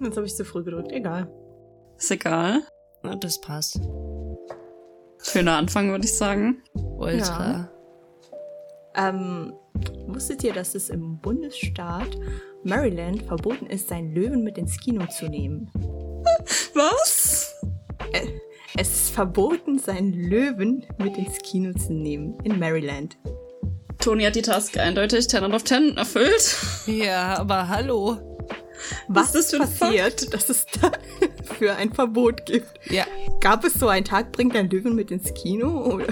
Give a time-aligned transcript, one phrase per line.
[0.00, 0.92] Jetzt habe ich zu früh gedrückt.
[0.92, 1.28] Egal.
[1.96, 2.62] Ist egal.
[3.02, 3.80] Na, das passt.
[5.22, 6.62] Schöner Anfang, würde ich sagen.
[6.74, 7.70] Ultra.
[8.94, 9.54] Ähm,
[10.06, 12.18] wusstet ihr, dass es im Bundesstaat
[12.64, 15.70] Maryland verboten ist, seinen Löwen mit ins Kino zu nehmen?
[16.74, 17.54] Was?
[18.78, 22.38] Es ist verboten, seinen Löwen mit ins Kino zu nehmen.
[22.44, 23.16] In Maryland.
[23.98, 26.56] Toni hat die Task eindeutig 10 out of 10 erfüllt.
[26.86, 28.35] Ja, aber hallo.
[29.08, 30.92] Was, ist das passiert, dass es da
[31.58, 32.68] für ein Verbot gibt?
[32.90, 33.04] Ja.
[33.40, 35.94] Gab es so einen Tag, bringt ein Löwen mit ins Kino?
[35.94, 36.06] Oder?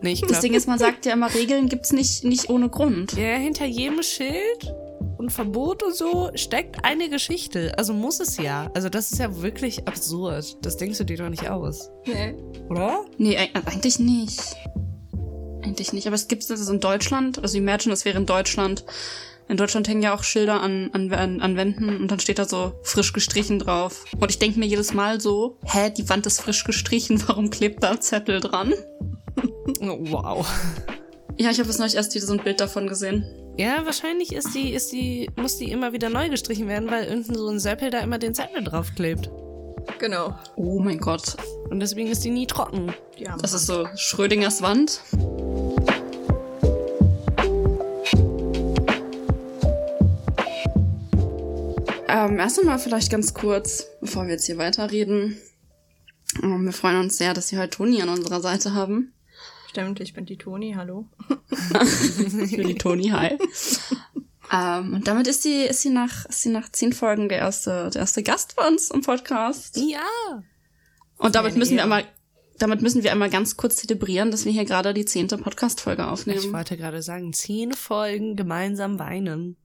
[0.00, 2.68] Nee, ich Das glaub, Ding ist, man sagt ja immer, Regeln gibt's nicht, nicht ohne
[2.68, 3.12] Grund.
[3.14, 4.74] ja, hinter jedem Schild
[5.16, 7.72] und Verbot und so steckt eine Geschichte.
[7.78, 8.70] Also muss es ja.
[8.74, 10.58] Also das ist ja wirklich absurd.
[10.62, 11.90] Das denkst du dir doch nicht aus.
[12.06, 12.34] Nee.
[12.68, 13.04] Oder?
[13.16, 14.40] Nee, eig- eigentlich nicht.
[15.62, 16.06] Eigentlich nicht.
[16.06, 17.38] Aber es gibt das in Deutschland.
[17.38, 18.84] Also imagine, das wäre in Deutschland.
[19.48, 22.46] In Deutschland hängen ja auch Schilder an, an, an, an Wänden und dann steht da
[22.46, 24.04] so frisch gestrichen drauf.
[24.18, 27.82] Und ich denke mir jedes Mal so, hä, die Wand ist frisch gestrichen, warum klebt
[27.82, 28.72] da ein Zettel dran?
[29.80, 30.46] Oh, Wow.
[31.36, 33.24] Ja, ich habe jetzt neulich erst wieder so ein Bild davon gesehen.
[33.56, 37.34] Ja, wahrscheinlich ist die, ist die, muss die immer wieder neu gestrichen werden, weil irgendein
[37.34, 39.30] so ein Seppel da immer den Zettel draufklebt.
[39.98, 40.34] Genau.
[40.56, 41.36] Oh mein Gott.
[41.70, 42.94] Und deswegen ist die nie trocken.
[43.16, 45.00] Ja, Das ist so Schrödingers Wand.
[52.14, 55.36] Ähm, erst einmal vielleicht ganz kurz, bevor wir jetzt hier weiterreden.
[56.44, 59.12] Ähm, wir freuen uns sehr, dass Sie heute Toni an unserer Seite haben.
[59.68, 61.08] Stimmt, ich bin die Toni, hallo.
[62.44, 63.36] Ich bin die Toni, hi.
[64.52, 67.90] ähm, und damit ist sie, ist sie nach, ist sie nach zehn Folgen der erste,
[67.92, 69.76] der erste Gast bei uns im Podcast.
[69.76, 70.44] Ja.
[71.16, 72.04] Und damit müssen wir einmal,
[72.60, 76.08] damit müssen wir einmal ganz kurz zelebrieren, dass wir hier gerade die zehnte Podcast-Folge Ich
[76.08, 76.52] aufnehmen.
[76.52, 79.56] wollte gerade sagen, zehn Folgen gemeinsam weinen.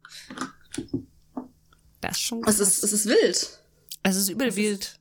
[2.02, 2.60] Das ist schon krass.
[2.60, 3.60] Es ist, es ist wild.
[4.04, 5.00] es ist übel wild.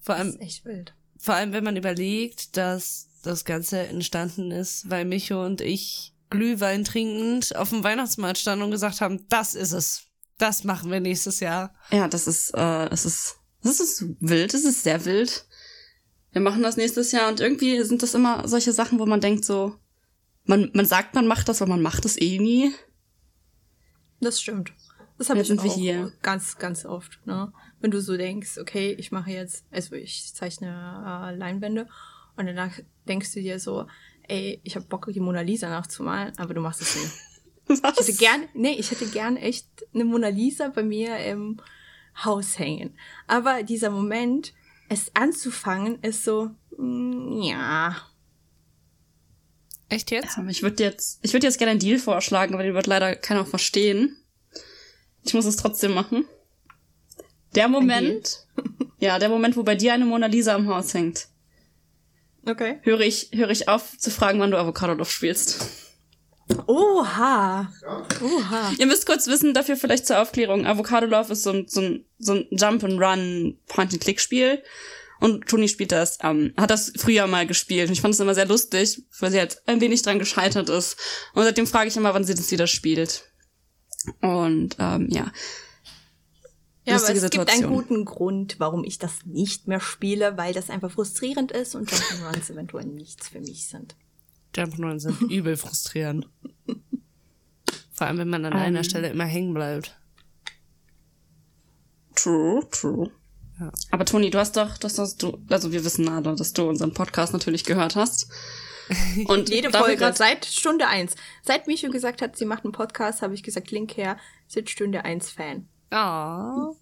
[0.00, 0.94] Vor Das allem, ist echt wild.
[1.18, 6.84] vor allem, wenn man überlegt, dass das Ganze entstanden ist, weil Micho und ich Glühwein
[6.84, 10.02] trinkend auf dem Weihnachtsmarkt standen und gesagt haben, das ist es.
[10.36, 11.74] Das machen wir nächstes Jahr.
[11.90, 15.46] Ja, das ist, äh, es ist, das ist wild, es ist sehr wild.
[16.32, 19.44] Wir machen das nächstes Jahr und irgendwie sind das immer solche Sachen, wo man denkt
[19.44, 19.74] so,
[20.44, 22.72] man, man sagt, man macht das, aber man macht es eh nie.
[24.20, 24.72] Das stimmt.
[25.18, 26.12] Das habe ich sind wir auch hier.
[26.22, 27.18] ganz, ganz oft.
[27.26, 27.52] Ne?
[27.80, 31.88] Wenn du so denkst, okay, ich mache jetzt, also ich zeichne äh, Leinwände
[32.36, 32.72] und danach
[33.08, 33.86] denkst du dir so,
[34.28, 37.10] ey, ich habe Bock, die Mona Lisa nachzumalen, aber du machst es nie.
[37.70, 37.98] Ich Was?
[37.98, 41.60] hätte gern, nee, ich hätte gern echt eine Mona Lisa bei mir im
[42.24, 42.96] Haus hängen.
[43.26, 44.54] Aber dieser Moment,
[44.88, 47.94] es anzufangen, ist so, mm, ja.
[49.90, 50.38] Echt jetzt?
[50.38, 53.14] Aber ich würde jetzt, ich würde jetzt gerne einen Deal vorschlagen, aber den wird leider
[53.14, 54.16] keiner verstehen.
[55.24, 56.26] Ich muss es trotzdem machen.
[57.54, 58.46] Der Moment,
[58.98, 61.28] ja, der Moment, wo bei dir eine Mona Lisa im Haus hängt,
[62.46, 62.78] Okay.
[62.82, 65.66] höre ich, höre ich auf zu fragen, wann du Avocado Love spielst.
[66.66, 67.70] Oha.
[68.22, 68.72] Oha.
[68.78, 72.06] Ihr müsst kurz wissen, dafür vielleicht zur Aufklärung, Avocado Love ist so ein, so ein,
[72.18, 74.62] so ein Jump-and-Run Point-and-Click-Spiel.
[75.20, 77.88] Und Toni spielt das, ähm, hat das früher mal gespielt.
[77.88, 80.96] Und ich fand es immer sehr lustig, weil sie halt ein wenig dran gescheitert ist.
[81.34, 83.24] Und seitdem frage ich immer, wann sie das wieder spielt.
[84.20, 85.30] Und ähm, ja.
[86.84, 87.72] Ja, aber es gibt einen Situation.
[87.74, 92.50] guten Grund, warum ich das nicht mehr spiele, weil das einfach frustrierend ist und Jump'n'Runs
[92.50, 93.94] eventuell nichts für mich sind.
[94.56, 96.28] Jump'n'Runs sind übel frustrierend.
[97.92, 98.84] Vor allem, wenn man an einer Ähm.
[98.84, 99.98] Stelle immer hängen bleibt.
[102.14, 103.10] True, true.
[103.60, 103.70] Ja.
[103.90, 106.94] Aber Toni, du hast doch, das hast du, also wir wissen alle, dass du unseren
[106.94, 108.28] Podcast natürlich gehört hast.
[109.26, 111.14] Und Jede Folge, seit Stunde eins.
[111.42, 115.04] Seit Micho gesagt hat, sie macht einen Podcast, habe ich gesagt, Link her, seit Stunde
[115.04, 115.68] eins Fan.
[115.90, 116.72] Ah.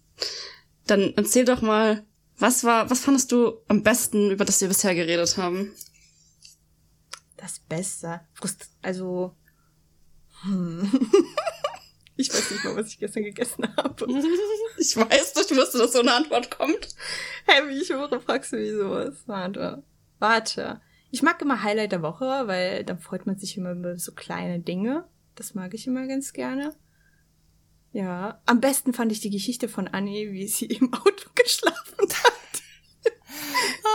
[0.85, 2.05] Dann erzähl doch mal,
[2.37, 5.73] was war, was fandest du am besten, über das wir bisher geredet haben?
[7.35, 8.21] Das Beste.
[8.33, 9.35] Frust also.
[10.41, 10.89] Hm.
[12.15, 14.05] ich weiß nicht mal, was ich gestern gegessen habe.
[14.79, 16.89] Ich weiß, ich wusste, dass so eine Antwort kommt.
[17.47, 19.23] Hä, wie ich höre, fragst du mich sowas.
[19.25, 19.81] Warte.
[20.19, 20.81] Warte.
[21.11, 24.59] Ich mag immer Highlight der Woche, weil dann freut man sich immer über so kleine
[24.59, 25.05] Dinge.
[25.35, 26.73] Das mag ich immer ganz gerne.
[27.93, 28.41] Ja.
[28.45, 32.33] Am besten fand ich die Geschichte von Annie, wie sie im Auto geschlafen hat.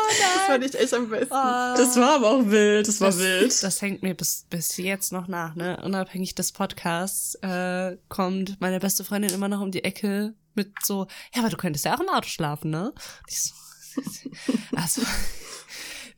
[0.09, 1.31] Das fand ich echt am besten.
[1.31, 3.63] Das war aber auch wild, das war das, wild.
[3.63, 5.81] Das hängt mir bis, bis jetzt noch nach, ne?
[5.85, 11.07] Unabhängig des Podcasts äh, kommt meine beste Freundin immer noch um die Ecke mit so,
[11.35, 12.91] ja, aber du könntest ja auch im Auto schlafen, ne?
[12.91, 13.55] Und Ich so,
[14.77, 15.03] also,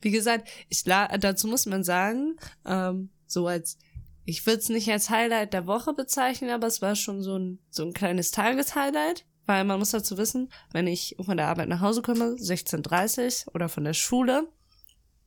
[0.05, 3.79] wie gesagt, ich dazu muss man sagen, ähm, so als
[4.23, 7.59] ich würde es nicht als Highlight der Woche bezeichnen, aber es war schon so ein
[7.71, 9.25] so ein kleines Tageshighlight.
[9.47, 13.67] weil man muss dazu wissen, wenn ich von der Arbeit nach Hause komme, 16.30 oder
[13.67, 14.47] von der Schule,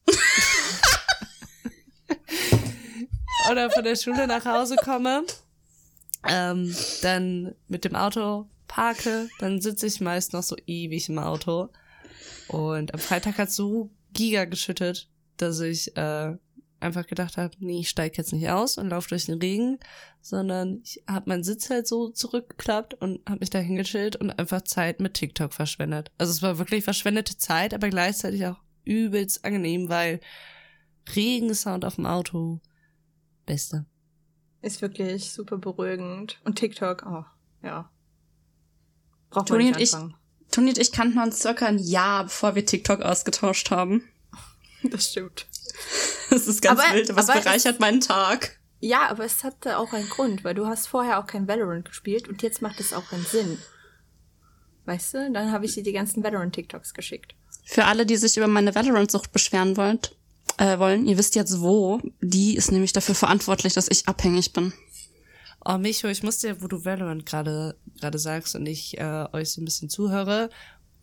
[3.50, 5.24] oder von der Schule nach Hause komme,
[6.28, 11.70] ähm, dann mit dem Auto parke, dann sitze ich meist noch so ewig im Auto.
[12.48, 16.36] Und am Freitag hat so Giga geschüttet, dass ich äh,
[16.80, 19.78] einfach gedacht habe, nee, ich steige jetzt nicht aus und laufe durch den Regen,
[20.20, 24.62] sondern ich habe meinen Sitz halt so zurückgeklappt und habe mich da hingeschillt und einfach
[24.62, 26.10] Zeit mit TikTok verschwendet.
[26.18, 30.20] Also es war wirklich verschwendete Zeit, aber gleichzeitig auch übelst angenehm, weil
[31.14, 32.60] Regensound auf dem Auto,
[33.46, 33.86] beste.
[34.60, 36.40] Ist wirklich super beruhigend.
[36.44, 37.24] Und TikTok, oh,
[37.62, 37.90] ja.
[39.30, 40.16] Braucht man Toni nicht und ich, anfangen.
[40.50, 44.02] Toni und ich kannten uns circa ein Jahr, bevor wir TikTok ausgetauscht haben.
[44.82, 45.46] Das stimmt.
[46.30, 48.58] Das ist ganz Aber- wild, aber es bereichert meinen Tag.
[48.80, 52.28] Ja, aber es hatte auch einen Grund, weil du hast vorher auch kein Valorant gespielt
[52.28, 53.58] und jetzt macht es auch einen Sinn.
[54.84, 55.30] Weißt du?
[55.32, 57.34] Dann habe ich dir die ganzen Valorant-TikToks geschickt.
[57.64, 60.14] Für alle, die sich über meine Valorant-Sucht beschweren wollt,
[60.58, 62.00] äh, wollen, ihr wisst jetzt wo.
[62.20, 64.72] Die ist nämlich dafür verantwortlich, dass ich abhängig bin.
[65.64, 69.50] Oh, Micho, ich muss dir, wo du Valorant gerade gerade sagst und ich äh, euch
[69.52, 70.50] so ein bisschen zuhöre,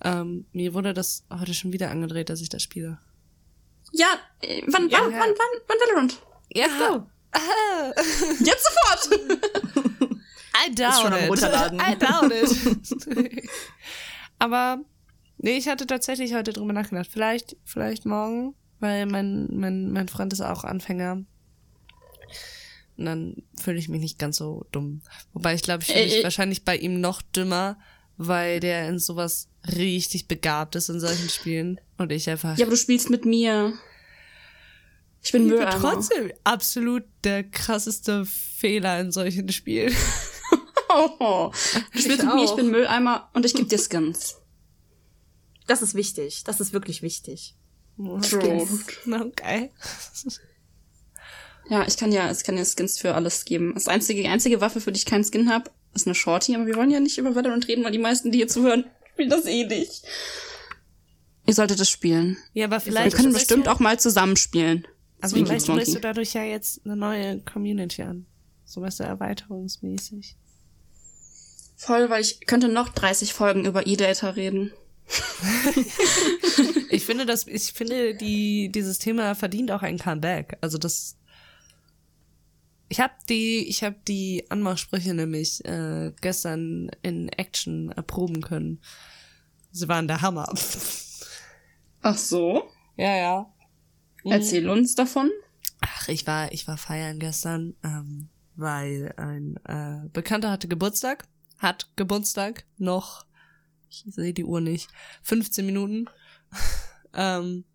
[0.03, 2.97] ähm, mir wurde das heute schon wieder angedreht, dass ich das spiele.
[3.91, 4.07] Ja,
[4.41, 4.99] äh, wann, Ja.
[5.01, 6.21] wann, wann, wann, wann Valorant?
[6.53, 7.05] Ja,
[8.39, 9.19] Jetzt sofort!
[10.67, 11.29] I doubt schon am it.
[11.29, 11.79] Runterladen.
[11.81, 13.49] I doubt it.
[14.39, 14.79] Aber
[15.37, 17.09] nee, ich hatte tatsächlich heute drüber nachgedacht.
[17.11, 21.23] Vielleicht, vielleicht morgen, weil mein, mein, mein Freund ist auch Anfänger.
[22.97, 25.01] Und dann fühle ich mich nicht ganz so dumm.
[25.33, 26.24] Wobei ich glaube, ich fühle Äh, mich äh.
[26.24, 27.77] wahrscheinlich bei ihm noch dümmer,
[28.18, 31.80] weil der in sowas richtig begabt ist in solchen Spielen.
[31.97, 32.57] Und ich einfach.
[32.57, 33.74] ja, aber du spielst mit mir.
[35.21, 39.94] Ich bin ich bin trotzdem absolut der krasseste Fehler in solchen Spielen.
[40.88, 41.51] Oh,
[41.91, 44.38] du spielst mit mir, ich bin Mülleimer und ich geb dir Skins.
[45.68, 46.44] Das ist wichtig.
[46.45, 47.56] Das ist wirklich wichtig.
[47.98, 48.68] True.
[49.12, 49.71] Okay.
[51.69, 53.73] Ja, ich kann ja, ich kann ja Skins für alles geben.
[53.73, 56.65] Das einzige, die einzige Waffe, für die ich keinen Skin habe, ist eine Shorty, aber
[56.67, 59.45] wir wollen ja nicht über Valorant reden, weil die meisten, die hier zuhören, spielen das
[59.45, 60.03] eh nicht.
[61.47, 62.38] Ihr solltet es spielen.
[62.53, 63.15] Ja, aber Wir vielleicht.
[63.15, 64.88] können sprichst bestimmt auch mal zusammen spielen.
[65.21, 68.25] Also Zwinky vielleicht sprichst du dadurch ja jetzt eine neue Community an.
[68.65, 70.35] So was erweiterungsmäßig.
[71.77, 74.71] Voll, weil ich könnte noch 30 Folgen über E-Data reden.
[76.95, 80.57] Ich finde, dass ich finde, die dieses Thema verdient auch ein Comeback.
[80.62, 81.17] Also das.
[82.87, 88.81] Ich habe die, ich habe die Anmachsprüche nämlich äh, gestern in Action erproben können.
[89.71, 90.53] Sie waren der Hammer.
[92.01, 92.69] Ach so?
[92.95, 93.53] Ja, ja.
[94.23, 95.31] Erzähl uns davon.
[95.81, 101.27] Ach, ich war, ich war feiern gestern, ähm, weil ein äh, Bekannter hatte Geburtstag,
[101.57, 103.25] hat Geburtstag noch,
[103.89, 104.89] ich sehe die Uhr nicht,
[105.23, 106.05] 15 Minuten.
[107.13, 107.65] ähm,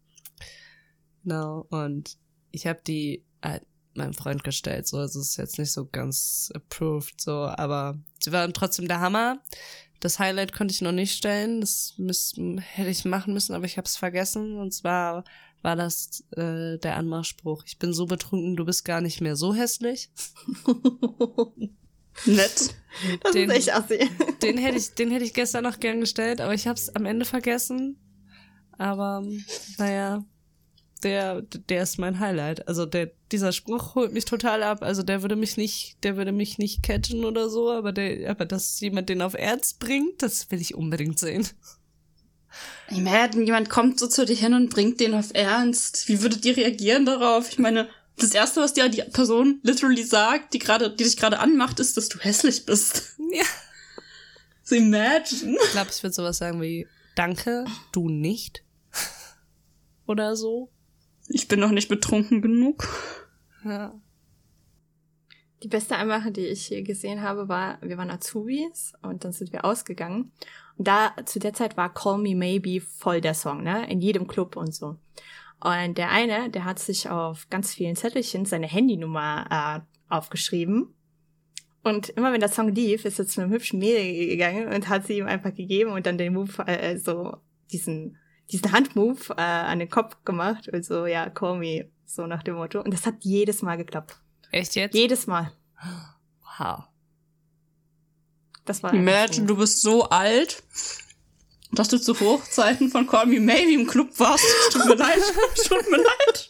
[1.22, 2.16] genau, und
[2.50, 3.64] ich habe die halt
[3.94, 8.32] meinem Freund gestellt, so, also es ist jetzt nicht so ganz approved, so, aber sie
[8.32, 9.40] waren trotzdem der Hammer.
[10.00, 13.76] Das Highlight konnte ich noch nicht stellen, das müß, hätte ich machen müssen, aber ich
[13.76, 14.56] habe es vergessen.
[14.56, 15.24] Und zwar
[15.60, 17.64] war das äh, der Anmachspruch.
[17.66, 20.08] Ich bin so betrunken, du bist gar nicht mehr so hässlich.
[22.26, 22.74] Nett.
[23.22, 24.08] Das Den- ist echt assi.
[24.42, 27.06] Den hätte ich, den hätte ich gestern noch gern gestellt, aber ich habe es am
[27.06, 27.98] Ende vergessen.
[28.78, 29.22] Aber
[29.78, 30.24] naja,
[31.02, 32.68] der, der ist mein Highlight.
[32.68, 34.82] Also der, dieser Spruch holt mich total ab.
[34.82, 38.44] Also der würde mich nicht, der würde mich nicht catchen oder so, aber der, aber
[38.44, 41.46] dass jemand den auf Ernst bringt, das will ich unbedingt sehen.
[42.90, 46.08] Imagine, jemand kommt so zu dir hin und bringt den auf Ernst.
[46.08, 47.50] Wie würdet ihr reagieren darauf?
[47.50, 51.38] Ich meine, das erste, was dir die Person literally sagt, die gerade, die dich gerade
[51.38, 53.16] anmacht, ist, dass du hässlich bist.
[53.32, 53.44] Ja.
[54.62, 55.56] So imagine.
[55.64, 58.64] Ich glaube, ich würde sowas sagen wie, danke, du nicht.
[60.06, 60.70] Oder so.
[61.32, 62.86] Ich bin noch nicht betrunken genug.
[63.64, 63.94] Ja.
[65.62, 69.52] Die beste Anmache, die ich hier gesehen habe, war, wir waren Azubis und dann sind
[69.52, 70.32] wir ausgegangen.
[70.76, 73.88] Und da, zu der Zeit war Call Me Maybe voll der Song, ne?
[73.90, 74.96] In jedem Club und so.
[75.60, 79.46] Und der eine, der hat sich auf ganz vielen Zettelchen seine Handynummer
[79.78, 80.94] äh, aufgeschrieben.
[81.84, 85.06] Und immer wenn der Song lief, ist er zu einem hübschen Mädel gegangen und hat
[85.06, 87.36] sie ihm einfach gegeben und dann den Move, äh, so
[87.70, 88.16] diesen,
[88.52, 92.56] diesen Handmove äh, an den Kopf gemacht und so, ja, call me, so nach dem
[92.56, 92.80] Motto.
[92.80, 94.16] Und das hat jedes Mal geklappt.
[94.50, 94.94] Echt jetzt?
[94.94, 95.52] Jedes Mal.
[96.58, 96.84] Wow.
[98.64, 99.54] Das war Imagine, so.
[99.54, 100.62] du bist so alt,
[101.72, 104.44] dass du zu Hochzeiten von Call Me Maybe im Club warst.
[104.72, 105.22] Tut mir leid.
[105.66, 106.48] Tut mir leid.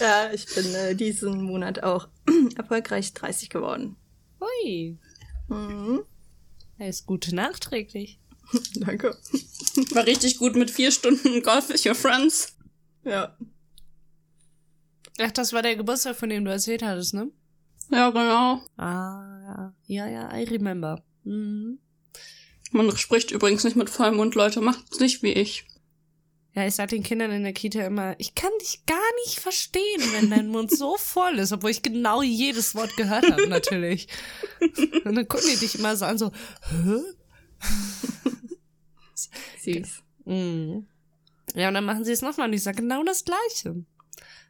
[0.00, 2.08] ja, ich bin äh, diesen Monat auch
[2.56, 3.96] erfolgreich 30 geworden.
[4.40, 4.98] Hui.
[5.48, 6.02] Mhm.
[6.78, 8.20] Er ist gut nachträglich.
[8.74, 9.16] Danke.
[9.92, 12.56] War richtig gut mit vier Stunden Golf with your friends.
[13.04, 13.36] Ja.
[15.18, 17.30] Ach, das war der Geburtstag, von dem du erzählt hattest, ne?
[17.90, 18.60] Ja, genau.
[18.76, 19.74] Ah, ja.
[19.86, 21.04] Ja, ja, I remember.
[21.24, 21.78] Mhm.
[22.72, 24.60] Man spricht übrigens nicht mit vollem Mund, Leute.
[24.60, 25.64] Macht's nicht wie ich.
[26.54, 30.02] Ja, ich sag den Kindern in der Kita immer, ich kann dich gar nicht verstehen,
[30.12, 34.06] wenn dein Mund so voll ist, obwohl ich genau jedes Wort gehört habe, natürlich.
[35.04, 36.30] Und dann gucken die dich immer so an, so,
[36.70, 37.00] hä?
[39.64, 40.02] Süß.
[40.26, 40.86] Mhm.
[41.54, 43.84] Ja, und dann machen sie es nochmal und ich sage genau das Gleiche.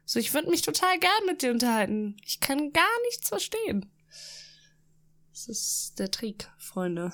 [0.05, 2.17] So, ich würde mich total gern mit dir unterhalten.
[2.25, 3.91] Ich kann gar nichts verstehen.
[5.31, 7.13] Das ist der Trick, Freunde.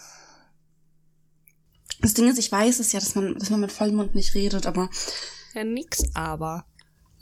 [2.02, 4.34] Das Ding ist, ich weiß es ja, dass man, dass man mit vollem Mund nicht
[4.34, 4.90] redet, aber.
[5.54, 6.66] Ja, nix aber.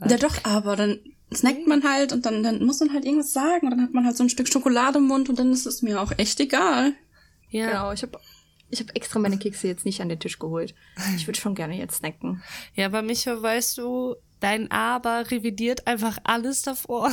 [0.07, 0.99] Ja doch, aber dann
[1.33, 4.05] snackt man halt und dann, dann muss man halt irgendwas sagen und dann hat man
[4.05, 6.93] halt so ein Stück Schokolade im Mund und dann ist es mir auch echt egal.
[7.49, 8.19] Ja, Genau, ich habe
[8.71, 10.75] ich hab extra meine Kekse jetzt nicht an den Tisch geholt.
[11.15, 12.41] Ich würde schon gerne jetzt snacken.
[12.75, 17.11] ja, aber Micho, weißt du, dein Aber revidiert einfach alles davor.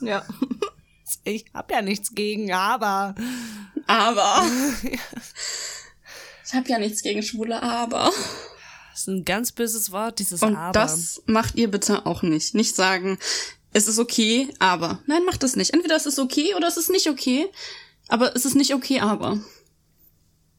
[0.00, 0.24] Ja.
[1.24, 3.14] Ich hab ja nichts gegen Aber.
[3.86, 4.46] Aber.
[6.52, 8.12] ich habe ja nichts gegen Schwule, aber.
[8.90, 10.72] Das ist ein ganz böses Wort, dieses Und Aber.
[10.72, 12.54] das macht ihr bitte auch nicht.
[12.54, 13.18] Nicht sagen,
[13.72, 14.98] es ist okay, aber.
[15.06, 15.72] Nein, macht das nicht.
[15.72, 17.46] Entweder es ist okay oder es ist nicht okay.
[18.08, 19.40] Aber es ist nicht okay, aber.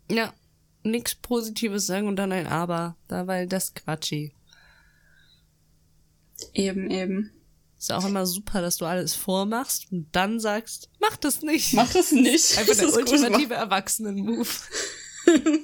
[0.10, 0.34] Ja,
[0.82, 2.96] nix Positives sagen und dann ein Aber.
[3.08, 4.34] Da, weil das Quatschi.
[6.56, 7.32] Eben, eben.
[7.78, 11.74] Ist auch immer super, dass du alles vormachst und dann sagst, mach das nicht.
[11.74, 12.58] Mach es nicht.
[12.58, 13.12] Einfach der Das ist gut.
[13.12, 14.50] ultimative Erwachsenen-Move.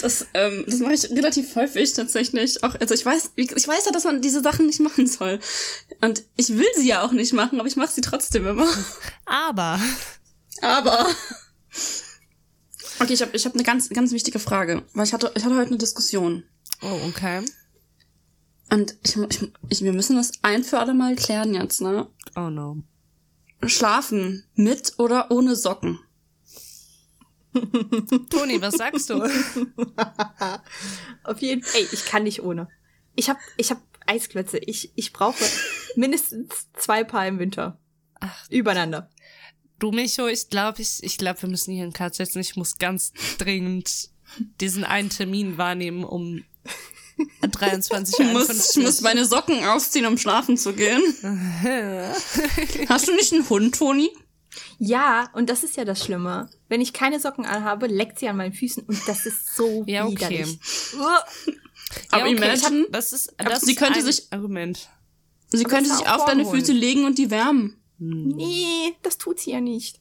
[0.00, 2.62] Das, ähm, das mache ich relativ häufig tatsächlich.
[2.64, 5.38] Auch, also ich weiß, ich weiß ja, dass man diese Sachen nicht machen soll.
[6.00, 8.66] Und ich will sie ja auch nicht machen, aber ich mache sie trotzdem immer.
[9.26, 9.78] Aber.
[10.60, 11.06] Aber.
[13.00, 14.82] Okay, ich habe ich hab eine ganz, ganz wichtige Frage.
[14.94, 16.44] Weil ich hatte, ich hatte heute eine Diskussion.
[16.82, 17.44] Oh, okay.
[18.70, 22.08] Und ich, ich, ich, wir müssen das ein für alle Mal klären jetzt, ne?
[22.36, 22.82] Oh no.
[23.64, 26.00] Schlafen mit oder ohne Socken?
[28.30, 29.22] Toni, was sagst du?
[31.24, 31.80] Auf jeden Fall.
[31.80, 32.68] Ey, ich kann nicht ohne.
[33.14, 34.58] Ich hab, ich hab Eisklötze.
[34.58, 35.44] Ich, ich brauche
[35.96, 37.78] mindestens zwei Paar im Winter.
[38.20, 38.48] Ach.
[38.50, 39.10] Übereinander.
[39.78, 42.40] Du, Micho, ich glaube, ich, ich glaube, wir müssen hier einen Cut setzen.
[42.40, 44.10] Ich muss ganz dringend
[44.60, 46.44] diesen einen Termin wahrnehmen, um
[47.42, 51.02] 23 Ich muss, ich muss meine Socken ausziehen, um schlafen zu gehen.
[52.88, 54.10] Hast du nicht einen Hund, Toni?
[54.78, 56.48] Ja, und das ist ja das Schlimme.
[56.68, 60.04] Wenn ich keine Socken anhabe, leckt sie an meinen Füßen und das ist so Ja,
[60.06, 60.14] okay.
[60.44, 60.58] widerlich.
[62.10, 64.88] Aber okay, imagine, das ist, das sie ist könnte ein sich- Argument.
[65.48, 66.44] sie könnte sich auf deine.
[66.46, 67.76] Füße legen und die wärmen.
[67.98, 70.00] Nee, das tut sie ja nicht.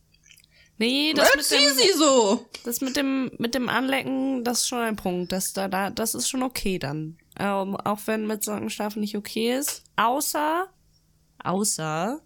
[0.78, 2.48] Nee, das mit, Erzieh dem, sie so.
[2.64, 5.32] das mit dem mit dem Anlecken, das ist schon ein Punkt.
[5.32, 7.18] Das da, da das ist schon okay dann.
[7.40, 10.68] Ähm, auch wenn mit Socken schlafen nicht okay ist, außer
[11.44, 12.20] außer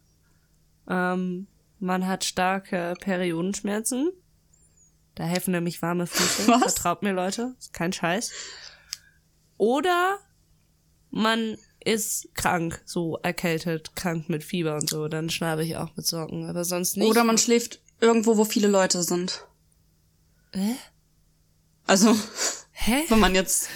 [0.89, 1.47] ähm,
[1.85, 4.11] man hat starke Periodenschmerzen.
[5.13, 6.47] Da helfen nämlich warme Füße.
[6.47, 6.73] Was?
[6.73, 7.55] Vertraut mir, Leute.
[7.57, 8.31] Ist kein Scheiß.
[9.57, 10.19] Oder
[11.11, 15.07] man ist krank, so erkältet, krank mit Fieber und so.
[15.07, 16.49] Dann schlafe ich auch mit Socken.
[16.49, 17.07] Aber sonst nicht.
[17.07, 19.45] Oder man schläft irgendwo, wo viele Leute sind.
[20.53, 20.75] Hä?
[21.85, 22.15] Also,
[22.71, 23.03] Hä?
[23.07, 23.69] wenn man jetzt.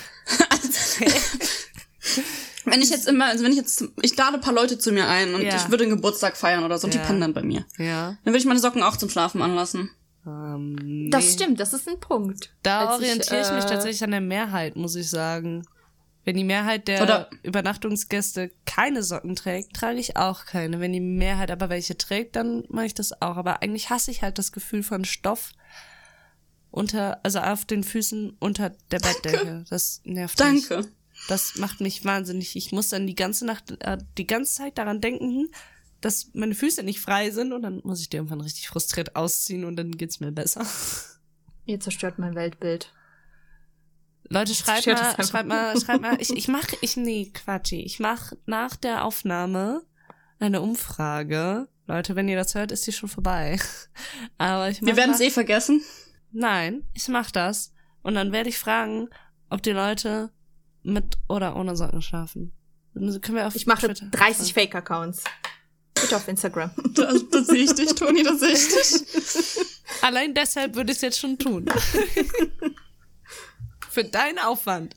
[2.71, 5.07] Wenn ich jetzt immer, also wenn ich jetzt, ich lade ein paar Leute zu mir
[5.07, 5.55] ein und Ja.
[5.55, 7.03] ich würde einen Geburtstag feiern oder so und die Ja.
[7.05, 7.65] pennen dann bei mir.
[7.77, 8.17] Ja.
[8.23, 9.89] Dann würde ich meine Socken auch zum Schlafen anlassen.
[10.25, 11.09] Ähm, nee.
[11.09, 12.53] Das stimmt, das ist ein Punkt.
[12.63, 15.65] Da Als orientiere ich, mich äh, tatsächlich an der Mehrheit, muss ich sagen.
[16.25, 20.79] Wenn die Mehrheit der Oder- Übernachtungsgäste keine Socken trägt, trage ich auch keine.
[20.79, 23.37] Wenn die Mehrheit aber welche trägt, dann mache ich das auch.
[23.37, 25.51] Aber eigentlich hasse ich halt das Gefühl von Stoff
[26.71, 29.65] unter, also auf den Füßen unter der Bettdecke.
[29.69, 30.67] Das nervt mich.
[30.69, 30.91] Danke.
[31.29, 32.55] Das macht mich wahnsinnig.
[32.55, 35.49] Ich muss dann die ganze Nacht, äh, die ganze Zeit daran denken,
[36.01, 39.63] dass meine Füße nicht frei sind und dann muss ich die irgendwann richtig frustriert ausziehen
[39.63, 40.65] und dann geht's mir besser.
[41.65, 42.91] Ihr zerstört mein Weltbild.
[44.27, 46.17] Leute, schreibt mal, schreibt mal, schreibt mal.
[46.19, 47.81] Ich, ich mach, ich, nee, Quatschi.
[47.81, 49.83] Ich mach nach der Aufnahme
[50.39, 51.67] eine Umfrage.
[51.85, 53.59] Leute, wenn ihr das hört, ist die schon vorbei.
[54.39, 55.83] Aber ich mach Wir werden es eh vergessen.
[56.31, 57.71] Nein, ich mach das.
[58.01, 59.09] Und dann werde ich fragen,
[59.51, 60.31] ob die Leute
[60.83, 62.51] mit oder ohne Socken schlafen.
[62.93, 65.23] Können wir auf Ich mache Twitter 30 Fake-Accounts.
[65.93, 66.71] Bitte auf Instagram.
[66.95, 68.67] Da, da sehe ich dich, Toni, da sehe ich
[69.03, 69.65] dich.
[70.01, 71.65] Allein deshalb würde ich es jetzt schon tun.
[73.89, 74.95] Für deinen Aufwand.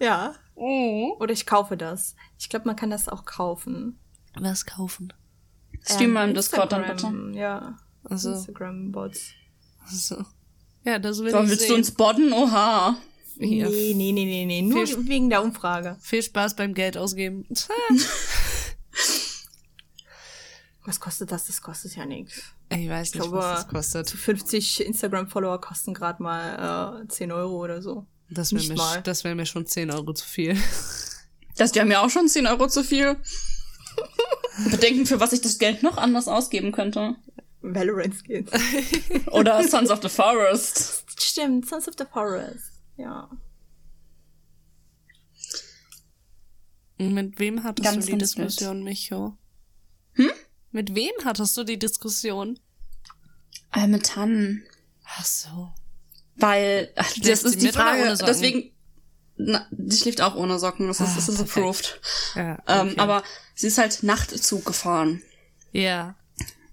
[0.00, 0.34] Ja.
[0.54, 1.16] Oh.
[1.20, 2.14] Oder ich kaufe das.
[2.38, 3.98] Ich glaube, man kann das auch kaufen.
[4.38, 5.12] Was kaufen?
[5.82, 6.92] Stream mal Ähm, im Discord dann bitte.
[6.92, 7.76] Instagram, Ja.
[8.04, 9.30] Also, Instagram-Bots.
[9.88, 10.24] also.
[10.84, 11.70] Ja, das will So, ich willst sehen.
[11.70, 12.32] du uns bodden?
[12.32, 12.96] Oha.
[13.38, 14.62] Ja, Nee, nee, nee, nee, nee.
[14.62, 15.96] Nur Viel- wegen der Umfrage.
[16.00, 17.46] Viel Spaß beim Geld ausgeben.
[20.84, 21.46] Was kostet das?
[21.46, 22.42] Das kostet ja nichts.
[22.70, 24.10] Ich weiß nicht, glaube, was das kostet.
[24.10, 28.06] 50 Instagram-Follower kosten gerade mal äh, 10 Euro oder so.
[28.30, 30.56] Das wäre mir, das wär mir schon 10 Euro zu viel.
[31.58, 33.16] Das haben ja auch schon 10 Euro zu viel.
[34.70, 37.16] Bedenken, für was ich das Geld noch anders ausgeben könnte.
[37.62, 38.50] Valorant Skins.
[39.30, 41.04] Oder Sons of the Forest.
[41.18, 42.75] Stimmt, Sons of the Forest.
[42.96, 43.28] Ja.
[46.98, 48.18] Mit wem hattest Ganz, du die.
[48.18, 49.36] Diskussion, Micho?
[50.14, 50.30] Hm?
[50.72, 52.58] Mit wem hattest du die Diskussion?
[53.72, 54.64] Äh, mit Tannen.
[55.04, 55.72] Ach so.
[56.36, 58.72] Weil, ach, das ist die Frage, deswegen,
[59.36, 61.56] na, die schläft auch ohne Socken, das ist, Ah, das ist perfekt.
[61.58, 62.00] approved.
[62.34, 62.98] Ja, Ähm, okay.
[62.98, 63.22] aber
[63.54, 65.22] sie ist halt Nachtzug gefahren.
[65.72, 66.16] Ja.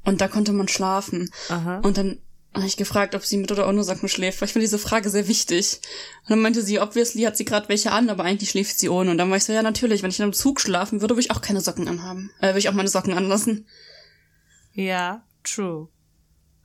[0.06, 1.30] Und da konnte man schlafen.
[1.50, 1.80] Aha.
[1.80, 2.20] Und dann
[2.56, 5.10] habe ich gefragt, ob sie mit oder ohne Socken schläft, weil ich finde diese Frage
[5.10, 5.80] sehr wichtig.
[6.24, 9.12] Und dann meinte sie, obviously hat sie gerade welche an, aber eigentlich schläft sie ohne.
[9.12, 11.22] Und dann war ich so, ja natürlich, wenn ich in einem Zug schlafen würde, würde
[11.22, 12.32] ich auch keine Socken anhaben.
[12.40, 13.66] Äh, würde ich auch meine Socken anlassen.
[14.74, 15.90] Ja, true.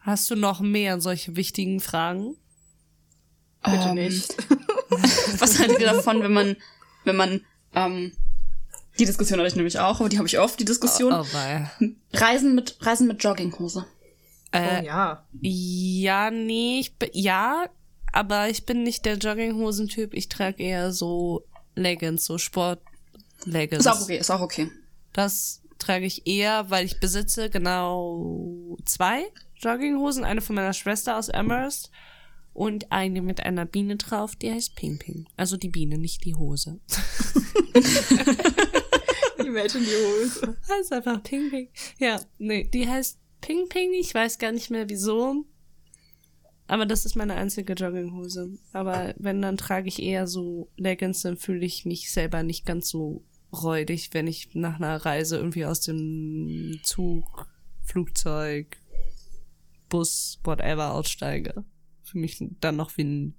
[0.00, 2.36] Hast du noch mehr solche wichtigen Fragen?
[3.64, 4.36] Bitte Ähm, nicht.
[5.38, 6.56] Was haltet ihr davon, wenn man,
[7.04, 7.40] wenn man,
[7.74, 8.12] ähm,
[8.98, 11.12] die Diskussion hatte ich nämlich auch, aber die habe ich oft, die Diskussion.
[11.12, 11.70] Oh, weil.
[12.12, 13.86] Reisen mit, Reisen mit Jogginghose.
[14.52, 15.26] Äh, oh ja.
[15.40, 17.66] Ja, nee, ich bin, ja,
[18.12, 20.14] aber ich bin nicht der Jogginghosentyp.
[20.14, 23.84] Ich trage eher so Leggings, so Sport-Leggings.
[23.84, 24.70] Ist auch okay, ist auch okay.
[25.12, 29.24] Das trage ich eher, weil ich besitze genau zwei
[29.56, 30.24] Jogginghosen.
[30.24, 31.90] Eine von meiner Schwester aus Amherst
[32.54, 35.28] und eine mit einer Biene drauf, die heißt Ping Ping.
[35.36, 36.80] Also die Biene, nicht die Hose.
[39.38, 40.56] Imagine die Hose.
[40.68, 41.68] heißt einfach Ping Ping.
[41.98, 43.92] Ja, nee, die heißt Ping Ping.
[43.92, 45.44] Ich weiß gar nicht mehr wieso.
[46.66, 48.50] Aber das ist meine einzige Jogginghose.
[48.72, 52.90] Aber wenn, dann trage ich eher so Leggings, dann fühle ich mich selber nicht ganz
[52.90, 57.46] so räudig, wenn ich nach einer Reise irgendwie aus dem Zug,
[57.82, 58.76] Flugzeug,
[59.88, 61.64] Bus, whatever aussteige.
[62.02, 63.34] Für mich dann noch wie ein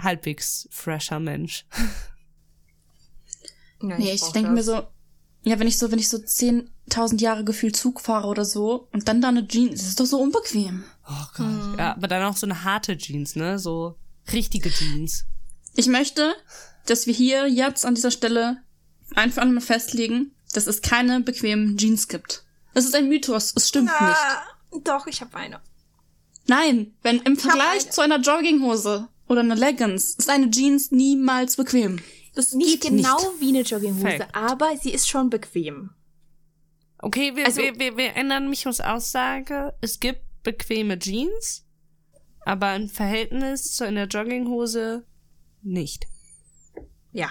[0.00, 1.66] halbwegs fresher Mensch.
[3.82, 4.82] Ja, Nee, ich denke mir so,
[5.44, 9.08] ja, wenn ich so, wenn ich so 10.000 Jahre gefühlt Zug fahre oder so und
[9.08, 10.84] dann da eine Jeans, das ist doch so unbequem.
[11.08, 11.78] Oh Gott.
[11.78, 13.58] Ja, aber dann auch so eine harte Jeans, ne?
[13.58, 13.96] So
[14.32, 15.26] richtige Jeans.
[15.76, 16.34] Ich möchte,
[16.86, 18.58] dass wir hier jetzt an dieser Stelle
[19.14, 22.44] ein für alle Mal festlegen, dass es keine bequemen Jeans gibt.
[22.72, 24.00] Das ist ein Mythos, es stimmt nicht.
[24.00, 24.42] Ah,
[24.82, 25.60] doch, ich habe eine.
[26.46, 27.90] Nein, wenn im Vergleich eine.
[27.90, 32.00] zu einer Jogginghose oder einer Leggings ist eine Jeans niemals bequem.
[32.34, 33.40] Das Nicht genau nicht.
[33.40, 34.34] wie eine Jogginghose, Fact.
[34.34, 35.90] aber sie ist schon bequem.
[36.98, 39.74] Okay, wir, Also- wir, wir, wir ändern mich aus Aussage.
[39.80, 41.64] Es gibt bequeme Jeans,
[42.44, 45.06] aber im Verhältnis zu einer Jogginghose
[45.62, 46.06] nicht.
[47.12, 47.30] Ja.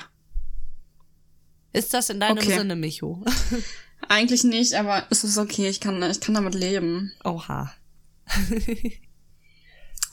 [1.73, 2.57] Ist das in deinem Okay.
[2.57, 3.23] Sinne, Micho?
[4.07, 7.11] Eigentlich nicht, aber es ist okay, ich kann, ich kann damit leben.
[7.23, 7.73] Oha.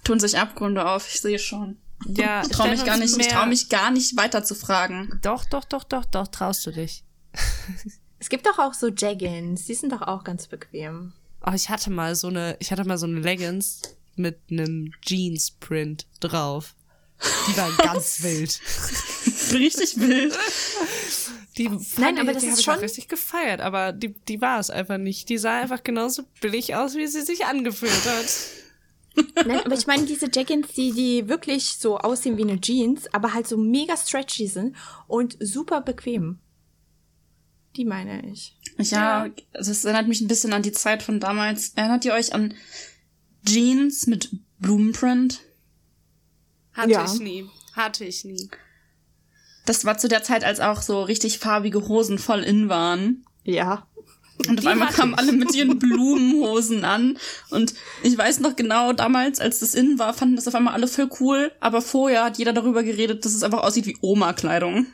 [0.04, 1.76] Tun sich Abgründe auf, ich sehe schon.
[2.06, 5.18] Ja, Ich traue mich gar nicht, ich mehr- traue mich gar nicht weiter zu fragen.
[5.22, 7.04] Doch, doch, doch, doch, doch, traust du dich.
[8.22, 11.14] Es gibt doch auch so Jaggins, die sind doch auch ganz bequem.
[11.46, 13.80] Oh, ich hatte mal so eine, ich hatte mal so eine Leggings
[14.14, 16.74] mit einem Jeans-Print drauf.
[17.48, 18.60] Die war ganz wild.
[19.52, 20.36] Richtig wild.
[21.56, 24.68] Die Nein, aber das die ist ich schon- richtig gefeiert, aber die, die war es
[24.68, 25.30] einfach nicht.
[25.30, 28.26] Die sah einfach genauso billig aus, wie sie sich angefühlt hat.
[29.46, 33.34] Nein, aber ich meine diese Jaggins, die, die wirklich so aussehen wie eine Jeans, aber
[33.34, 34.76] halt so mega stretchy sind
[35.08, 36.38] und super bequem.
[37.76, 38.56] Die meine ich.
[38.78, 41.70] Ja, also es erinnert mich ein bisschen an die Zeit von damals.
[41.76, 42.54] Erinnert ihr euch an
[43.44, 45.40] Jeans mit Blumenprint?
[46.72, 47.04] Hatte Ja.
[47.04, 47.48] ich nie.
[47.74, 48.48] Hatte ich nie.
[49.66, 53.24] Das war zu der Zeit, als auch so richtig farbige Hosen voll in waren.
[53.44, 53.86] Ja.
[54.48, 55.18] Und auf Die einmal kamen ich.
[55.18, 57.18] alle mit ihren Blumenhosen an.
[57.50, 60.88] Und ich weiß noch genau, damals, als das in war, fanden das auf einmal alle
[60.88, 61.52] voll cool.
[61.60, 64.86] Aber vorher hat jeder darüber geredet, dass es einfach aussieht wie Oma-Kleidung.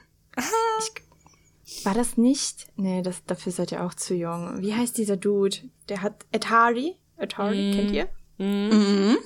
[1.85, 2.67] War das nicht?
[2.77, 4.61] Nee, das, dafür seid ihr auch zu jung.
[4.61, 5.57] Wie heißt dieser Dude?
[5.89, 6.97] Der hat Atari.
[7.19, 8.09] Atari, kennt ihr?
[8.39, 9.17] Mhm.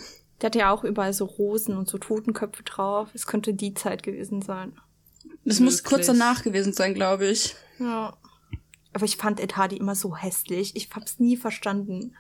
[0.41, 3.09] Der hat ja auch überall so Rosen und so Totenköpfe drauf.
[3.15, 4.73] Es könnte die Zeit gewesen sein.
[5.45, 5.85] Das muss Möglich.
[5.91, 7.55] kurz danach gewesen sein, glaube ich.
[7.79, 8.15] Ja.
[8.93, 10.75] Aber ich fand Atari immer so hässlich.
[10.77, 12.17] Ich hab's nie verstanden.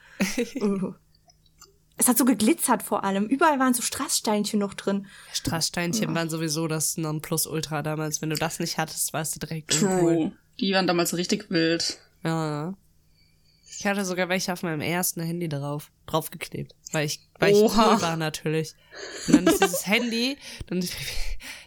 [0.61, 0.93] Uh.
[1.97, 3.27] es hat so geglitzert vor allem.
[3.27, 5.07] Überall waren so Strasssteinchen noch drin.
[5.33, 8.23] Strasssteinchen waren sowieso das Nonplusultra damals.
[8.23, 9.79] Wenn du das nicht hattest, warst du direkt.
[9.79, 10.33] True.
[10.59, 11.99] Die waren damals richtig wild.
[12.23, 12.75] Ja.
[13.79, 16.75] Ich hatte sogar welche auf meinem ersten Handy drauf, draufgeklebt.
[16.93, 17.95] Weil ich, weil ich Oha.
[17.95, 18.75] cool war natürlich.
[19.27, 20.87] Und dann ist dieses Handy, dann,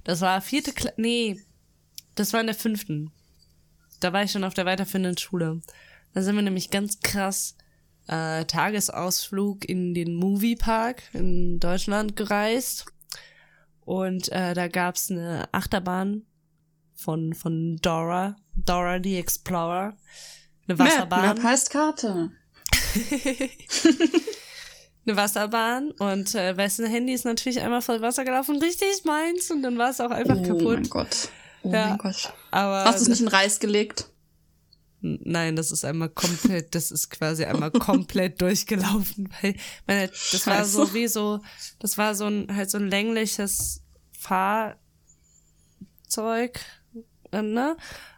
[0.04, 1.42] das war vierte Klasse, nee,
[2.16, 3.12] das war in der fünften.
[4.04, 5.62] Da war ich schon auf der weiterführenden Schule.
[6.14, 7.56] Da sind wir nämlich ganz krass
[8.08, 12.86] äh, Tagesausflug in den Moviepark in Deutschland gereist.
[13.86, 16.24] Und äh, da gab's eine Achterbahn
[16.94, 19.96] von, von Dora, Dora the Explorer.
[20.68, 21.26] Eine Wasserbahn.
[21.26, 22.32] Map, Map heißt Karte.
[25.06, 29.62] eine Wasserbahn und äh, wessen Handy ist natürlich einmal voll Wasser gelaufen, richtig meins und
[29.62, 30.76] dann war es auch einfach oh kaputt.
[30.76, 31.30] mein Gott.
[31.64, 31.90] Oh Ja.
[31.90, 32.34] mein Gott.
[32.52, 34.10] Aber Hast du es nicht in Reis gelegt?
[35.06, 40.64] Nein, das ist einmal komplett, das ist quasi einmal komplett durchgelaufen, weil meine, das war
[40.64, 40.94] so Scheiße.
[40.94, 41.42] wie so,
[41.80, 43.82] das war so ein halt so ein längliches
[44.18, 44.80] Fahrzeug,
[47.34, 47.76] ne,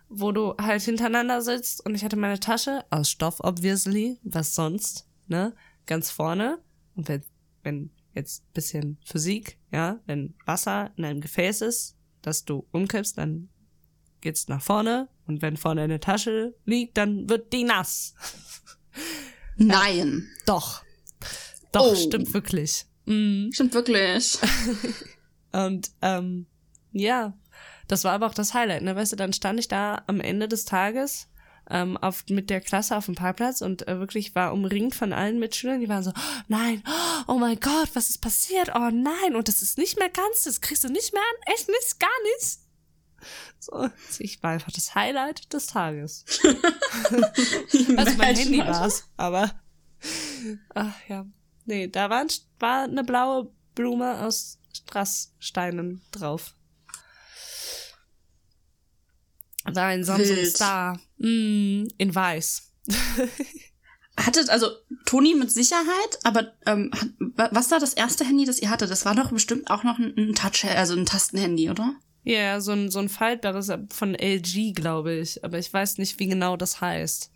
[0.09, 5.07] wo du halt hintereinander sitzt und ich hatte meine Tasche aus Stoff obviously, was sonst,
[5.27, 5.55] ne,
[5.87, 6.59] ganz vorne
[6.95, 7.23] und wenn
[7.63, 11.94] wenn jetzt bisschen Physik, ja, wenn Wasser in einem Gefäß ist,
[12.25, 13.49] das du umkippst, dann
[14.21, 18.15] geht's nach vorne und wenn vorne eine Tasche liegt, dann wird die nass.
[19.57, 20.27] Nein.
[20.45, 20.83] Doch.
[21.71, 21.95] Doch, Oh.
[21.95, 22.85] stimmt wirklich.
[23.05, 23.49] Mhm.
[23.53, 24.37] Stimmt wirklich.
[25.51, 26.47] Und ähm,
[26.91, 27.37] ja,
[27.87, 28.81] das war aber auch das Highlight.
[28.81, 28.95] Ne?
[28.95, 31.29] Weißt du, dann stand ich da am Ende des Tages
[31.69, 35.39] ähm, auf, mit der Klasse auf dem Parkplatz und äh, wirklich war umringt von allen
[35.39, 36.83] Mitschülern, die waren so, "Oh, nein,
[37.27, 38.71] oh mein Gott, was ist passiert?
[38.75, 41.67] Oh nein, und das ist nicht mehr ganz, das kriegst du nicht mehr an, echt
[41.67, 42.59] nicht, gar nicht.
[43.59, 46.25] So, ich war einfach das Highlight des Tages.
[47.97, 49.51] Also mein Handy war's, aber
[50.73, 51.25] ach ja.
[51.65, 52.27] Nee, da war, ein,
[52.59, 56.53] war eine blaue Blume aus Strasssteinen drauf.
[59.65, 60.55] War ein Samsung Wild.
[60.55, 60.99] Star.
[61.17, 62.71] Mm, in weiß.
[64.17, 64.67] Hattet, also
[65.05, 66.89] Toni mit Sicherheit, aber ähm,
[67.35, 68.89] was war das erste Handy, das ihr hattet?
[68.89, 71.95] Das war doch bestimmt auch noch ein, ein Touch, also ein Tastenhandy, oder?
[72.23, 75.43] Ja, so ein, so ein faltbares von LG, glaube ich.
[75.43, 77.29] Aber ich weiß nicht, wie genau das heißt.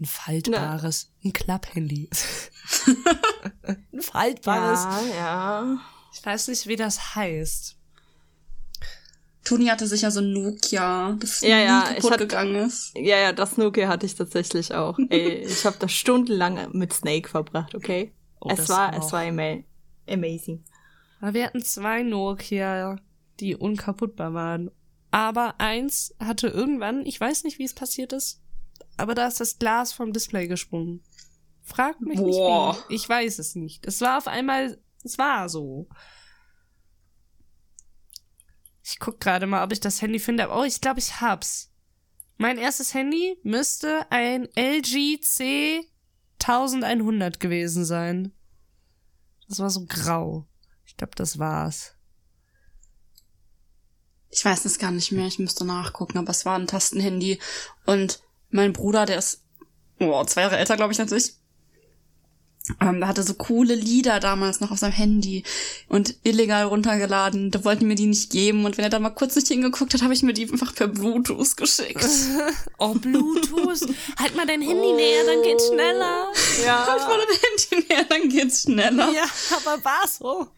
[0.00, 2.10] Ein faltbares, ein Klapphandy.
[3.62, 4.84] ein faltbares.
[4.84, 5.80] Ja, ja.
[6.12, 7.76] Ich weiß nicht, wie das heißt.
[9.44, 12.92] Toni hatte sicher so ein Nokia, das Ja, nie ja, ich kaputt hatte- gegangen ist.
[12.94, 14.98] Ja, ja, das Nokia hatte ich tatsächlich auch.
[15.08, 18.12] Ey, ich habe da stundenlang mit Snake verbracht, okay?
[18.40, 19.04] Oh, es war, auch.
[19.06, 19.58] es war ama
[20.08, 20.64] amazing.
[21.20, 22.96] Aber wir hatten zwei Nokia,
[23.40, 24.70] die unkaputtbar waren.
[25.10, 28.40] Aber eins hatte irgendwann, ich weiß nicht, wie es passiert ist,
[28.96, 31.02] aber da ist das Glas vom Display gesprungen.
[31.62, 32.72] Frag mich Boah.
[32.74, 32.94] nicht wie.
[32.94, 33.86] Ich weiß es nicht.
[33.86, 35.88] Es war auf einmal, es war so.
[38.82, 40.48] Ich guck gerade mal, ob ich das Handy finde.
[40.50, 41.70] Oh, ich glaube, ich hab's.
[42.36, 45.86] Mein erstes Handy müsste ein LG C
[46.38, 48.32] 1100 gewesen sein.
[49.48, 50.46] Das war so grau.
[50.86, 51.94] Ich glaube, das war's.
[54.30, 57.40] Ich weiß es gar nicht mehr, ich müsste nachgucken, aber es war ein Tastenhandy.
[57.84, 59.44] Und mein Bruder, der ist
[59.98, 61.34] oh, zwei Jahre älter, glaube ich, als ich.
[62.80, 65.44] Ähm, der hatte so coole Lieder damals noch auf seinem Handy
[65.88, 67.50] und illegal runtergeladen.
[67.50, 68.64] Da wollten mir die nicht geben.
[68.64, 70.88] Und wenn er da mal kurz nicht hingeguckt hat, habe ich mir die einfach per
[70.88, 72.06] Bluetooth geschickt.
[72.78, 73.80] Oh, Bluetooth.
[74.18, 76.32] halt mal dein Handy näher, dann geht's schneller.
[76.64, 76.86] Ja.
[76.86, 79.12] Halt mal dein Handy näher, dann geht's schneller.
[79.12, 79.24] Ja,
[79.56, 80.48] aber war so.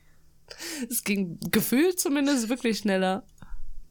[0.88, 3.24] Es ging gefühlt zumindest wirklich schneller.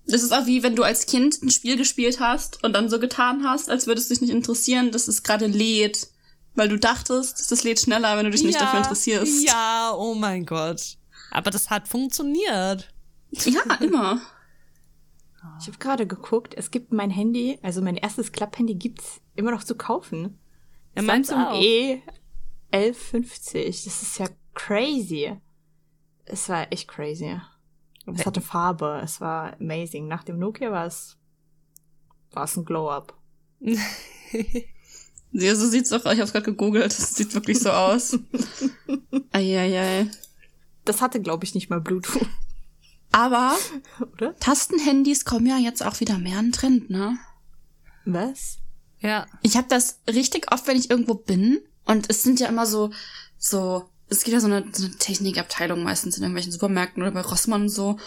[0.08, 3.00] Das ist auch wie, wenn du als Kind ein Spiel gespielt hast und dann so
[3.00, 6.08] getan hast, als würde es dich nicht interessieren, dass es gerade lädt.
[6.56, 9.48] Weil du dachtest, das lädt schneller, wenn du dich nicht ja, dafür interessierst.
[9.48, 10.98] Ja, oh mein Gott.
[11.32, 12.94] Aber das hat funktioniert.
[13.32, 14.22] Ja, immer.
[15.60, 19.64] Ich habe gerade geguckt, es gibt mein Handy, also mein erstes Klapphandy gibt's immer noch
[19.64, 20.40] zu kaufen.
[20.96, 21.60] Ja, Samsung auch.
[21.60, 22.04] E
[22.72, 23.84] 1150.
[23.86, 25.36] Das ist ja crazy.
[26.26, 27.40] Es war echt crazy.
[28.06, 30.08] Es hatte Farbe, es war amazing.
[30.08, 31.18] Nach dem Nokia war es
[32.32, 33.18] war es ein Glow-up.
[35.34, 38.18] Ja, so sieht's auch, ich hab's gerade gegoogelt, das sieht wirklich so aus.
[39.32, 40.08] Eieiei.
[40.86, 42.26] Das hatte, glaube ich, nicht mal Bluetooth,
[43.12, 43.56] Aber
[44.14, 44.36] oder?
[44.40, 47.18] Tastenhandys kommen ja jetzt auch wieder mehr in Trend, ne?
[48.06, 48.58] Was?
[49.00, 49.28] ja.
[49.42, 51.60] Ich habe das richtig oft, wenn ich irgendwo bin.
[51.86, 52.92] Und es sind ja immer so,
[53.38, 57.22] so, es gibt ja so eine, so eine Technikabteilung meistens in irgendwelchen Supermärkten oder bei
[57.22, 57.98] Rossmann und so.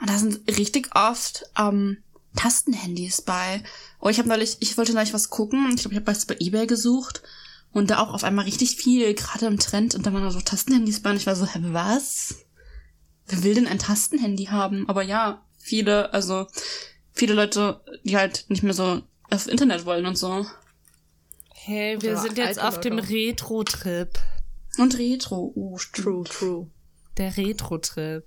[0.00, 1.98] Und da sind richtig oft ähm,
[2.36, 3.62] Tastenhandys bei.
[4.00, 5.70] Oh, ich habe neulich, ich wollte neulich was gucken.
[5.74, 7.22] Ich glaube, ich habe was bei eBay gesucht.
[7.72, 9.94] Und da auch auf einmal richtig viel, gerade im Trend.
[9.94, 11.10] Und da waren da so Tastenhandys bei.
[11.10, 12.36] Und ich war so, hä, was?
[13.26, 14.88] Wer will denn ein Tastenhandy haben?
[14.88, 16.46] Aber ja, viele, also
[17.12, 20.46] viele Leute, die halt nicht mehr so auf Internet wollen und so.
[21.52, 22.98] Hey, wir Oder sind jetzt auf dem.
[22.98, 24.10] Retro-Trip.
[24.78, 25.52] Und Retro.
[25.54, 26.04] Oh, stimmt.
[26.04, 26.70] True, true.
[27.16, 28.24] Der Retro-Trip.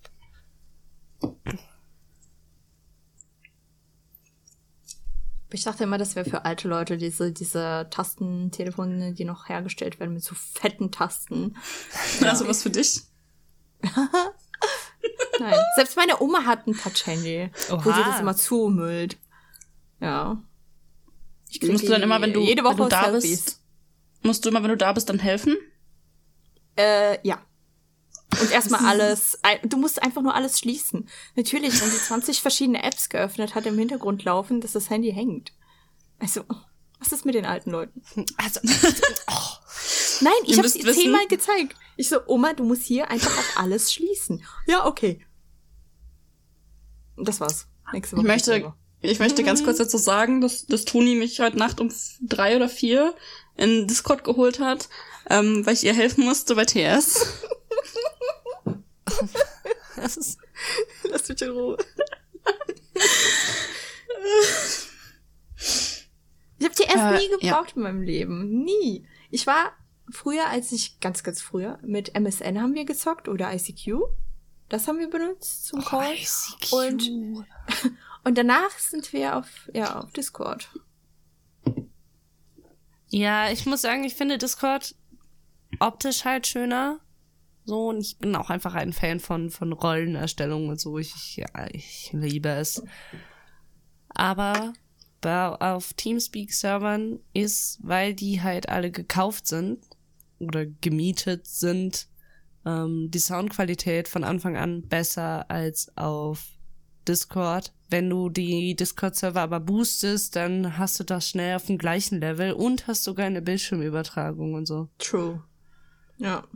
[5.52, 10.14] Ich dachte immer, das wäre für alte Leute diese, diese Tastentelefone, die noch hergestellt werden
[10.14, 11.56] mit so fetten Tasten.
[12.24, 13.02] Also was für dich?
[15.40, 15.56] Nein.
[15.76, 19.18] Selbst meine Oma hat ein Touch-Handy, wo sie das immer zumüllt.
[20.00, 20.44] Ja.
[21.50, 23.46] Ich Musst du dann immer, wenn du, jede wenn Woche du da Selfies.
[23.46, 23.62] bist,
[24.22, 25.58] musst du immer, wenn du da bist, dann helfen?
[26.78, 27.40] Äh, ja.
[28.42, 31.10] Und erstmal alles, du musst einfach nur alles schließen.
[31.36, 35.54] Natürlich, wenn sie 20 verschiedene Apps geöffnet hat, im Hintergrund laufen, dass das Handy hängt.
[36.20, 36.44] Also,
[37.00, 38.02] was ist mit den alten Leuten?
[38.38, 38.60] Also,
[40.22, 41.76] Nein, ich habe sie zehnmal gezeigt.
[41.96, 44.44] Ich so, Oma, du musst hier einfach auf alles schließen.
[44.68, 45.26] Ja, okay.
[47.18, 47.68] Das war's.
[47.94, 48.24] Nächste Woche.
[48.24, 51.92] Ich möchte, ich möchte ganz kurz dazu sagen, dass, dass Toni mich heute Nacht um
[52.22, 53.16] drei oder vier
[53.56, 54.90] in Discord geholt hat,
[55.30, 57.44] ähm, weil ich ihr helfen musste bei TS.
[59.96, 60.40] das ist,
[61.04, 61.78] Lass mich in Ruhe.
[66.58, 67.38] Ich habe TS Äh, nie ja.
[67.38, 68.64] gebraucht in meinem Leben.
[68.64, 69.08] Nie.
[69.30, 69.72] Ich war
[70.12, 74.00] früher, als ich ganz, ganz früher mit MSN haben wir gezockt oder ICQ.
[74.68, 76.14] Das haben wir benutzt zum Call.
[76.14, 76.74] ICQ.
[76.74, 77.10] Und,
[78.24, 80.70] und danach sind wir auf, ja, auf Discord.
[83.08, 84.96] Ja, ich muss sagen, ich finde Discord
[85.80, 87.00] optisch halt schöner.
[87.70, 90.98] So, und ich bin auch einfach ein Fan von, von Rollenerstellung und so.
[90.98, 92.82] Ich, ja, ich liebe es.
[94.10, 94.74] Aber
[95.22, 99.86] auf Teamspeak-Servern ist, weil die halt alle gekauft sind
[100.40, 102.08] oder gemietet sind,
[102.66, 106.48] ähm, die Soundqualität von Anfang an besser als auf
[107.08, 107.72] Discord.
[107.88, 112.52] Wenn du die Discord-Server aber boostest, dann hast du das schnell auf dem gleichen Level
[112.54, 114.90] und hast sogar eine Bildschirmübertragung und so.
[114.98, 115.44] True.
[116.18, 116.48] Ja.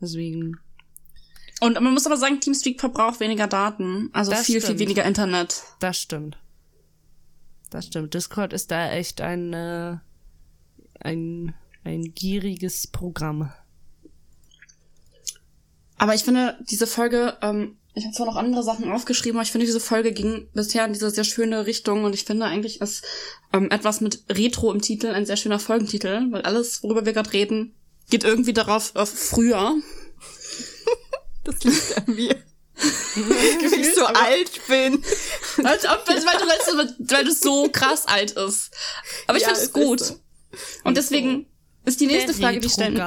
[0.00, 0.58] Deswegen.
[1.60, 4.10] Und man muss aber sagen, Teamspeak verbraucht weniger Daten.
[4.12, 4.78] Also Das viel, stimmt.
[4.78, 5.62] viel weniger Internet.
[5.80, 6.38] Das stimmt.
[7.70, 8.14] Das stimmt.
[8.14, 9.96] Discord ist da echt ein, äh,
[11.00, 11.54] ein,
[11.84, 13.52] ein gieriges Programm.
[15.98, 19.52] Aber ich finde, diese Folge, ähm, ich habe zwar noch andere Sachen aufgeschrieben, aber ich
[19.52, 23.02] finde, diese Folge ging bisher in diese sehr schöne Richtung und ich finde eigentlich ist
[23.54, 27.32] ähm, etwas mit Retro im Titel ein sehr schöner Folgentitel, weil alles, worüber wir gerade
[27.32, 27.74] reden,
[28.10, 29.74] geht irgendwie darauf auf früher.
[31.44, 32.42] Das liegt an mir.
[33.14, 35.02] Weil ich so alt bin.
[35.64, 38.70] Als ob, weil du, weil du, weil du so krass alt ist.
[39.26, 40.00] Aber ich Ja, finde es gut.
[40.00, 40.20] so.
[40.84, 41.46] Und deswegen
[41.86, 42.96] ist die nächste Frage, die ich stellen.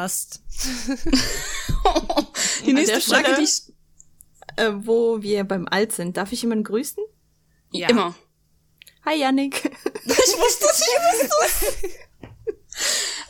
[2.65, 3.61] Die nächste Frage, Stelle- die ich
[4.57, 6.17] Äh, wo wir beim Alt sind.
[6.17, 7.03] Darf ich jemanden grüßen?
[7.71, 7.89] Ja.
[7.89, 8.15] immer.
[9.05, 9.71] Hi, Yannick.
[10.05, 11.93] Ich wusste es, ich wusste es.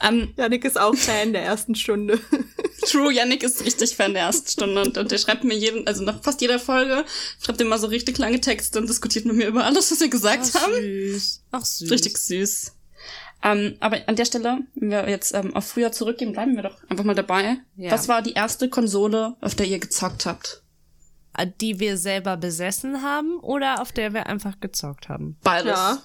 [0.08, 2.20] Ähm, Yannick ist auch Fan der ersten Stunde.
[2.88, 6.04] True, Yannick ist richtig Fan der ersten Stunde und, und der schreibt mir jeden, also
[6.04, 7.06] nach fast jeder Folge,
[7.42, 10.10] schreibt er mal so richtig lange Texte und diskutiert mit mir über alles, was wir
[10.10, 10.74] gesagt Ach, haben.
[10.74, 11.44] süß.
[11.52, 11.92] Ach, süß.
[11.92, 12.74] Richtig süß.
[13.42, 16.78] Ähm, aber an der Stelle, wenn wir jetzt ähm, auf früher zurückgehen, bleiben wir doch
[16.90, 17.58] einfach mal dabei.
[17.78, 17.92] Ja.
[17.92, 20.62] Was war die erste Konsole, auf der ihr gezockt habt?
[21.38, 25.38] Äh, Die wir selber besessen haben oder auf der wir einfach gezockt haben?
[25.44, 25.72] Beides.
[25.72, 26.04] Ja.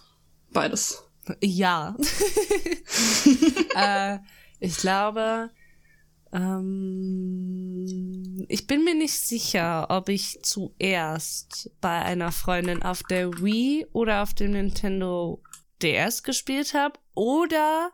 [0.53, 1.04] Beides.
[1.41, 1.97] Ja.
[3.77, 4.19] äh,
[4.61, 5.51] ich glaube,
[6.33, 7.87] ähm,
[8.49, 14.23] ich bin mir nicht sicher, ob ich zuerst bei einer Freundin auf der Wii oder
[14.23, 15.43] auf dem Nintendo
[15.83, 17.91] DS gespielt habe oder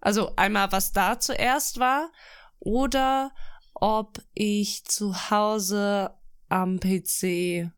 [0.00, 2.10] also einmal was da zuerst war
[2.58, 3.32] oder
[3.74, 6.14] ob ich zu Hause
[6.48, 7.70] am PC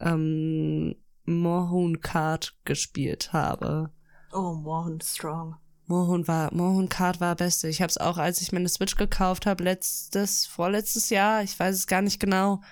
[0.00, 3.90] ähm, Mohun Kart gespielt habe.
[4.32, 5.56] Oh, Morgen Strong.
[5.86, 7.68] Mohun war, Mohun Kart war beste.
[7.68, 11.74] Ich habe es auch, als ich meine Switch gekauft habe, letztes, vorletztes Jahr, ich weiß
[11.76, 12.62] es gar nicht genau,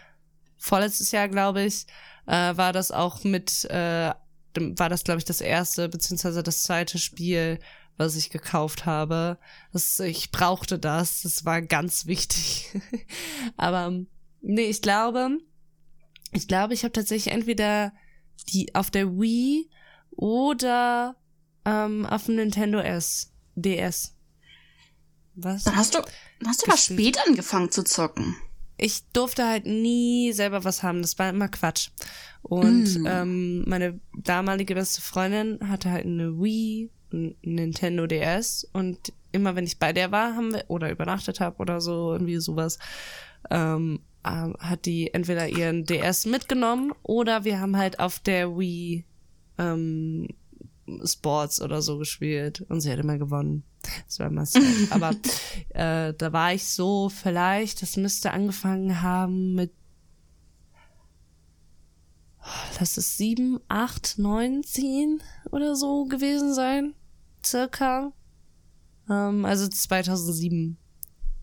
[0.57, 1.87] vorletztes Jahr glaube ich,
[2.27, 4.13] äh, war das auch mit, äh,
[4.55, 7.59] war das glaube ich das erste beziehungsweise das zweite Spiel,
[7.97, 9.39] was ich gekauft habe.
[9.73, 12.71] Das, ich brauchte das, das war ganz wichtig.
[13.57, 13.93] Aber
[14.41, 15.39] nee, ich glaube,
[16.33, 17.93] ich glaube, ich habe tatsächlich entweder
[18.45, 19.69] die auf der Wii
[20.11, 21.17] oder
[21.65, 23.33] ähm, auf dem Nintendo S.
[23.55, 24.15] DS.
[25.35, 25.65] Was?
[25.65, 25.99] Dann hast du,
[26.47, 28.37] hast du aber spät angefangen zu zocken.
[28.77, 31.03] Ich durfte halt nie selber was haben.
[31.03, 31.91] Das war immer Quatsch.
[32.43, 33.07] Und Mm.
[33.07, 39.65] ähm, meine damalige beste Freundin hatte halt eine Wii, ein Nintendo DS und immer wenn
[39.67, 42.79] ich bei der war, haben wir oder übernachtet habe oder so irgendwie sowas,
[43.51, 49.05] ähm, ähm, hat die entweder ihren DS mitgenommen oder wir haben halt auf der Wii
[49.59, 50.29] ähm,
[51.05, 53.63] Sports oder so gespielt und sie hat immer gewonnen.
[54.07, 54.63] Das war immer sad.
[54.91, 55.11] Aber
[55.71, 59.73] äh, da war ich so vielleicht, das müsste angefangen haben mit
[62.79, 66.95] lass es sieben, acht, neun, zehn oder so gewesen sein.
[67.45, 68.13] Circa.
[69.09, 70.77] Ähm, also 2007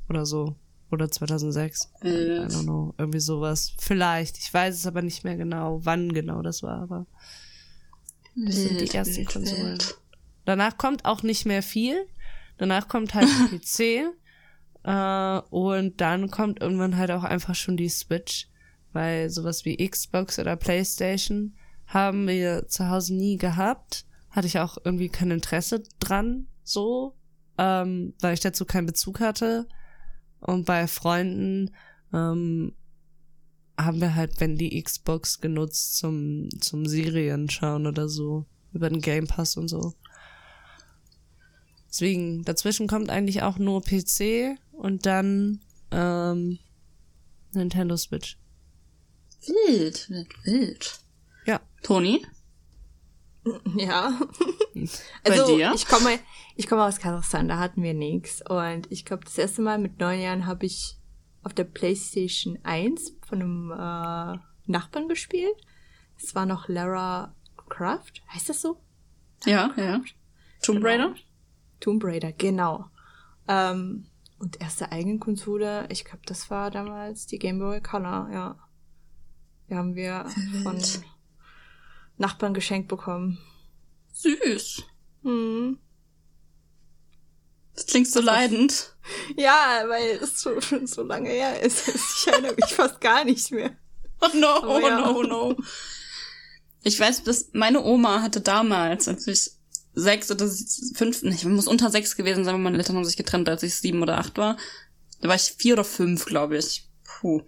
[0.09, 0.55] oder so.
[0.89, 1.89] Oder 2006.
[2.01, 2.51] I Wild.
[2.51, 2.93] don't know.
[2.97, 3.73] Irgendwie sowas.
[3.77, 4.37] Vielleicht.
[4.37, 7.05] Ich weiß es aber nicht mehr genau, wann genau das war, aber
[8.35, 9.79] das sind die ersten Konsolen.
[10.45, 12.07] Danach kommt auch nicht mehr viel.
[12.57, 14.13] Danach kommt halt PC.
[14.83, 18.47] Äh, und dann kommt irgendwann halt auch einfach schon die Switch.
[18.93, 21.55] Weil sowas wie Xbox oder Playstation
[21.87, 24.05] haben wir zu Hause nie gehabt.
[24.29, 27.15] Hatte ich auch irgendwie kein Interesse dran, so.
[27.57, 29.67] Ähm, weil ich dazu keinen Bezug hatte.
[30.39, 31.71] Und bei Freunden
[32.13, 32.73] ähm,
[33.77, 38.45] haben wir halt, wenn die Xbox genutzt zum, zum Serien schauen oder so.
[38.73, 39.93] Über den Game Pass und so.
[41.89, 46.59] Deswegen, dazwischen kommt eigentlich auch nur PC und dann ähm,
[47.53, 48.37] Nintendo Switch.
[49.47, 50.99] Wild, wild, wild.
[51.45, 51.61] Ja.
[51.83, 52.25] Toni?
[53.75, 54.17] Ja.
[55.23, 56.19] Also ich komme,
[56.55, 58.43] ich komme aus Kasachstan, da hatten wir nichts.
[58.47, 60.97] Und ich glaube, das erste Mal mit neun Jahren habe ich
[61.41, 64.39] auf der PlayStation 1 von einem äh,
[64.71, 65.55] Nachbarn gespielt.
[66.15, 67.33] Es war noch Lara
[67.69, 68.79] Croft, heißt das so?
[69.45, 70.01] Ja, ja.
[70.61, 70.87] Tomb Genau.
[70.87, 71.15] Raider?
[71.79, 72.85] Tomb Raider, genau.
[73.47, 74.05] Ähm,
[74.39, 78.55] und erste Eigenkonsole, ich glaube, das war damals die Game Boy Color, ja.
[79.69, 80.25] Die haben wir
[80.63, 80.79] von
[82.17, 83.37] Nachbarn geschenkt bekommen.
[84.13, 84.83] Süß.
[85.23, 85.79] Hm.
[87.75, 88.93] Das klingt so leidend.
[89.37, 91.87] Ja, weil es schon so lange her ist.
[91.87, 93.77] Ich erinnere mich fast gar nicht mehr.
[94.19, 94.99] Oh no, oh ja.
[94.99, 95.55] no, no.
[96.83, 99.51] Ich weiß, dass meine Oma hatte damals, als ich
[99.93, 100.49] sechs oder
[100.95, 103.75] fünf, ich muss unter sechs gewesen sein, weil meine Eltern haben sich getrennt, als ich
[103.75, 104.57] sieben oder acht war.
[105.21, 106.89] Da war ich vier oder fünf, glaube ich.
[107.05, 107.43] Puh.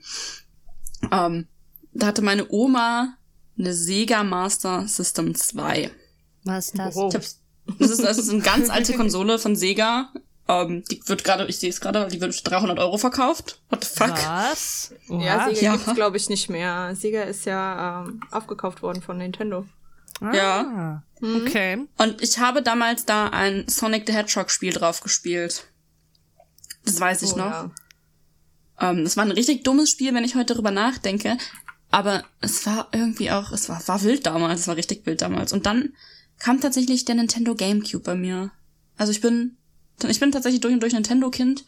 [1.12, 1.48] Ähm,
[1.92, 3.18] da hatte meine Oma
[3.60, 5.92] eine Sega Master System 2.
[6.46, 6.96] Was ist das?
[6.96, 7.10] Oh.
[7.10, 7.38] Das,
[7.78, 10.12] ist, das ist eine ganz alte Konsole von Sega.
[10.48, 13.62] Ähm, die wird gerade, ich sehe es gerade, die wird für 300 Euro verkauft.
[13.70, 14.10] What the fuck?
[14.26, 14.94] Was?
[15.10, 15.24] Oha.
[15.24, 15.76] Ja, Sega Ja.
[15.76, 16.96] gibt's glaube ich nicht mehr.
[16.96, 19.66] Sega ist ja ähm, aufgekauft worden von Nintendo.
[20.22, 21.04] Ah, Ja.
[21.22, 21.86] Okay.
[21.98, 25.66] Und ich habe damals da ein Sonic the Hedgehog Spiel drauf gespielt.
[26.86, 27.46] Das weiß ich Oh, noch.
[27.52, 27.72] ja.
[28.80, 31.38] Ähm, das war ein richtig dummes Spiel, wenn ich heute darüber nachdenke.
[31.92, 35.54] Aber es war irgendwie auch, es war, war wild damals, es war richtig wild damals.
[35.54, 35.94] Und dann
[36.38, 38.52] kam tatsächlich der Nintendo GameCube bei mir.
[38.96, 39.58] Also ich bin,
[40.08, 41.66] ich bin tatsächlich durch und durch Nintendo-Kind.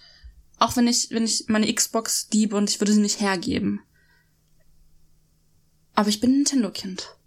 [0.59, 3.81] Auch wenn ich, wenn ich meine Xbox liebe und ich würde sie nicht hergeben.
[5.95, 7.17] Aber ich bin Nintendo-Kind.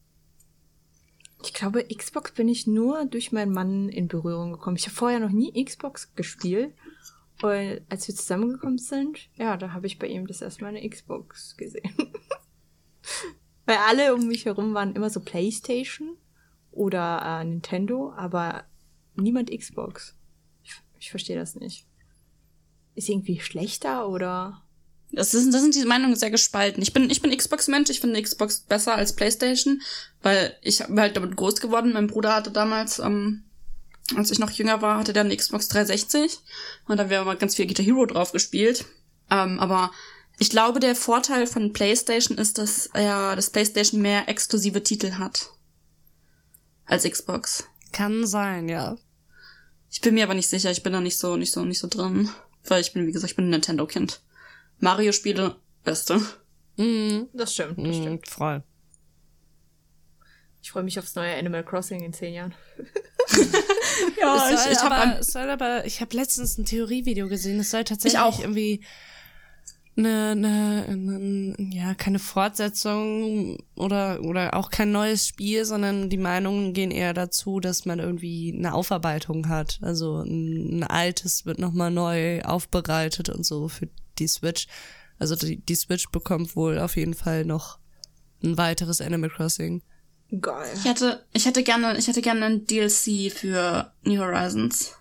[1.42, 4.76] Ich glaube, Xbox bin ich nur durch meinen Mann in Berührung gekommen.
[4.76, 6.72] Ich habe vorher noch nie Xbox gespielt.
[7.42, 10.88] Und als wir zusammengekommen sind, ja, da habe ich bei ihm das erste Mal eine
[10.88, 11.92] Xbox gesehen.
[13.66, 16.16] Weil alle um mich herum waren immer so PlayStation
[16.70, 18.64] oder äh, Nintendo, aber
[19.16, 20.14] niemand Xbox.
[20.62, 21.86] Ich, ich verstehe das nicht.
[22.94, 24.62] Ist irgendwie schlechter oder?
[25.12, 26.82] Das, ist, das sind die Meinungen sehr gespalten.
[26.82, 29.80] Ich bin, ich bin Xbox-Mensch, ich finde Xbox besser als Playstation,
[30.22, 31.92] weil ich bin halt damit groß geworden.
[31.92, 33.44] Mein Bruder hatte damals, ähm,
[34.16, 36.38] als ich noch jünger war, hatte der eine Xbox 360
[36.86, 38.84] und da haben wir mal ganz viel Guitar Hero drauf gespielt.
[39.30, 39.92] Ähm, aber
[40.38, 45.50] ich glaube, der Vorteil von Playstation ist, dass ja das Playstation mehr exklusive Titel hat
[46.86, 47.64] als Xbox.
[47.92, 48.96] Kann sein, ja.
[49.90, 51.86] Ich bin mir aber nicht sicher, ich bin da nicht so, nicht so, nicht so
[51.88, 52.28] drin.
[52.64, 54.22] Weil ich bin, wie gesagt, ich bin ein Nintendo-Kind.
[54.80, 56.20] Mario-Spiele, beste.
[56.76, 57.28] Mhm.
[57.32, 58.28] Das stimmt, das Mhm, stimmt.
[58.28, 58.62] voll.
[60.62, 62.54] Ich freue mich aufs neue Animal Crossing in zehn Jahren.
[64.20, 67.70] Ja, soll, ich, ich habe aber, soll aber, ich habe letztens ein Theorievideo gesehen, es
[67.70, 68.40] soll tatsächlich auch.
[68.40, 68.84] irgendwie
[69.96, 76.72] eine, eine, eine, ja, keine Fortsetzung oder, oder auch kein neues Spiel, sondern die Meinungen
[76.72, 79.78] gehen eher dazu, dass man irgendwie eine Aufarbeitung hat.
[79.82, 83.88] Also ein, ein altes wird nochmal neu aufbereitet und so für
[84.18, 84.66] die Switch.
[85.18, 87.78] Also die, die Switch bekommt wohl auf jeden Fall noch
[88.42, 89.82] ein weiteres Animal Crossing.
[90.40, 90.72] Geil.
[90.74, 94.92] Ich hätte, ich hätte gerne, ich hätte gerne ein DLC für New Horizons.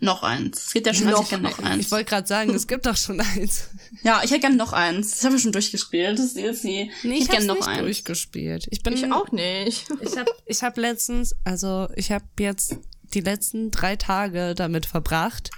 [0.00, 0.66] Noch eins.
[0.66, 1.86] Es gibt ja schon, gerne noch eins.
[1.86, 3.68] Ich wollte gerade sagen, es gibt doch schon eins.
[4.04, 5.10] ja, ich hätte gerne noch eins.
[5.10, 6.62] Das habe ich schon durchgespielt, das DLC.
[6.64, 7.80] Nee, ich ich hätte hab's noch nicht eins.
[7.80, 8.68] durchgespielt.
[8.70, 9.86] Ich bin Ich auch nicht.
[10.00, 12.76] Ich habe ich hab letztens, also ich habe jetzt
[13.14, 15.50] die letzten drei Tage damit verbracht,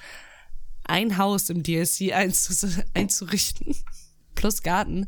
[0.84, 2.12] ein Haus im DLC
[2.94, 3.76] einzurichten.
[4.34, 5.06] Plus Garten,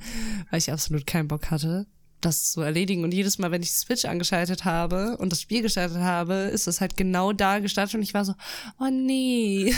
[0.50, 1.86] weil ich absolut keinen Bock hatte.
[2.24, 3.04] Das zu erledigen.
[3.04, 6.80] Und jedes Mal, wenn ich Switch angeschaltet habe und das Spiel gestartet habe, ist es
[6.80, 8.34] halt genau da gestartet und ich war so,
[8.80, 9.74] oh nee.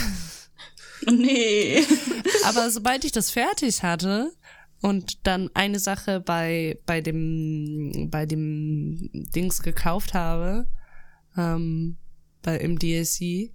[1.07, 1.83] Oh nee.
[2.45, 4.31] Aber sobald ich das fertig hatte
[4.81, 10.67] und dann eine Sache bei, bei dem, bei dem Dings gekauft habe,
[11.37, 11.97] ähm,
[12.41, 13.51] bei, im DSC,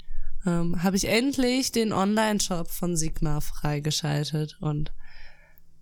[0.47, 4.93] ähm, habe ich endlich den Online-Shop von Sigma freigeschaltet und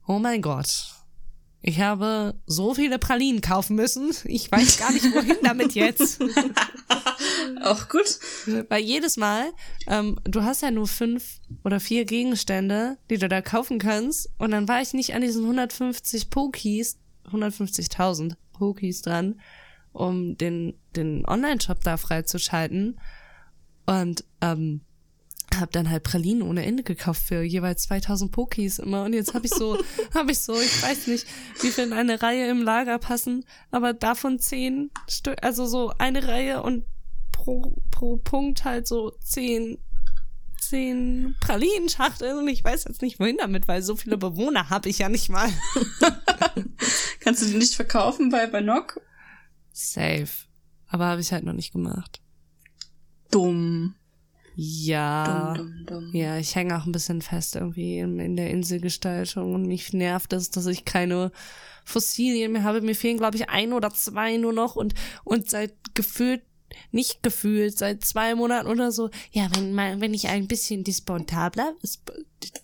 [0.07, 0.98] oh mein Gott.
[1.61, 4.13] Ich habe so viele Pralinen kaufen müssen.
[4.25, 6.21] Ich weiß gar nicht, wohin damit jetzt.
[7.63, 8.19] Auch gut.
[8.69, 9.51] Weil jedes Mal,
[9.89, 14.31] ähm, du hast ja nur fünf oder vier Gegenstände, die du da kaufen kannst.
[14.39, 16.99] Und dann war ich nicht an diesen 150 Pokies,
[17.31, 19.41] 150.000 Pokies dran,
[19.93, 23.01] um den, den Online-Shop da freizuschalten.
[23.85, 24.83] Und ähm,
[25.57, 29.05] hab dann halt Pralinen ohne Ende gekauft für jeweils 2000 Pokis immer.
[29.05, 29.79] Und jetzt habe ich so
[30.15, 31.27] habe ich so ich weiß nicht
[31.61, 33.45] wie viel in eine Reihe im Lager passen.
[33.71, 36.85] Aber davon zehn Stück also so eine Reihe und
[37.33, 39.79] pro pro Punkt halt so zehn
[40.61, 44.99] zehn Pralinenschachteln und ich weiß jetzt nicht wohin damit weil so viele Bewohner habe ich
[44.99, 45.49] ja nicht mal.
[47.21, 49.01] Kannst du die nicht verkaufen bei, bei Nock?
[49.79, 50.47] safe.
[50.89, 52.21] Aber habe ich halt noch nicht gemacht.
[53.31, 53.95] Dumm.
[54.61, 56.11] Ja Dumm, dumm, dumm.
[56.13, 60.33] Ja, ich hänge auch ein bisschen fest irgendwie in, in der Inselgestaltung und mich nervt
[60.33, 61.31] es, dass ich keine
[61.85, 62.81] Fossilien mehr habe.
[62.81, 66.43] Mir fehlen, glaube ich, ein oder zwei nur noch und, und seit gefühlt,
[66.91, 72.13] nicht gefühlt, seit zwei Monaten oder so, ja, wenn wenn ich ein bisschen dispontabler, sp-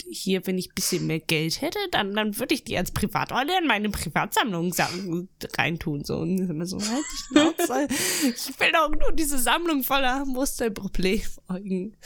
[0.09, 3.53] hier, wenn ich ein bisschen mehr Geld hätte, dann, dann würde ich die als Privatorte
[3.61, 5.29] in meine Privatsammlung sam-
[5.59, 6.19] reintun, so.
[6.19, 7.95] Und so, halt die.
[8.37, 11.21] Ich will doch nur diese Sammlung voller haben, wo ist dein Problem?
[11.49, 11.97] Eugen?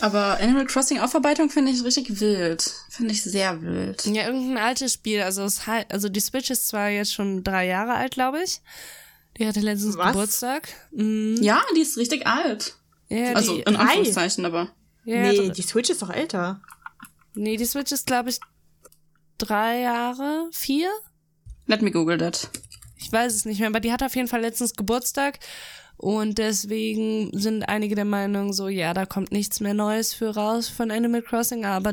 [0.00, 2.72] Aber Animal Crossing Aufarbeitung finde ich richtig wild.
[2.88, 4.04] Finde ich sehr wild.
[4.06, 5.22] Ja, irgendein altes Spiel.
[5.22, 8.60] Also, es halt, also die Switch ist zwar jetzt schon drei Jahre alt, glaube ich.
[9.38, 10.08] Die hatte letztens Was?
[10.12, 10.68] Geburtstag.
[10.92, 11.38] Mhm.
[11.40, 12.74] Ja, die ist richtig alt.
[13.08, 14.68] Ja, Also die, in Anführungszeichen, aber.
[15.04, 16.60] ja, nee, die Switch ist doch älter.
[17.34, 18.40] nee, die Switch ist, glaube ich,
[19.38, 20.90] drei Jahre, vier?
[21.66, 22.50] Let me google that.
[22.96, 25.38] Ich weiß es nicht mehr, aber die hatte auf jeden Fall letztens Geburtstag.
[26.00, 30.68] Und deswegen sind einige der Meinung so, ja, da kommt nichts mehr Neues für raus
[30.68, 31.92] von Animal Crossing, aber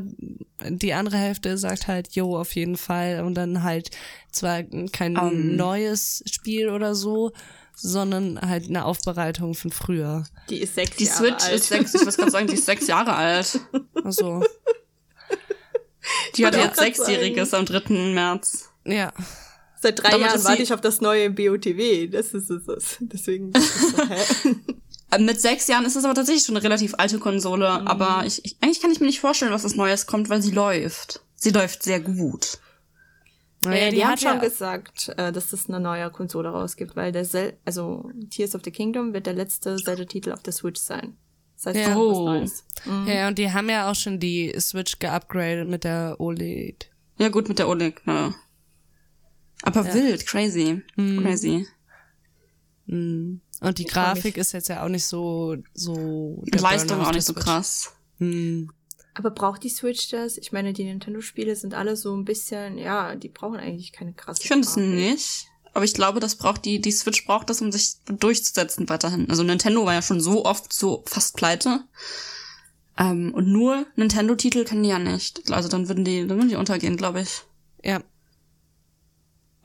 [0.69, 3.23] die andere Hälfte sagt halt, jo, auf jeden Fall.
[3.23, 3.89] Und dann halt
[4.31, 5.55] zwar kein Um.
[5.55, 7.31] neues Spiel oder so,
[7.75, 10.25] sondern halt eine Aufbereitung von früher.
[10.51, 11.53] Die ist sechs Die Jahre Switch alt.
[11.55, 13.59] ist sechs, ich wollte gerade sagen, die ist sechs Jahre alt.
[14.03, 14.43] Also,
[16.37, 18.13] Die hat jetzt Sechsjähriges am 3.
[18.13, 18.69] März.
[18.85, 19.11] ja.
[19.85, 22.07] Seit drei Damit Jahren warte ich auf das neue BOTW.
[22.07, 22.67] Das ist es.
[22.67, 22.97] es.
[23.01, 23.51] Deswegen.
[23.51, 24.55] ist so, hä?
[25.11, 28.43] Äh, Mit sechs Jahren ist es aber tatsächlich schon eine relativ alte Konsole, aber ich,
[28.43, 31.21] ich, eigentlich kann ich mir nicht vorstellen, was das Neues kommt, weil sie läuft.
[31.35, 32.57] Sie läuft sehr gut.
[33.63, 36.95] Naja, Ja, die, haben hat schon ja, gesagt, äh, dass es eine neue Konsole rausgibt,
[36.95, 40.81] weil der Sel also Tears of the Kingdom wird der letzte Zelda-Titel auf der Switch
[40.81, 41.15] sein.
[41.57, 41.95] Das heißt, Ja.
[41.95, 42.89] was Oh.
[42.89, 43.07] Mhm.
[43.07, 46.89] ja, und die haben ja auch schon die Switch geupgradet mit der OLED.
[47.19, 48.33] Ja, gut mit der OLED, ja.
[49.65, 50.81] Aber wild, crazy.
[50.95, 51.67] Crazy.
[52.85, 53.41] Mhm.
[53.61, 53.89] Und die Ich.
[53.89, 55.93] Grafik ist jetzt ja auch nicht so, so.
[55.93, 57.93] Und der Leistung auch nicht so krass.
[58.19, 58.69] Mhm.
[59.15, 60.37] Aber braucht die Switch das?
[60.37, 64.41] Ich meine, die Nintendo-Spiele sind alle so ein bisschen, ja, die brauchen eigentlich keine krasse
[64.41, 65.47] Ich finde es nicht.
[65.73, 69.29] Aber ich glaube, das braucht die, die Switch braucht das, um sich durchzusetzen weiterhin.
[69.29, 71.85] Also Nintendo war ja schon so oft so fast pleite.
[72.97, 75.51] Ähm, und nur Nintendo-Titel können die ja nicht.
[75.51, 77.41] Also dann würden die, dann würden die untergehen, glaube ich.
[77.83, 78.01] Ja.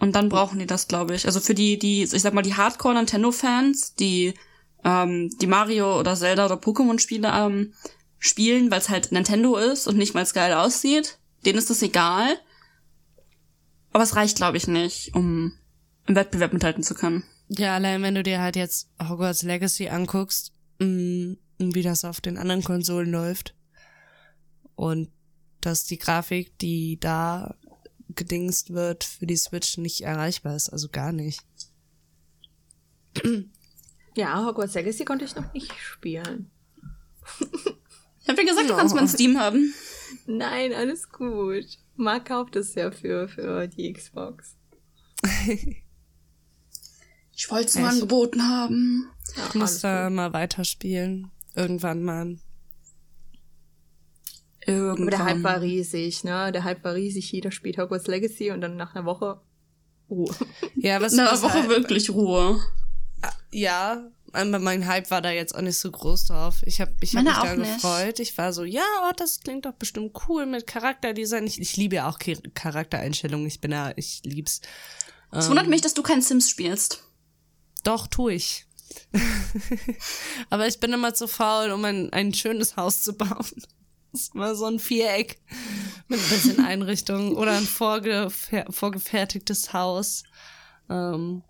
[0.00, 1.26] Und dann brauchen die das, glaube ich.
[1.26, 4.34] Also für die, die, ich sag mal, die Hardcore-Nintendo-Fans, die,
[4.82, 7.74] ähm, die Mario oder Zelda oder Pokémon-Spiele ähm,
[8.18, 12.38] spielen, weil es halt Nintendo ist und nicht, es geil aussieht, denen ist das egal.
[13.92, 15.52] Aber es reicht, glaube ich, nicht, um
[16.06, 17.24] im Wettbewerb mithalten zu können.
[17.48, 22.38] Ja, allein wenn du dir halt jetzt Hogwarts Legacy anguckst, mh, wie das auf den
[22.38, 23.54] anderen Konsolen läuft.
[24.76, 25.10] Und
[25.60, 27.56] dass die Grafik, die da
[28.14, 30.68] gedingst wird, für die Switch nicht erreichbar ist.
[30.70, 31.40] Also gar nicht.
[34.16, 36.50] Ja, Hogwarts Legacy konnte ich noch nicht spielen.
[37.38, 38.76] Ich habe ja gesagt, du Ja.
[38.76, 39.72] kannst mal ein Steam haben.
[40.26, 41.64] Nein, alles gut.
[41.94, 44.56] Marc kauft es ja für, für die Xbox.
[47.32, 49.08] Ich wollte es nur angeboten haben.
[49.36, 51.30] Ja, Ich muss da mal weiterspielen.
[51.54, 52.36] Irgendwann mal.
[54.66, 55.02] Irgendwann.
[55.02, 56.52] Aber der Hype war riesig, ne?
[56.52, 57.30] Der Hype war riesig.
[57.32, 59.40] Jeder spielt Hogwarts Legacy und dann nach einer Woche.
[60.08, 60.30] Oh.
[60.76, 62.60] Ja, was Eine was Woche halt- wirklich Ruhe.
[63.52, 66.62] Ja, Aber mein Hype war da jetzt auch nicht so groß drauf.
[66.64, 67.74] Ich habe ich hab Meine mich da nicht.
[67.82, 68.18] gefreut.
[68.20, 71.46] Ich war so, ja, oh, das klingt doch bestimmt cool mit Charakterdesign.
[71.46, 72.18] Ich, ich liebe ja auch
[72.54, 73.46] Charaktereinstellungen.
[73.46, 74.60] Ich bin ja, ich lieb's.
[75.32, 77.02] Es wundert mich, dass du kein Sims spielst.
[77.84, 78.66] Doch, tu ich.
[80.50, 83.46] Aber ich bin immer zu faul, um ein, ein schönes Haus zu bauen.
[84.12, 85.40] Das ist mal so ein Viereck
[86.08, 90.24] mit ein bisschen Einrichtung oder ein vorgefer vorgefertigtes Haus.
[90.88, 91.42] Ähm,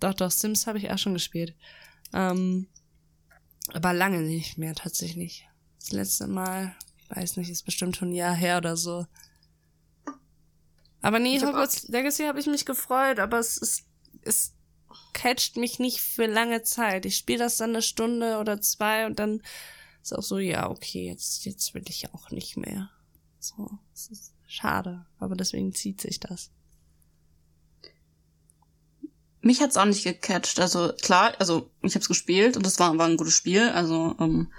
[0.00, 1.54] doch, doch, Sims habe ich auch schon gespielt.
[2.12, 2.68] Ähm,
[3.72, 5.48] aber lange nicht mehr tatsächlich.
[5.78, 6.74] Das letzte Mal,
[7.10, 9.06] weiß nicht, ist bestimmt schon ein Jahr her oder so.
[11.00, 13.84] Aber nee, Ich hab Hogwarts Legacy habe ich mich gefreut, aber es ist,
[14.22, 14.54] es
[15.12, 17.06] catcht mich nicht für lange Zeit.
[17.06, 19.42] Ich spiele das dann eine Stunde oder zwei und dann
[20.04, 22.90] ist auch so, ja, okay, jetzt, jetzt will ich auch nicht mehr.
[23.38, 26.50] So, es ist schade, aber deswegen zieht sich das.
[29.40, 30.60] Mich hat's auch nicht gecatcht.
[30.60, 33.68] Also klar, also ich hab's gespielt und es war, war ein gutes Spiel.
[33.70, 34.52] Also ähm,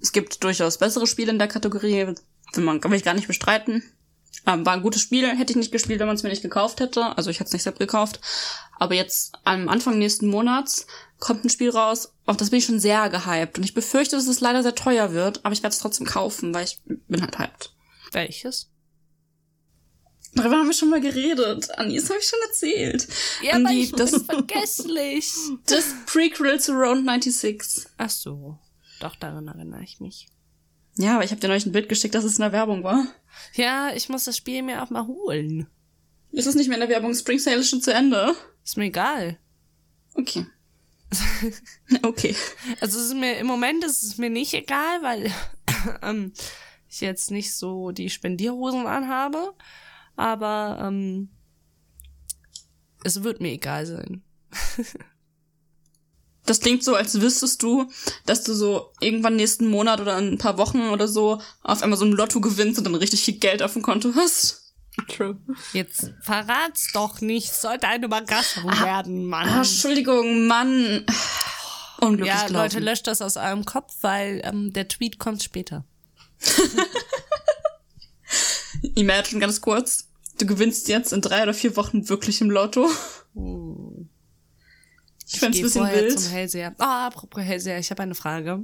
[0.00, 2.06] es gibt durchaus bessere Spiele in der Kategorie,
[2.54, 3.82] will man will ich gar nicht bestreiten.
[4.46, 6.80] Ähm, war ein gutes Spiel, hätte ich nicht gespielt, wenn man es mir nicht gekauft
[6.80, 7.16] hätte.
[7.16, 8.20] Also ich hätte es nicht selbst gekauft.
[8.78, 10.86] Aber jetzt am Anfang nächsten Monats
[11.18, 13.58] kommt ein Spiel raus, auf das bin ich schon sehr gehypt.
[13.58, 16.54] Und ich befürchte, dass es leider sehr teuer wird, aber ich werde es trotzdem kaufen,
[16.54, 17.74] weil ich bin halt hyped.
[18.12, 18.70] Welches?
[20.34, 21.76] Darüber haben wir schon mal geredet.
[21.78, 23.08] Anis habe ich schon erzählt.
[23.42, 25.32] Ja, Und aber die- ich das- bin vergesslich.
[25.66, 27.86] Das Prequel zu Round 96.
[27.96, 28.58] Ach so,
[29.00, 30.28] doch daran erinnere ich mich.
[30.96, 33.06] Ja, aber ich habe dir neulich ein Bild geschickt, dass es in der Werbung war.
[33.54, 35.66] Ja, ich muss das Spiel mir auch mal holen.
[36.32, 37.14] Ist es nicht mehr in der Werbung?
[37.14, 38.34] Spring Sale ist schon zu Ende.
[38.64, 39.38] Ist mir egal.
[40.14, 40.46] Okay.
[42.02, 42.34] okay.
[42.80, 45.32] Also es ist mir im Moment ist es mir nicht egal, weil
[46.02, 46.32] ähm,
[46.88, 49.54] ich jetzt nicht so die Spendierhosen anhabe,
[50.16, 51.30] aber ähm,
[53.04, 54.22] es wird mir egal sein.
[56.48, 57.90] Das klingt so, als wüsstest du,
[58.24, 61.98] dass du so irgendwann nächsten Monat oder in ein paar Wochen oder so auf einmal
[61.98, 64.67] so ein Lotto gewinnst und dann richtig viel Geld auf dem Konto hast.
[65.06, 65.36] True.
[65.72, 69.48] Jetzt verrat's doch nicht, sollte eine Überraschung werden, Mann.
[69.48, 71.04] Ah, Entschuldigung, Mann.
[72.00, 72.74] Unglücklich ja, gelaufen.
[72.74, 75.84] Leute, löscht das aus eurem Kopf, weil ähm, der Tweet kommt später.
[78.94, 80.08] Imagine ganz kurz.
[80.38, 82.88] Du gewinnst jetzt in drei oder vier Wochen wirklich im Lotto.
[85.26, 86.20] Ich find's Geh ein bisschen vorher wild.
[86.20, 86.74] zum Hellseher.
[86.78, 88.60] Ah, apropos Hellseher, ich habe eine Frage.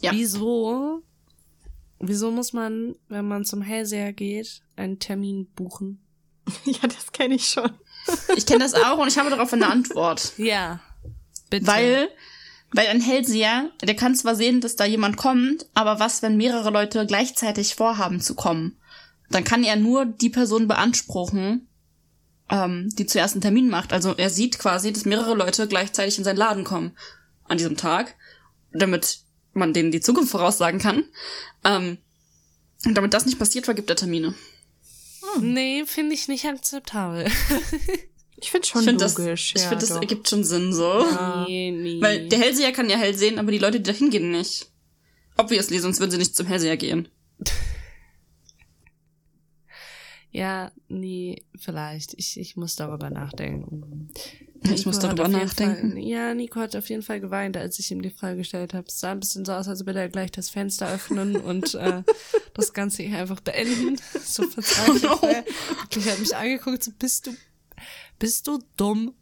[0.00, 0.12] Ja.
[0.12, 1.02] Wieso,
[2.02, 6.00] wieso muss man, wenn man zum Hellseher geht, einen Termin buchen?
[6.64, 7.70] Ja, das kenne ich schon.
[8.36, 10.32] Ich kenne das auch und ich habe darauf eine Antwort.
[10.36, 10.80] Ja,
[11.50, 11.66] bitte.
[11.68, 12.08] Weil,
[12.72, 16.70] weil ein Hellseher, der kann zwar sehen, dass da jemand kommt, aber was, wenn mehrere
[16.70, 18.76] Leute gleichzeitig vorhaben zu kommen?
[19.30, 21.68] Dann kann er nur die Person beanspruchen,
[22.50, 23.92] ähm, die zuerst einen Termin macht.
[23.92, 26.96] Also er sieht quasi, dass mehrere Leute gleichzeitig in seinen Laden kommen
[27.44, 28.16] an diesem Tag,
[28.72, 29.20] damit
[29.54, 31.04] man denen die Zukunft voraussagen kann.
[31.64, 31.98] Ähm,
[32.84, 34.34] und damit das nicht passiert, vergibt er Termine.
[35.40, 37.26] Nee, finde ich nicht akzeptabel.
[38.42, 39.52] Ich finde schon Ich finde, das, logisch.
[39.54, 40.00] ich ja, find, das doch.
[40.00, 41.06] ergibt schon Sinn so.
[41.46, 42.00] Nee, nee.
[42.00, 44.66] Weil der Hellseher kann ja hell sehen, aber die Leute, die da hingehen, nicht.
[45.36, 47.08] Obviously, sonst würden sie nicht zum Hellseher gehen.
[50.32, 52.14] ja, nee, vielleicht.
[52.16, 54.10] Ich, ich muss darüber nachdenken.
[54.64, 55.92] Ich muss Nico darüber nachdenken.
[55.92, 58.86] Fall, ja, Nico hat auf jeden Fall geweint, als ich ihm die Frage gestellt habe.
[58.86, 62.02] Es sah ein bisschen so aus, als würde er gleich das Fenster öffnen und äh,
[62.54, 63.96] das Ganze hier einfach beenden.
[64.24, 65.04] So verzweifelt.
[65.04, 65.22] Oh no.
[65.22, 67.32] Wirklich hat mich angeguckt, so bist du,
[68.18, 69.14] bist du dumm?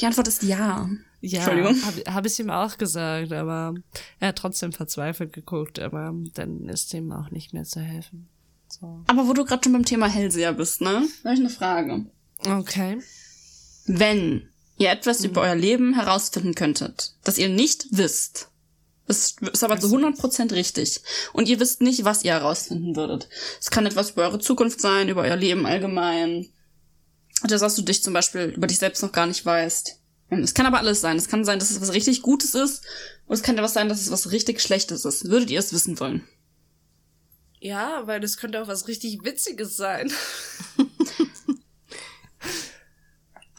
[0.00, 0.88] Die Antwort ist ja.
[1.20, 1.82] Ja, Entschuldigung.
[1.84, 3.74] habe hab ich ihm auch gesagt, aber
[4.20, 8.28] er hat trotzdem verzweifelt geguckt, aber dann ist ihm auch nicht mehr zu helfen.
[8.68, 9.02] So.
[9.06, 11.06] Aber wo du gerade schon beim Thema Hellseher bist, ne?
[11.22, 12.06] Da habe ich eine Frage.
[12.46, 12.98] Okay.
[13.98, 15.26] Wenn ihr etwas Mhm.
[15.30, 18.48] über euer Leben herausfinden könntet, das ihr nicht wisst,
[19.06, 21.00] das ist aber zu 100% richtig.
[21.32, 23.28] Und ihr wisst nicht, was ihr herausfinden würdet.
[23.60, 26.48] Es kann etwas über eure Zukunft sein, über euer Leben allgemein.
[27.42, 29.96] Oder dass du dich zum Beispiel über dich selbst noch gar nicht weißt.
[30.28, 31.16] Es kann aber alles sein.
[31.16, 32.84] Es kann sein, dass es was richtig Gutes ist.
[33.26, 35.24] Und es kann ja was sein, dass es was richtig Schlechtes ist.
[35.28, 36.24] Würdet ihr es wissen wollen?
[37.58, 40.12] Ja, weil das könnte auch was richtig Witziges sein.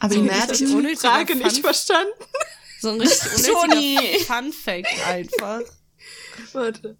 [0.02, 0.52] Aber Ich die habe
[0.88, 2.12] die Frage nicht verstanden.
[2.80, 5.60] So ein richtig unnötiger Fun-Fact einfach.
[6.52, 6.96] Warte.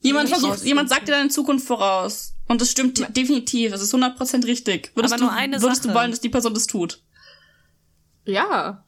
[0.00, 2.34] Jemand versucht, jemand sagt dir deine Zukunft voraus.
[2.46, 3.72] Und das stimmt de- definitiv.
[3.72, 4.92] Es ist 100% richtig.
[4.94, 5.92] Würdest, Aber du, nur eine würdest Sache.
[5.92, 7.02] du wollen, dass die Person das tut?
[8.24, 8.84] Ja.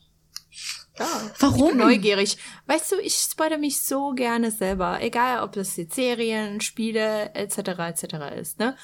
[0.99, 1.07] Ja.
[1.41, 1.65] Warum?
[1.65, 2.39] Ich bin neugierig.
[2.67, 4.99] Weißt du, ich spoilere mich so gerne selber.
[5.03, 8.05] Egal, ob das jetzt Serien, Spiele, etc., etc.
[8.41, 8.77] ist, ne?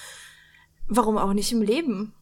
[0.89, 2.15] Warum auch nicht im Leben?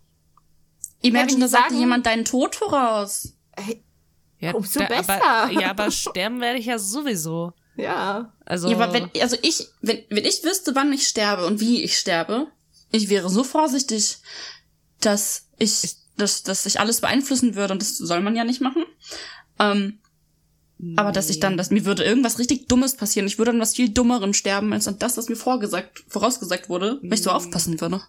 [1.04, 3.34] Imagine, da sagt jemand deinen Tod voraus.
[3.56, 3.82] Hey,
[4.40, 5.22] Ja, Umso da- besser.
[5.24, 7.52] Aber, ja, aber sterben werde ich ja sowieso.
[7.76, 8.32] Ja.
[8.44, 11.82] Also, Ja, aber wenn, also ich, wenn, wenn ich wüsste, wann ich sterbe und wie
[11.82, 12.48] ich sterbe,
[12.92, 14.18] ich wäre so vorsichtig,
[15.00, 18.84] dass ich, dass, dass ich alles beeinflussen würde und das soll man ja nicht machen.
[19.58, 19.98] Ähm,
[20.96, 23.26] aber dass ich dann, dass mir würde irgendwas richtig Dummes passieren.
[23.26, 26.98] Ich würde an was viel Dummerem sterben, als an das, was mir vorgesagt, vorausgesagt wurde,
[27.02, 28.00] wenn ich so aufpassen würde.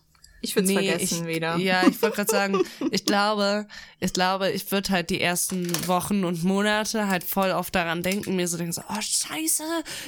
[0.50, 1.58] Ich würde es Nee, vergessen ich, wieder.
[1.58, 3.68] Ja, ich wollte gerade sagen, ich glaube,
[4.00, 8.36] ich glaube, ich würde halt die ersten Wochen und Monate halt voll oft daran denken,
[8.36, 9.64] mir so denken so, oh scheiße,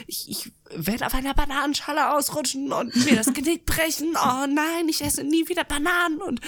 [0.07, 4.15] ich, ich werde auf einer Bananenschale ausrutschen und mir das Genick brechen.
[4.15, 6.39] Oh nein, ich esse nie wieder Bananen und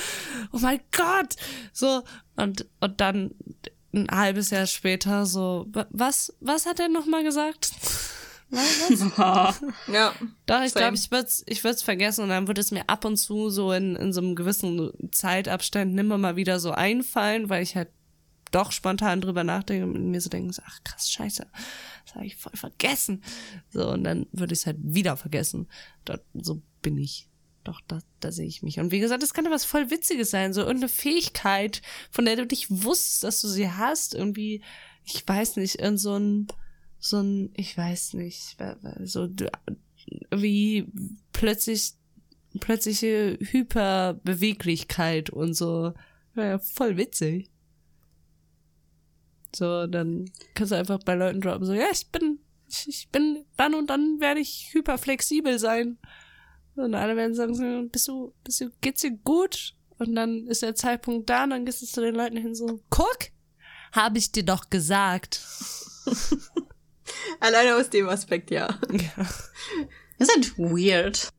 [0.54, 1.36] oh mein Gott.
[1.74, 2.04] So,
[2.36, 3.32] und, und dann
[3.94, 7.72] ein halbes Jahr später so, wa- was, was hat er nochmal gesagt?
[9.92, 10.14] Ja.
[10.46, 13.06] Doch, ich glaube, ich würde es ich würd's vergessen und dann würde es mir ab
[13.06, 17.64] und zu so in, in so einem gewissen Zeitabstand immer mal wieder so einfallen, weil
[17.64, 17.90] ich halt
[18.52, 21.46] doch spontan drüber nachdenke und mir so denke, so, ach krass, scheiße,
[22.06, 23.24] das habe ich voll vergessen.
[23.70, 25.68] So, und dann würde ich es halt wieder vergessen.
[26.06, 27.28] Dort, so bin ich.
[27.64, 28.80] Doch, da, da sehe ich mich.
[28.80, 32.38] Und wie gesagt, das kann ja was voll Witziges sein, so irgendeine Fähigkeit, von der
[32.38, 34.64] du dich wusstest, dass du sie hast, irgendwie,
[35.04, 36.48] ich weiß nicht, irgend so ein,
[37.00, 38.58] so ein, ich weiß nicht,
[39.04, 39.30] so
[40.32, 40.86] wie
[41.32, 41.94] plötzlich
[42.60, 45.94] plötzliche Hyperbeweglichkeit und so.
[46.36, 47.50] Ja, voll witzig.
[49.56, 53.46] So, dann kannst du einfach bei Leuten droppen, so, ja, ich bin, ich, ich bin,
[53.58, 55.98] dann und dann werde ich hyperflexibel sein.
[56.76, 59.76] Und alle werden sagen, so, bist du, bist du, geht's dir gut?
[59.98, 62.80] Und dann ist der Zeitpunkt da und dann gehst du zu den Leuten hin so,
[62.90, 63.18] guck,
[63.92, 65.42] habe ich dir doch gesagt.
[67.40, 68.80] Alleine aus dem Aspekt, ja.
[68.92, 69.26] Ja.
[70.18, 71.30] Das ist halt weird.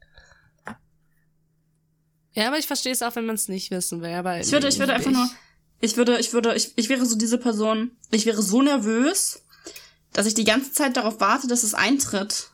[2.33, 4.15] Ja, aber ich verstehe es auch, wenn man es nicht wissen will.
[4.15, 5.29] Aber Ich würde, ich würde einfach nur,
[5.81, 9.43] ich würde, ich würde, ich, ich wäre so diese Person, ich wäre so nervös,
[10.13, 12.51] dass ich die ganze Zeit darauf warte, dass es eintritt.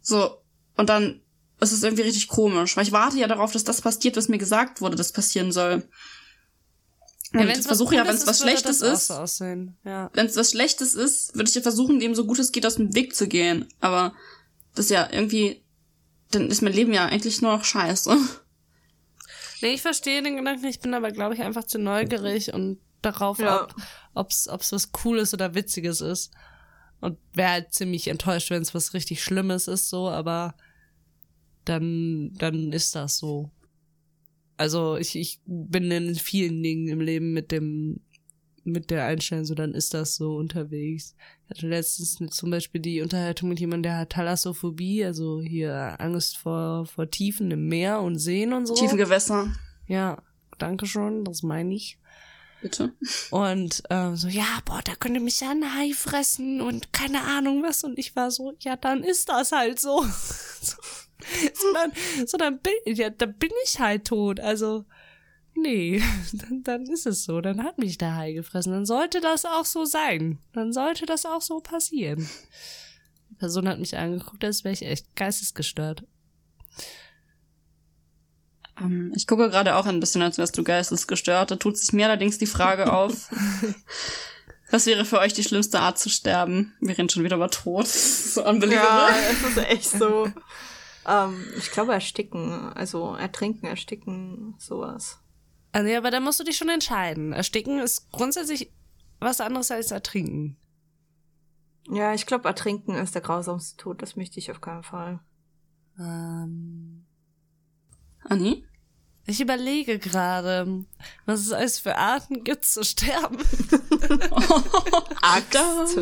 [0.00, 0.42] So,
[0.76, 1.20] und dann
[1.60, 4.38] ist es irgendwie richtig komisch, weil ich warte ja darauf, dass das passiert, was mir
[4.38, 5.88] gesagt wurde, das passieren soll.
[7.32, 9.10] Wenn's ich versuche ja, wenn es was Schlechtes ist.
[9.84, 10.10] Ja.
[10.14, 12.76] wenn es was Schlechtes ist, würde ich ja versuchen, dem so gut es geht aus
[12.76, 13.66] dem Weg zu gehen.
[13.80, 14.14] Aber
[14.74, 15.62] das ist ja irgendwie,
[16.30, 18.16] dann ist mein Leben ja eigentlich nur noch scheiße.
[19.60, 23.40] Nee, ich verstehe den Gedanken, ich bin aber, glaube ich, einfach zu neugierig und darauf,
[23.40, 23.64] Ja.
[23.64, 23.74] ob
[24.14, 26.30] ob's, ob's was Cooles oder Witziges ist.
[27.00, 30.54] Und wäre halt ziemlich enttäuscht, wenn es was richtig Schlimmes ist, so, aber
[31.64, 33.50] dann, dann ist das so.
[34.58, 38.00] Also ich, ich bin in vielen Dingen im Leben mit dem,
[38.64, 41.14] mit der Einstellung, so dann ist das so unterwegs.
[41.44, 46.36] Ich hatte letztens zum Beispiel die Unterhaltung mit jemandem, der hat Thalassophobie, also hier Angst
[46.36, 48.74] vor, vor Tiefen im Meer und Seen und so.
[48.74, 49.54] Tiefe Gewässer,
[49.86, 50.20] Ja,
[50.58, 51.98] danke schon, das meine ich.
[52.60, 52.92] bitte.
[53.30, 57.62] Und ähm, so, ja, boah, da könnte mich ja ein Hai fressen und keine Ahnung
[57.62, 57.84] was.
[57.84, 60.02] Und ich war so, ja, dann ist das halt so.
[60.60, 60.76] so,
[61.54, 61.92] so, dann,
[62.26, 64.40] so dann, bin, ja, dann bin ich halt tot.
[64.40, 64.84] Also,
[65.54, 66.02] nee,
[66.32, 67.40] dann, dann ist es so.
[67.40, 68.72] Dann hat mich der Hai gefressen.
[68.72, 70.38] Dann sollte das auch so sein.
[70.52, 72.28] Dann sollte das auch so passieren.
[73.30, 76.04] Die Person hat mich angeguckt, als wäre ich echt geistesgestört.
[78.80, 81.50] Ähm, ich gucke gerade auch ein bisschen, als wärst du geistesgestört.
[81.50, 83.28] Da tut sich mir allerdings die Frage auf,
[84.70, 86.74] was wäre für euch die schlimmste Art zu sterben?
[86.80, 87.86] Wir reden schon wieder über Tod.
[87.86, 89.14] so Ja, unbelievable.
[89.30, 90.30] es ist echt so.
[91.08, 95.20] Ähm, ich glaube ersticken, also ertrinken, ersticken, sowas.
[95.72, 97.32] Also ja, aber da musst du dich schon entscheiden.
[97.32, 98.72] Ersticken ist grundsätzlich
[99.18, 100.56] was anderes als ertrinken.
[101.90, 105.20] Ja, ich glaube ertrinken ist der grausamste Tod, das möchte ich auf keinen Fall.
[105.98, 107.06] Ähm,
[108.24, 108.67] Anni?
[109.28, 110.84] Ich überlege gerade,
[111.26, 113.36] was es alles für Arten gibt zu sterben.
[115.20, 115.98] Axt,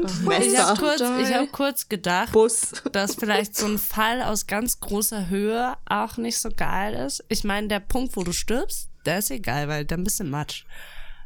[0.46, 2.70] Ich habe kurz, ich hab kurz gedacht, Bus.
[2.92, 7.24] dass vielleicht so ein Fall aus ganz großer Höhe auch nicht so geil ist.
[7.28, 10.64] Ich meine, der Punkt, wo du stirbst, der ist egal, weil dann bist du Matsch.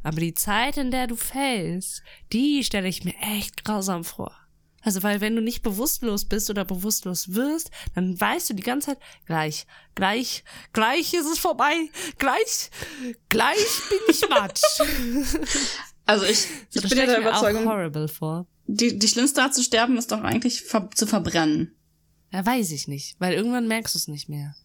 [0.02, 4.34] Aber die Zeit, in der du fällst, die stelle ich mir echt grausam vor.
[4.82, 8.88] Also, weil wenn du nicht bewusstlos bist oder bewusstlos wirst, dann weißt du die ganze
[8.88, 12.70] Zeit, gleich, gleich, gleich ist es vorbei, gleich,
[13.28, 14.62] gleich bin ich Matsch.
[16.06, 16.38] Also ich,
[16.70, 18.44] So, ich bin ja der Überzeugung, horrible vor.
[18.66, 21.76] die, die schlimmste Art zu sterben ist doch eigentlich ver zu verbrennen.
[22.32, 24.56] Ja, weiß ich nicht, weil irgendwann merkst du es nicht mehr.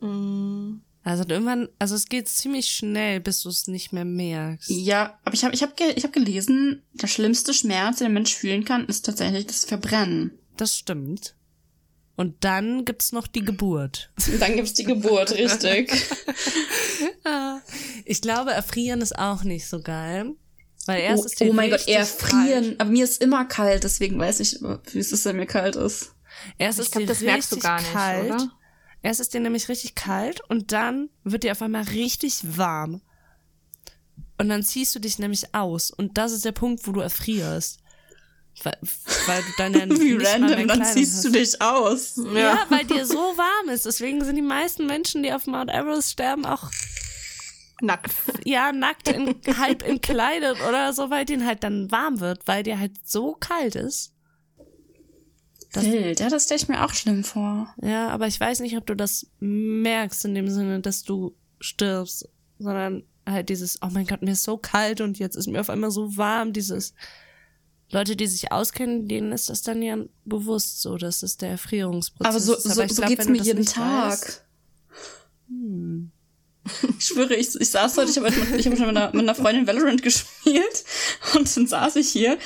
[0.00, 4.68] Mm, Also irgendwann, also es geht ziemlich schnell, bis du es nicht mehr merkst.
[4.70, 8.12] Ja, aber ich habe ich hab ge ich hab gelesen, der schlimmste Schmerz, den der
[8.12, 10.38] Mensch fühlen kann, ist tatsächlich das Verbrennen.
[10.58, 11.34] Das stimmt.
[12.16, 14.10] Und dann gibt's noch die Geburt.
[14.30, 15.90] Und dann gibt's die Geburt, richtig.
[18.04, 20.34] Ich glaube, erfrieren ist auch nicht so geil.
[20.86, 22.64] Weil erst Oh, ist oh mein Gott, erfrieren.
[22.64, 22.80] kalt.
[22.80, 24.58] Aber mir ist immer kalt, deswegen weiß ich,
[24.92, 26.12] wie es ist, wenn mir kalt ist.
[26.58, 28.32] Erst Ich ist glaube, dir das merkst du gar nicht, kalt.
[28.32, 28.52] oder?
[29.02, 33.00] Erst ist dir nämlich richtig kalt und dann wird dir auf einmal richtig warm.
[34.38, 35.90] Und dann ziehst du dich nämlich aus.
[35.90, 37.78] Und das ist der Punkt, wo du erfrierst.
[38.62, 38.76] Weil,
[39.26, 41.24] weil du dann ja Wie random, dann ziehst hast.
[41.24, 42.20] du dich aus.
[42.34, 42.66] Ja.
[42.68, 43.86] weil dir so warm ist.
[43.86, 46.70] Deswegen sind die meisten Menschen, die auf Mount Everest sterben, auch
[47.82, 48.12] Nackt.
[48.44, 52.78] ja nackt, in, halb entkleidet oder so, weil denen halt dann warm wird, weil dir
[52.78, 54.12] halt so kalt ist.
[55.72, 57.72] Das- Wild, ja, das stelle ich mir auch schlimm vor.
[57.82, 62.28] Ja, aber ich weiß nicht, ob du das merkst in dem Sinne, dass du stirbst,
[62.58, 65.70] sondern halt dieses, oh mein Gott, mir ist so kalt und jetzt ist mir auf
[65.70, 66.94] einmal so warm, dieses
[67.92, 72.28] Leute, die sich auskennen, denen ist das dann ja bewusst so, dass es der Erfrierungsprozess
[72.28, 72.62] Aber so, ist.
[72.64, 74.12] so, ich so glaub, geht's mir jeden Tag.
[74.18, 74.40] weißt-
[75.48, 76.10] hm.
[76.98, 79.34] Ich schwöre, ich, ich saß heute, ich habe ich hab schon mit einer, mit einer
[79.34, 80.84] Freundin Valorant gespielt
[81.34, 82.38] und dann saß ich hier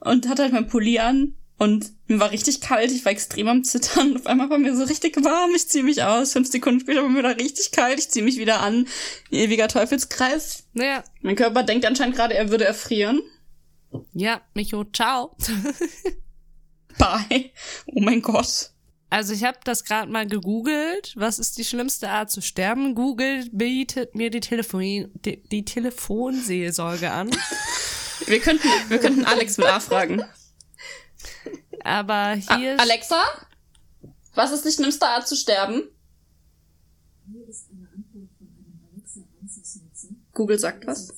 [0.00, 3.64] und hatte halt mein Pulli an und mir war richtig kalt, ich war extrem am
[3.64, 4.16] Zittern.
[4.16, 6.32] Auf einmal war mir so richtig warm, ich ziehe mich aus.
[6.32, 8.86] Fünf Sekunden später war mir wieder richtig kalt, ich ziehe mich wieder an.
[9.30, 10.64] Ewiger Teufelskreis.
[10.74, 13.22] Naja, Mein Körper denkt anscheinend gerade, er würde erfrieren.
[14.12, 15.34] ja, Micho, ciao.
[16.98, 17.50] Bye.
[17.86, 18.70] Oh mein Gott.
[19.08, 21.12] Also ich habe das gerade mal gegoogelt.
[21.16, 22.94] Was ist die schlimmste Art zu sterben?
[22.94, 27.30] Google bietet mir die, Telefon die, die Telefonseelsorge an.
[28.26, 30.24] Wir könnten, wir könnten Alex mit A fragen.
[31.86, 33.22] Aber A hier Alexa?
[34.34, 35.84] Was ist die schlimmste Art zu sterben?
[37.30, 40.08] Hier ist eine Antwort von einem Alexa-Ansatznutzer.
[40.32, 41.14] Google sagt was.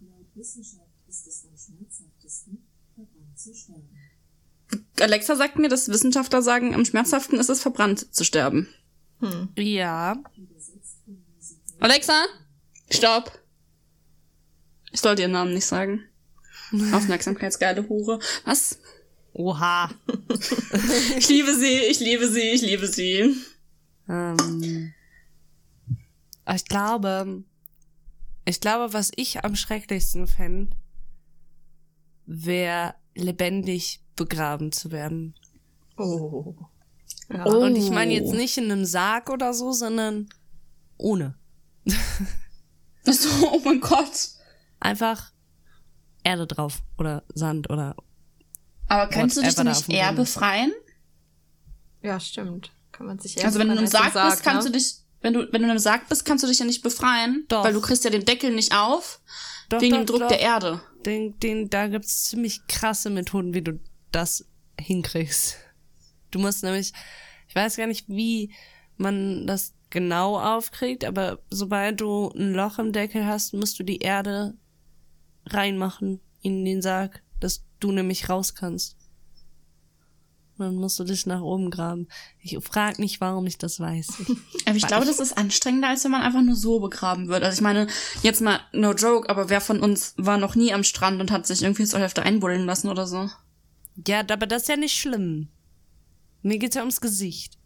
[0.00, 2.66] Laut Wissenschaft ist es am schmerzhaftesten,
[2.96, 3.96] verbrannt zu sterben.
[5.00, 8.68] Alexa sagt mir, dass Wissenschaftler sagen, am schmerzhaften ist es verbrannt zu sterben.
[9.20, 9.50] Hm.
[9.56, 10.16] ja,
[11.78, 12.24] Alexa,
[12.90, 13.38] stopp.
[14.90, 16.04] Ich sollte ihren Namen nicht sagen.
[16.92, 18.18] Aufmerksamkeitsgeile Hure.
[18.44, 18.78] Was?
[19.32, 19.90] Oha.
[21.16, 23.36] Ich liebe sie, ich liebe sie, ich liebe sie.
[24.08, 24.92] Ähm,
[26.54, 27.44] ich glaube,
[28.44, 30.76] ich glaube, was ich am schrecklichsten fände,
[32.26, 35.34] wäre lebendig begraben zu werden.
[35.96, 36.54] Oh.
[37.28, 37.46] Ja.
[37.46, 37.64] Oh.
[37.64, 40.28] Und ich meine jetzt nicht in einem Sarg oder so, sondern
[40.96, 41.34] ohne.
[43.04, 44.28] So, oh mein Gott.
[44.78, 45.32] Einfach
[46.22, 47.96] Erde drauf oder Sand oder
[48.90, 50.72] Aber könntest du dich Whatever denn da auf nicht eher befreien?
[52.02, 52.72] ja, stimmt.
[52.90, 54.72] Kann man sich eher Also wenn du in einem befreien Sarg als bist, kannst ne?
[54.72, 56.82] du dich, wenn du, wenn du in einem Sarg bist, kannst du dich ja nicht
[56.82, 57.44] befreien.
[57.48, 57.62] Doch.
[57.62, 59.20] Weil du kriegst ja den Deckel nicht auf,
[59.68, 60.28] Doch, wegen doch, dem Druck doch.
[60.28, 60.80] der Erde.
[61.06, 63.78] Den, den, da gibt's ziemlich krasse Methoden, wie du
[64.10, 64.44] das
[64.78, 65.56] hinkriegst.
[66.32, 66.92] Du musst nämlich,
[67.46, 68.52] ich weiß gar nicht, wie
[68.96, 73.98] man das genau aufkriegt, aber sobald du ein Loch im Deckel hast, musst du die
[73.98, 74.54] Erde
[75.46, 78.96] reinmachen in den Sarg, dass du nämlich raus kannst.
[80.58, 82.06] Und Dann musst du dich nach oben graben.
[82.38, 84.08] Ich frag nicht, warum ich das weiß.
[84.20, 84.28] Ich,
[84.66, 87.42] Aber ich glaube, das ist anstrengender, als wenn man einfach nur so begraben wird.
[87.42, 87.86] Also ich meine,
[88.22, 91.46] jetzt mal no joke, aber wer von uns war noch nie am Strand und hat
[91.46, 93.30] sich irgendwie zur Hälfte einbuddeln lassen oder so?
[94.06, 95.48] ja, aber das ist ja nicht schlimm.
[96.42, 97.58] Mir geht's ja ums Gesicht.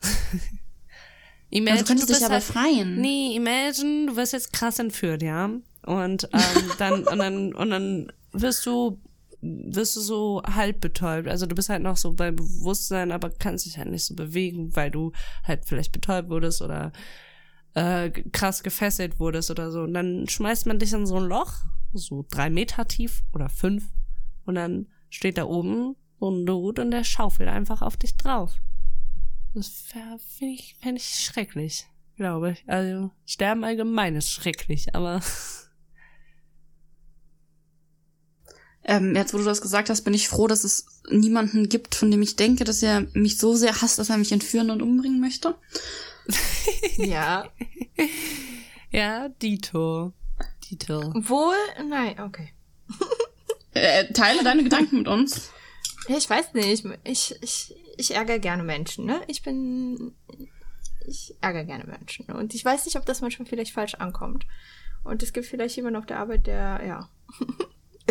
[1.50, 2.96] Imagine, Also du könntest dich ja halt- befreien.
[3.00, 5.50] Nee, imagine, du wirst jetzt krass entführt, ja?
[5.84, 8.98] Und ähm, dann und dann und dann wirst du
[9.42, 11.28] wirst du so halb betäubt.
[11.28, 14.74] Also du bist halt noch so bei Bewusstsein, aber kannst dich halt nicht so bewegen,
[14.76, 15.12] weil du
[15.44, 16.92] halt vielleicht betäubt wurdest oder
[17.74, 19.82] äh, krass gefesselt wurdest oder so.
[19.82, 21.52] Und dann schmeißt man dich in so ein Loch,
[21.92, 23.84] so drei Meter tief oder fünf,
[24.44, 28.54] und dann steht da oben so ein Dude und der schaufelt einfach auf dich drauf.
[29.54, 31.86] Das finde ich, fänd ich schrecklich,
[32.16, 32.64] glaube ich.
[32.66, 35.20] Also, Sterben allgemein ist schrecklich, aber
[38.84, 42.10] Ähm, jetzt, wo du das gesagt hast, bin ich froh, dass es niemanden gibt, von
[42.10, 45.20] dem ich denke, dass er mich so sehr hasst, dass er mich entführen und umbringen
[45.20, 45.54] möchte.
[46.96, 47.48] Ja.
[48.90, 50.12] ja, Dito.
[50.68, 51.12] Dito.
[51.14, 51.56] Wohl,
[51.88, 52.52] nein, okay.
[53.74, 55.50] Äh, teile deine Gedanken mit uns.
[56.06, 56.84] Ich weiß nicht.
[57.04, 59.22] Ich, ich, ich ärgere gerne Menschen, ne?
[59.28, 60.14] Ich bin.
[61.06, 62.26] Ich ärgere gerne Menschen.
[62.26, 64.46] Und ich weiß nicht, ob das manchmal vielleicht falsch ankommt.
[65.04, 67.08] Und es gibt vielleicht jemanden auf der Arbeit, der, ja,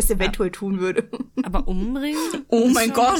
[0.04, 1.08] es eventuell tun würde.
[1.42, 3.18] Aber umbringen Oh Ist mein schon- Gott.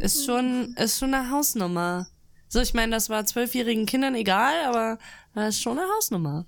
[0.00, 2.06] ist schon, ist schon eine Hausnummer.
[2.48, 4.98] So, ich meine, das war zwölfjährigen Kindern egal, aber
[5.34, 6.46] das ist schon eine Hausnummer.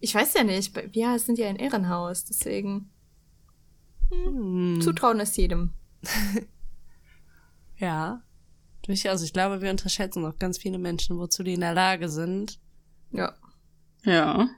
[0.00, 0.74] Ich weiß ja nicht.
[0.94, 2.90] Wir sind ja ein Ehrenhaus, deswegen
[4.10, 4.80] Hm.
[4.82, 5.70] zutrauen es jedem.
[7.76, 8.22] Ja.
[8.86, 9.22] Durchaus.
[9.22, 12.60] Ich glaube, wir unterschätzen noch ganz viele Menschen, wozu die in der Lage sind.
[13.10, 13.34] Ja.
[14.04, 14.48] Ja.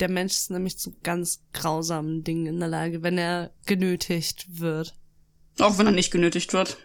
[0.00, 4.94] Der Mensch ist nämlich zu ganz grausamen Dingen in der Lage, wenn er genötigt wird.
[5.58, 6.76] Auch wenn er nicht genötigt wird.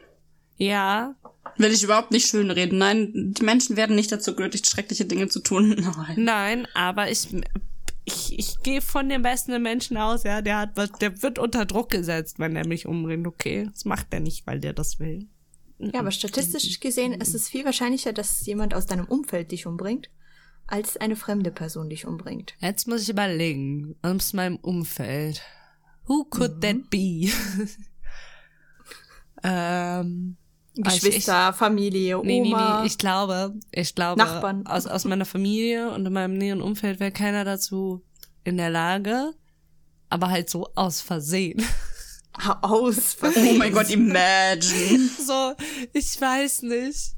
[0.57, 1.15] Ja,
[1.57, 2.77] Will ich überhaupt nicht schönreden.
[2.77, 5.69] Nein, die Menschen werden nicht dazu genötigt, schreckliche Dinge zu tun.
[5.97, 6.15] Nein.
[6.17, 7.27] nein, aber ich,
[8.05, 11.65] ich, ich gehe von dem besten Menschen aus, ja, der hat was, der wird unter
[11.65, 13.69] Druck gesetzt, wenn er mich umbringt, okay.
[13.71, 15.27] Das macht er nicht, weil der das will.
[15.79, 20.09] Ja, aber statistisch gesehen ist es viel wahrscheinlicher, dass jemand aus deinem Umfeld dich umbringt,
[20.71, 22.55] als eine fremde Person dich umbringt.
[22.59, 25.41] Jetzt muss ich überlegen, aus meinem Umfeld.
[26.07, 27.29] Who could that be?
[29.43, 30.37] ähm,
[30.75, 32.27] ich- Geschwister, Familie, Oma.
[32.27, 34.65] Nee, nee, nee, ich glaube, ich glaube, Nachbarn.
[34.65, 38.03] Aus, aus meiner Familie und in meinem näheren Umfeld wäre keiner dazu
[38.43, 39.33] in der Lage,
[40.09, 41.63] aber halt so aus Versehen.
[42.61, 43.17] Aus.
[43.21, 45.09] Oh mein Gott, imagine.
[45.25, 45.53] so,
[45.93, 47.13] ich weiß nicht.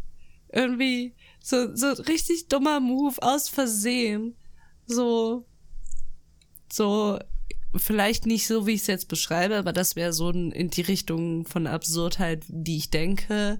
[0.51, 1.16] Irgendwie
[1.46, 4.36] so, so richtig dummer Move aus Versehen.
[4.88, 5.46] So,
[6.72, 7.20] so,
[7.76, 10.82] vielleicht nicht so, wie ich es jetzt beschreibe, aber das wäre so ein- in die
[10.82, 13.60] Richtung von Absurdheit, die ich denke.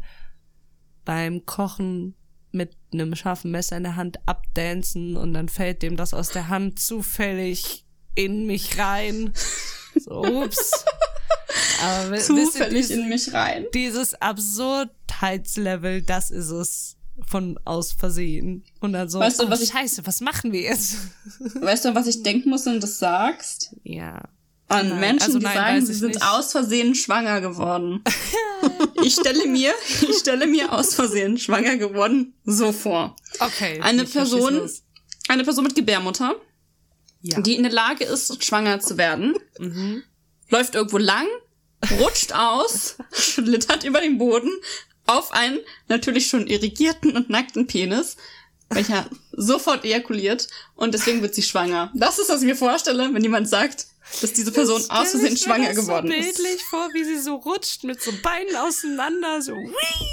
[1.06, 2.16] Beim Kochen
[2.52, 6.48] mit einem scharfen Messer in der Hand abdancen und dann fällt dem das aus der
[6.50, 9.34] Hand zufällig in mich rein.
[10.00, 10.86] So, ups.
[11.84, 13.66] Aber Zufällig diese- in mich rein.
[13.74, 16.98] dieses Absurdheitslevel, das ist es
[17.28, 18.64] von aus Versehen.
[18.80, 20.98] Und dann so, Weißt du, oh, was ich- scheiße, was machen wir jetzt?
[21.56, 23.76] Weißt du, was ich denken muss, wenn du das sagst?
[23.84, 24.24] Ja.
[24.70, 26.26] An Nein, Menschen, also die nein, sagen, weiß sie sind nicht.
[26.26, 28.02] aus Versehen schwanger geworden.
[29.04, 33.16] ich stelle mir, ich stelle mir aus Versehen schwanger geworden so vor.
[33.40, 33.80] Okay.
[33.82, 34.68] Eine Person,
[35.28, 36.36] eine Person mit Gebärmutter,
[37.22, 37.42] Ja.
[37.42, 40.02] die in der Lage ist, schwanger zu werden, mhm.
[40.50, 41.28] läuft irgendwo lang,
[42.00, 44.50] rutscht aus, schlittert über den Boden
[45.06, 48.18] auf einen natürlich schon irrigierten und nackten Penis,
[48.70, 51.92] welcher sofort ejakuliert und deswegen wird sie schwanger.
[51.96, 53.88] Das ist, was ich mir vorstelle, wenn jemand sagt,
[54.22, 56.38] dass diese Person Stell aus Versehen ich mir schwanger das geworden so ist.
[56.38, 60.08] bildlich vor, wie sie so rutscht mit so Beinen auseinander, so wii.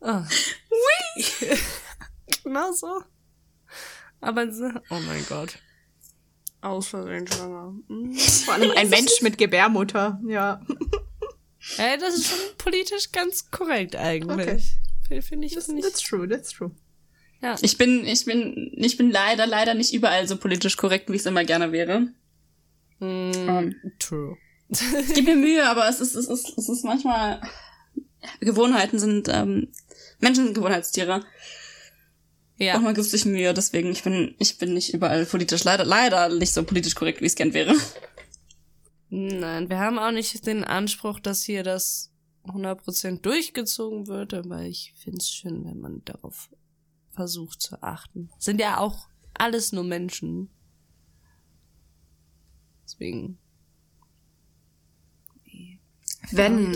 [0.00, 0.22] Oh.
[1.16, 1.58] Wii.
[2.44, 3.02] genau so.
[4.20, 5.58] Aber so, oh mein Gott.
[6.62, 7.74] Aus Versehen schwanger.
[7.88, 8.14] Mm.
[8.44, 10.18] Vor allem ein Mensch mit Gebärmutter.
[10.26, 10.62] Ja.
[11.78, 14.72] Ey, das ist schon politisch ganz korrekt eigentlich.
[15.08, 15.22] Okay.
[15.22, 15.84] Finde ich That's, nicht.
[15.84, 16.70] that's true, that's true.
[17.42, 17.56] Ja.
[17.60, 21.20] Ich bin, ich bin, ich bin leider, leider nicht überall so politisch korrekt, wie ich
[21.20, 22.08] es immer gerne wäre.
[23.00, 24.36] Mm, Ähm, true.
[24.70, 27.40] ich gebe mir Mühe, aber es ist, es ist, es ist manchmal,
[28.40, 29.68] Gewohnheiten sind, ähm,
[30.20, 31.20] Menschen sind Gewohnheitstiere.
[32.56, 32.74] Ja.
[32.74, 36.28] Manchmal gibt es sich Mühe, deswegen, ich bin, ich bin nicht überall politisch, leider, leider
[36.30, 37.74] nicht so politisch korrekt, wie es gern wäre.
[39.10, 42.10] Nein, wir haben auch nicht den Anspruch, dass hier das
[42.44, 46.50] 100% durchgezogen wird, aber ich finde es schön, wenn man darauf
[47.10, 48.30] versucht zu achten.
[48.38, 50.50] Sind ja auch alles nur Menschen.
[52.84, 53.38] Deswegen.
[56.30, 56.72] Wenn.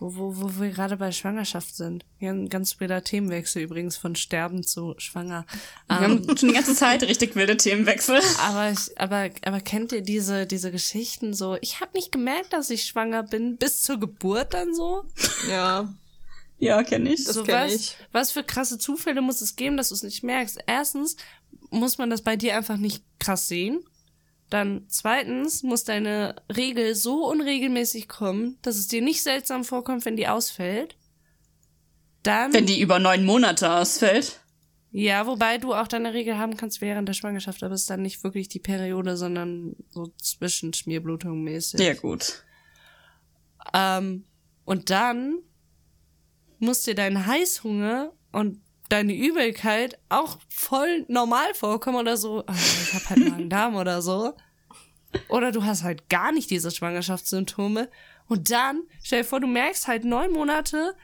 [0.00, 2.06] Wo, wo, wo wir gerade bei Schwangerschaft sind.
[2.18, 5.44] Ja, ein ganz wilder Themenwechsel übrigens von Sterben zu Schwanger.
[5.88, 8.18] wir Ähm, haben schon die ganze Zeit richtig wilde Themenwechsel.
[8.46, 11.58] Aber, ich, aber, aber kennt ihr diese, diese Geschichten so?
[11.60, 15.04] Ich habe nicht gemerkt, dass ich schwanger bin, bis zur Geburt dann so.
[15.50, 15.92] Ja.
[16.58, 17.24] Ja, kenne ich.
[17.24, 17.96] Das so kenn was, ich.
[18.12, 20.58] was für krasse Zufälle muss es geben, dass du es nicht merkst?
[20.66, 21.16] Erstens
[21.70, 23.80] muss man das bei dir einfach nicht krass sehen.
[24.50, 30.16] Dann zweitens muss deine Regel so unregelmäßig kommen, dass es dir nicht seltsam vorkommt, wenn
[30.16, 30.96] die ausfällt.
[32.22, 34.40] Dann, Wenn die über neun Monate ausfällt.
[34.90, 38.02] ja, wobei du auch deine Regel haben kannst während der Schwangerschaft, aber es ist dann
[38.02, 41.80] nicht wirklich die Periode, sondern so Zwischenschmierblutung mäßig.
[41.80, 42.44] Ja, gut.
[43.72, 44.24] Ähm,
[44.64, 45.38] und dann
[46.58, 52.44] muss dir dein Heißhunger und deine Übelkeit auch voll normal vorkommen oder so.
[52.46, 54.34] Ah, ich hab halt Magen-Darm oder so.
[55.28, 57.88] Oder du hast halt gar nicht diese Schwangerschaftssymptome.
[58.28, 60.94] Und dann, stell dir vor, du merkst halt neun Monate,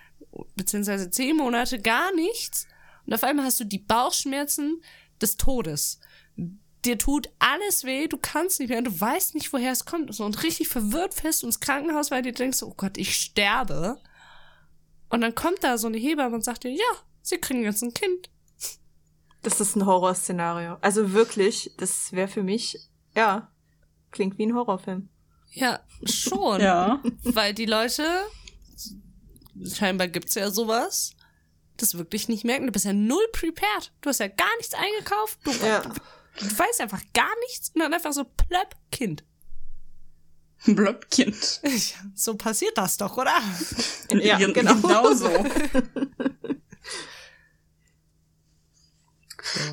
[0.54, 2.68] beziehungsweise zehn Monate gar nichts.
[3.06, 4.82] Und auf einmal hast du die Bauchschmerzen
[5.20, 6.00] des Todes.
[6.84, 10.14] Dir tut alles weh, du kannst nicht mehr, du weißt nicht, woher es kommt.
[10.14, 14.00] So, und richtig verwirrt fest ins Krankenhaus, weil du denkst, oh Gott, ich sterbe.
[15.08, 16.84] Und dann kommt da so eine Hebamme und sagt dir, ja,
[17.26, 18.30] sie kriegen jetzt ein Kind.
[19.42, 20.76] Das ist ein Horrorszenario.
[20.80, 22.78] Also wirklich, das wäre für mich,
[23.14, 23.50] ja,
[24.10, 25.08] klingt wie ein Horrorfilm.
[25.52, 26.60] Ja, schon.
[26.66, 27.02] Ja.
[27.22, 28.04] Weil die Leute,
[29.72, 31.12] scheinbar gibt's ja sowas,
[31.76, 32.66] das wirklich nicht merken.
[32.66, 33.92] Du bist ja null prepared.
[34.00, 35.38] Du hast ja gar nichts eingekauft.
[35.44, 35.80] Du, Ja.
[35.82, 39.24] du weißt einfach gar nichts und dann einfach so plöpp, Kind.
[40.64, 41.60] Blöppkind.
[42.14, 43.36] So passiert das doch, oder?
[44.10, 44.74] Ja, Gen- genau.
[44.76, 45.28] Genau so.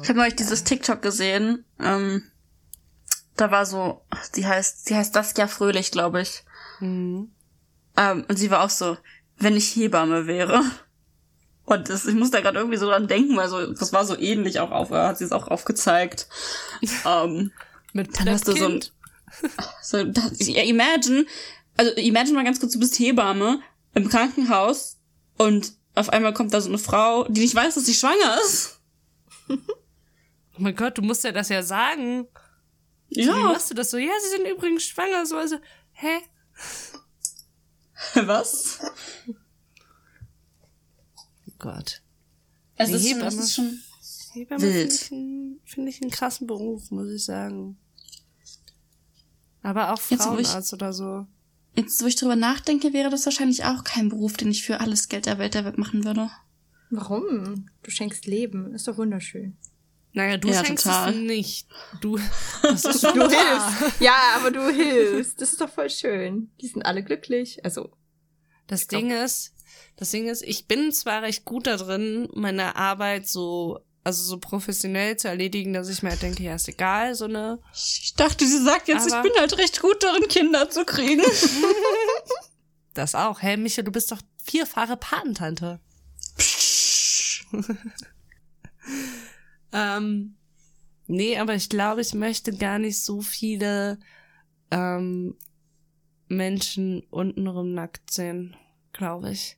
[0.02, 1.66] Ich habe neulich dieses TikTok gesehen.
[1.80, 2.24] Ähm,
[3.36, 4.06] da war so,
[4.36, 6.44] die heißt, die heißt Saskia Fröhlich, glaube ich.
[6.80, 7.32] Mhm.
[7.98, 8.98] Ähm, und sie war auch so,
[9.38, 10.64] wenn ich Hebamme wäre.
[11.66, 14.18] Und das, ich muss da gerade irgendwie so dran denken, weil so, das war so
[14.18, 16.28] ähnlich auch auf, hat sie es auch aufgezeigt.
[17.06, 17.52] ähm,
[17.94, 18.84] Mit dann hast du so ein,
[19.82, 21.26] so, das, ja, imagine,
[21.78, 23.62] also imagine mal ganz kurz, du bist Hebamme
[23.94, 24.98] im Krankenhaus
[25.38, 28.80] und auf einmal kommt da so eine Frau, die nicht weiß, dass sie schwanger ist.
[30.56, 32.28] Oh mein Gott, du musst ja das ja sagen.
[33.10, 33.98] Wie Ja, machst du das so?
[33.98, 35.26] Ja, sie sind übrigens schwanger.
[35.26, 35.58] So, also,
[35.94, 36.20] hä?
[38.26, 38.80] was?
[41.48, 42.02] Oh Gott.
[42.76, 43.41] Es Die ist schon, es Hebamme.
[43.44, 43.80] ist schon,
[44.34, 44.91] Hebamme Wild.
[44.94, 47.78] finde ich, einen- finde ich einen krassen Beruf, muss ich sagen.
[49.62, 51.26] Aber auch Jetzt, wo ich- Frauenarzt oder so.
[51.76, 55.08] jetzt wo ich drüber nachdenke, wäre das wahrscheinlich auch kein Beruf, den ich für alles
[55.10, 56.30] Geld der Welt der Welt machen würde.
[56.96, 57.70] Warum?
[57.84, 58.74] Du schenkst Leben.
[58.74, 59.58] Ist doch wunderschön.
[60.16, 61.10] Naja, du Ja, schenkst total.
[61.14, 61.68] es nicht.
[62.02, 62.20] Du,
[62.62, 64.00] das ist schon Du hilfst.
[64.00, 65.41] Ja, aber du hilfst.
[65.41, 66.52] Das ist doch voll schön.
[66.62, 67.64] Die sind alle glücklich.
[67.66, 67.89] Also,
[68.68, 69.54] Das glaub- Ding ist,
[69.96, 74.38] das Ding ist, ich bin zwar recht gut da drin, meine Arbeit so, also so
[74.39, 77.60] professionell zu erledigen, dass ich mir halt denke, ja, ist egal, so eine.
[77.74, 81.24] Ich dachte, sie sagt jetzt, Aber- ich bin halt recht gut darin, Kinder zu kriegen.
[82.94, 83.41] Das auch.
[83.41, 85.80] Hey, Michael, du bist doch vierfache Patentante.
[89.74, 90.36] Ähm,
[91.08, 93.99] nee, aber ich glaube, ich möchte gar nicht so viele
[94.72, 95.36] ähm,
[96.28, 98.56] Menschen untenrum nackt sehen,
[98.93, 99.58] glaube ich.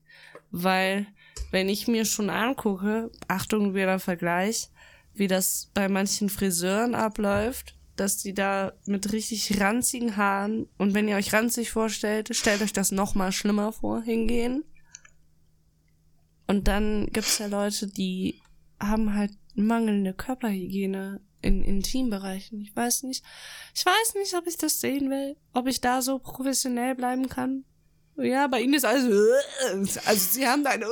[0.51, 1.05] Weil,
[1.51, 4.69] wenn ich mir schon angucke, Achtung, wieder Vergleich,
[5.13, 11.07] wie das bei manchen Friseuren abläuft, dass die da mit richtig ranzigen Haaren und wenn
[11.07, 14.63] ihr euch ranzig vorstellt, stellt euch das noch mal schlimmer vor, hingehen.
[16.47, 18.41] Und dann gibt's ja Leute, die
[18.79, 22.61] haben halt mangelnde Körperhygiene in Intimbereichen.
[22.61, 23.23] Ich weiß nicht.
[23.73, 27.63] Ich weiß nicht, ob ich das sehen will, ob ich da so professionell bleiben kann.
[28.17, 29.05] Ja, bei ihnen ist alles.
[30.05, 30.85] Also sie haben da eine.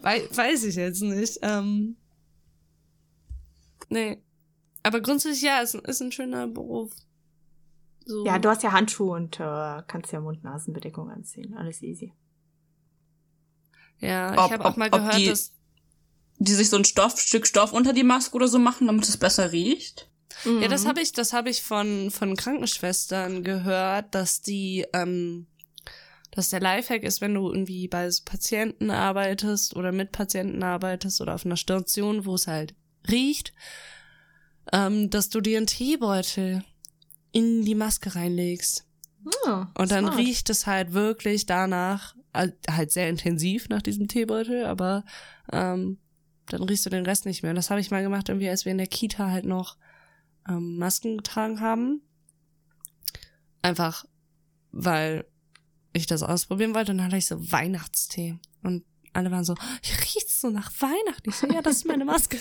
[0.00, 1.38] Wei- weiß ich jetzt nicht.
[1.42, 1.96] Ähm,
[3.88, 4.22] nee.
[4.82, 6.92] Aber grundsätzlich ja, ist, ist ein schöner Beruf.
[8.08, 8.24] So.
[8.24, 11.54] ja, du hast ja Handschuhe und äh, kannst ja Mund-Nasen-Bedeckung anziehen.
[11.56, 12.12] Alles easy.
[14.00, 15.54] Ja, Ob- ich habe auch mal gehört, die- dass
[16.40, 19.16] Die sich so ein Stoff, Stück Stoff unter die Maske oder so machen, damit es
[19.16, 20.08] besser riecht.
[20.44, 20.88] Ja, das Mhm.
[20.88, 25.48] habe ich, das habe ich von von Krankenschwestern gehört, dass die, ähm,
[26.30, 31.20] dass der Lifehack ist, wenn du irgendwie bei so Patienten arbeitest oder mit Patienten arbeitest
[31.20, 32.76] oder auf einer Station, wo es halt
[33.10, 33.52] riecht,
[34.72, 36.62] ähm, dass du dir einen Teebeutel
[37.32, 38.86] in die Maske reinlegst.
[39.46, 40.18] Ah, Und dann smart.
[40.18, 45.04] riecht es halt wirklich danach, halt sehr intensiv nach diesem Teebeutel, aber
[45.52, 45.98] ähm,
[46.46, 47.50] dann riechst du den Rest nicht mehr.
[47.50, 49.76] Und das habe ich mal gemacht, irgendwie, als wir in der Kita halt noch
[50.48, 52.02] ähm, Masken getragen haben.
[53.60, 54.04] Einfach,
[54.72, 55.26] weil
[55.92, 56.92] ich das ausprobieren wollte.
[56.92, 58.38] Und dann hatte ich so Weihnachtstee.
[58.62, 61.30] Und alle waren so, ich riech's so nach Weihnachten.
[61.30, 62.38] Ich so, ja, das ist meine Maske.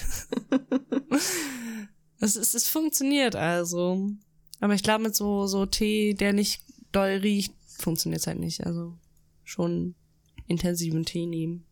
[2.20, 4.12] es, ist, es funktioniert also.
[4.60, 8.66] Aber ich glaube, mit so, so Tee, der nicht doll riecht, funktioniert's halt nicht.
[8.66, 8.94] Also
[9.44, 9.96] schon
[10.48, 11.66] intensiven Tee nehmen.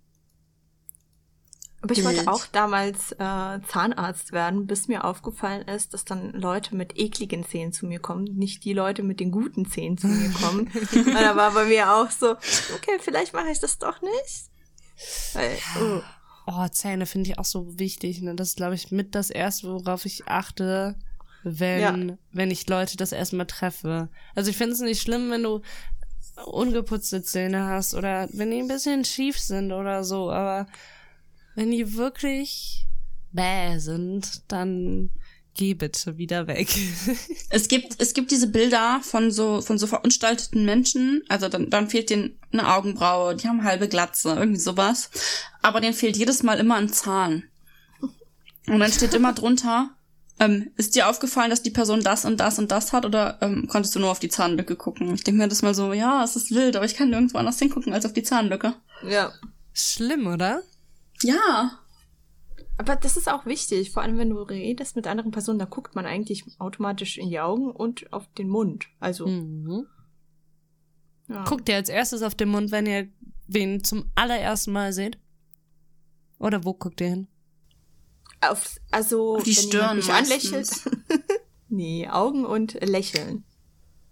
[1.81, 6.75] Aber ich wollte auch damals äh, Zahnarzt werden, bis mir aufgefallen ist, dass dann Leute
[6.75, 10.31] mit ekligen Zähnen zu mir kommen, nicht die Leute mit den guten Zähnen zu mir
[10.31, 10.71] kommen.
[10.95, 14.49] Und da war bei mir auch so, okay, vielleicht mache ich das doch nicht.
[15.33, 16.01] Weil, oh,
[16.47, 18.21] Oh, Zähne finde ich auch so wichtig.
[18.21, 18.35] Ne?
[18.35, 20.95] Das ist, glaube ich, mit das Erste, worauf ich achte,
[21.45, 24.09] wenn, wenn ich Leute das erstmal treffe.
[24.33, 25.61] Also ich finde es nicht schlimm, wenn du
[26.45, 30.67] ungeputzte Zähne hast oder wenn die ein bisschen schief sind oder so, aber
[31.53, 32.87] wenn die wirklich
[33.31, 35.11] bäh sind, dann
[35.53, 36.67] geh bitte wieder weg.
[37.49, 41.23] Es gibt, es gibt diese Bilder von so, von so verunstalteten Menschen.
[41.29, 45.09] Also dann, dann fehlt denen eine Augenbraue, die haben halbe Glatze, irgendwie sowas.
[45.61, 47.43] Aber denen fehlt jedes Mal immer ein Zahn.
[48.67, 49.95] Und dann steht immer drunter,
[50.39, 53.67] ähm, ist dir aufgefallen, dass die Person das und das und das hat oder ähm,
[53.67, 55.13] konntest du nur auf die Zahnlücke gucken?
[55.13, 57.59] Ich denke mir das mal so, ja, es ist wild, aber ich kann nirgendwo anders
[57.59, 58.73] hingucken als auf die Zahnlücke.
[59.07, 59.31] ja.
[59.77, 60.61] Schlimm, oder?
[61.21, 61.79] Ja.
[62.77, 65.95] Aber das ist auch wichtig, vor allem wenn du redest mit anderen Personen, da guckt
[65.95, 68.85] man eigentlich automatisch in die Augen und auf den Mund.
[69.01, 69.85] Also, Mhm.
[71.27, 71.43] ja.
[71.45, 73.07] Guckt ihr als erstes auf den Mund, wenn ihr
[73.47, 75.17] wen zum allerersten Mal seht?
[76.39, 77.27] Oder wo guckt ihr hin?
[78.51, 80.69] Auf, also Auf die wenn Stirn mich anlächelt.
[81.69, 83.43] nee, Augen und Lächeln.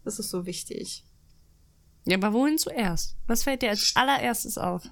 [0.04, 1.04] Das ist so wichtig.
[2.06, 3.16] Ja, aber wohin zuerst?
[3.28, 4.84] Was fällt dir als allererstes auf?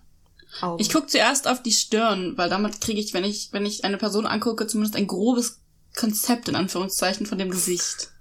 [0.60, 0.82] Augen.
[0.82, 3.98] Ich guck zuerst auf die Stirn, weil damit kriege ich, wenn ich, wenn ich eine
[3.98, 5.62] Person angucke, zumindest ein grobes
[5.96, 8.12] Konzept in Anführungszeichen von dem Gesicht.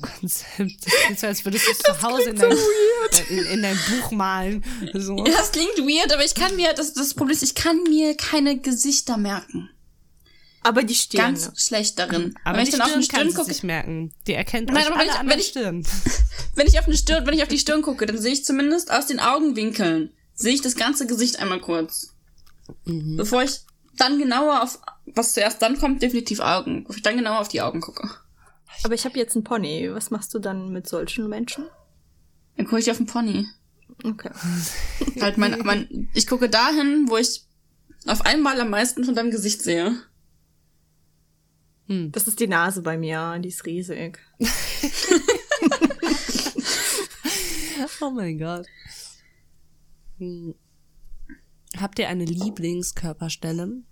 [0.00, 0.84] Konzept.
[0.84, 2.56] Das klingt so, als würdest du es zu Hause in, dein,
[3.30, 4.64] in, in dein Buch malen.
[4.94, 5.16] So.
[5.18, 8.16] Ja, das klingt weird, aber ich kann mir, das, das Problem ist, ich kann mir
[8.16, 9.70] keine Gesichter merken.
[10.64, 11.34] Aber die Stirn.
[11.34, 12.34] Ganz schlecht darin.
[12.44, 14.12] Aber wenn die ich dann auf Stirn eine kann Stirn gucke, sich merken.
[14.26, 15.86] Die erkennt Nein, euch aber wenn alle ich- an wenn der ich- Stirn.
[16.56, 18.90] wenn ich auf eine Stirn, wenn ich auf die Stirn gucke, dann sehe ich zumindest
[18.90, 22.14] aus den Augenwinkeln, sehe ich das ganze Gesicht einmal kurz.
[22.86, 23.16] Mhm.
[23.16, 23.60] Bevor ich
[23.96, 26.82] dann genauer auf, was zuerst dann kommt, definitiv Augen.
[26.84, 28.10] Bevor ich dann genauer auf die Augen gucke.
[28.82, 29.90] Aber ich habe jetzt einen Pony.
[29.92, 31.66] Was machst du dann mit solchen Menschen?
[32.56, 33.46] Dann gucke ich auf den Pony.
[34.02, 34.30] Okay.
[35.20, 37.44] Halt mein, mein, ich gucke dahin, wo ich
[38.06, 39.96] auf einmal am meisten von deinem Gesicht sehe.
[41.86, 43.38] Das ist die Nase bei mir.
[43.40, 44.18] Die ist riesig.
[48.00, 48.66] Oh mein Gott.
[50.18, 50.54] Hm.
[51.76, 53.82] Habt ihr eine Lieblingskörperstelle?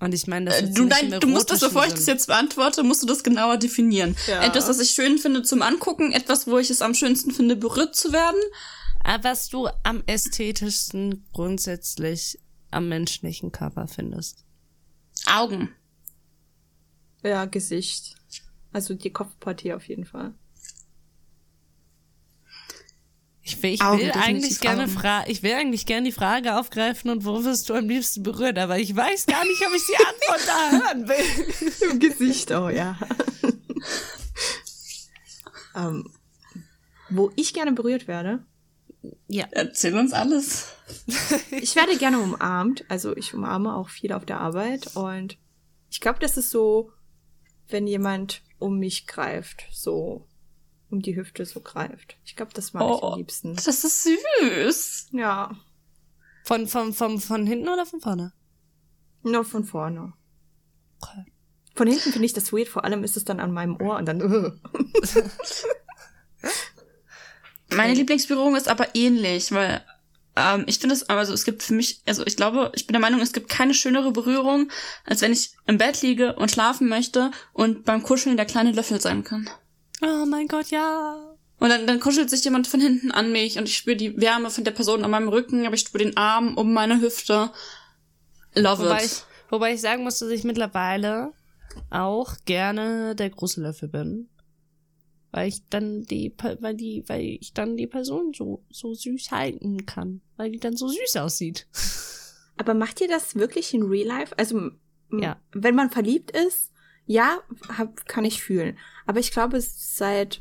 [0.00, 2.26] Und ich meine, das Äh, Du, nicht nein, du musst das, bevor ich das jetzt
[2.26, 4.16] beantworte, musst du das genauer definieren.
[4.26, 4.42] Ja.
[4.42, 7.94] Etwas, was ich schön finde zum Angucken, etwas, wo ich es am schönsten finde, berührt
[7.94, 8.40] zu werden.
[9.04, 12.38] Ah, Was du am ästhetischsten grundsätzlich
[12.70, 14.44] am menschlichen Körper findest.
[15.26, 15.70] Augen.
[17.22, 18.16] Ja, Gesicht.
[18.72, 20.34] Also die Kopfpartie auf jeden Fall.
[23.42, 27.10] Ich will, ich Augen, will eigentlich gerne fra ich will eigentlich gerne die Frage aufgreifen
[27.10, 29.96] und wo wirst du am liebsten berührt, aber ich weiß gar nicht, ob ich die
[29.96, 31.24] Antwort da hören will.
[31.90, 32.96] Im Gesicht, oh ja.
[35.74, 36.08] ähm,
[37.08, 38.44] wo ich gerne berührt werde.
[39.28, 39.46] Ja.
[39.50, 40.74] Erzähl uns alles.
[41.50, 42.84] Ich werde gerne umarmt.
[42.88, 44.96] Also ich umarme auch viel auf der Arbeit.
[44.96, 45.38] Und
[45.90, 46.92] ich glaube, das ist so,
[47.72, 49.64] wenn jemand um mich greift.
[49.72, 50.26] So
[50.90, 52.16] um die Hüfte so greift.
[52.24, 53.08] Ich glaube, das mag ich Oh.
[53.12, 53.54] am liebsten.
[53.54, 54.02] Das ist
[54.40, 55.08] süß.
[55.12, 55.56] Ja,
[56.44, 58.32] Von, von, von, von hinten oder von vorne?
[59.22, 60.14] nur von vorne.
[61.00, 61.26] Okay.
[61.76, 62.68] Von hinten finde ich das weird.
[62.68, 64.20] Vor allem ist es dann an meinem Ohr und dann...
[64.20, 65.22] äh.
[67.76, 69.84] Meine Lieblingsberührung ist aber ähnlich, weil
[70.36, 73.00] ähm, ich finde es, also es gibt für mich, also ich glaube, ich bin der
[73.00, 74.70] Meinung, es gibt keine schönere Berührung,
[75.04, 79.00] als wenn ich im Bett liege und schlafen möchte und beim Kuscheln der kleine Löffel
[79.00, 79.48] sein kann.
[80.02, 81.36] Oh mein Gott, ja.
[81.58, 84.50] Und dann, dann kuschelt sich jemand von hinten an mich und ich spüre die Wärme
[84.50, 87.50] von der Person an meinem Rücken, aber ich spüre den Arm um meine Hüfte.
[88.54, 89.04] Love Wobei it.
[89.04, 91.32] ich, wobei ich sagen muss, dass ich mittlerweile
[91.90, 94.28] auch gerne der große Löffel bin.
[95.32, 99.86] Weil ich dann die, weil die, weil ich dann die Person so, so süß halten
[99.86, 100.20] kann.
[100.36, 101.66] Weil die dann so süß aussieht.
[102.56, 104.36] Aber macht ihr das wirklich in Real Life?
[104.38, 104.70] Also,
[105.12, 105.40] Ja.
[105.52, 106.72] wenn man verliebt ist,
[107.06, 107.40] ja,
[107.76, 108.76] hab, kann ich fühlen.
[109.06, 110.40] Aber ich glaube, seit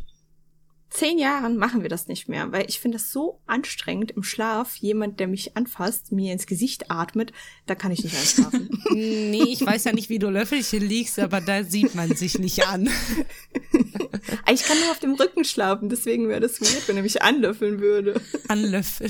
[0.90, 4.76] zehn Jahren machen wir das nicht mehr, weil ich finde das so anstrengend im Schlaf,
[4.78, 7.32] jemand, der mich anfasst, mir ins Gesicht atmet,
[7.66, 8.70] da kann ich nicht einschlafen.
[8.92, 12.68] nee, ich weiß ja nicht, wie du Löffelchen liegst, aber da sieht man sich nicht
[12.68, 12.88] an.
[14.52, 17.80] ich kann nur auf dem Rücken schlafen, deswegen wäre das weird, wenn er mich anlöffeln
[17.80, 18.20] würde.
[18.48, 19.10] An Löffel.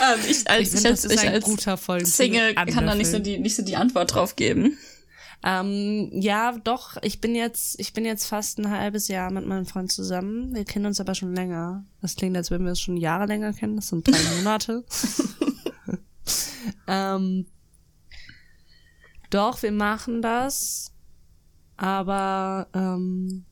[0.00, 2.16] Ähm, ich als, Ich ich, finde, als, das ist ich ein als.
[2.16, 4.78] Single kann da nicht so, die, nicht so die Antwort drauf geben.
[5.42, 6.96] Ähm, ja, doch.
[7.02, 10.54] Ich bin jetzt, ich bin jetzt fast ein halbes Jahr mit meinem Freund zusammen.
[10.54, 11.84] Wir kennen uns aber schon länger.
[12.00, 13.76] Das klingt, als würden wir uns schon Jahre länger kennen.
[13.76, 14.84] Das sind drei Monate.
[16.88, 17.46] ähm,
[19.30, 20.92] doch, wir machen das.
[21.76, 23.44] Aber ähm,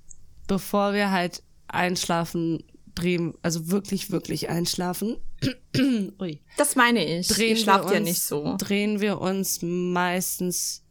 [0.46, 2.64] bevor wir halt einschlafen,
[2.94, 5.16] drehen, also wirklich, wirklich einschlafen.
[6.20, 7.28] Ui Das meine ich.
[7.28, 8.56] drehen Ihr schlaft wir uns, ja nicht so.
[8.58, 10.83] Drehen wir uns meistens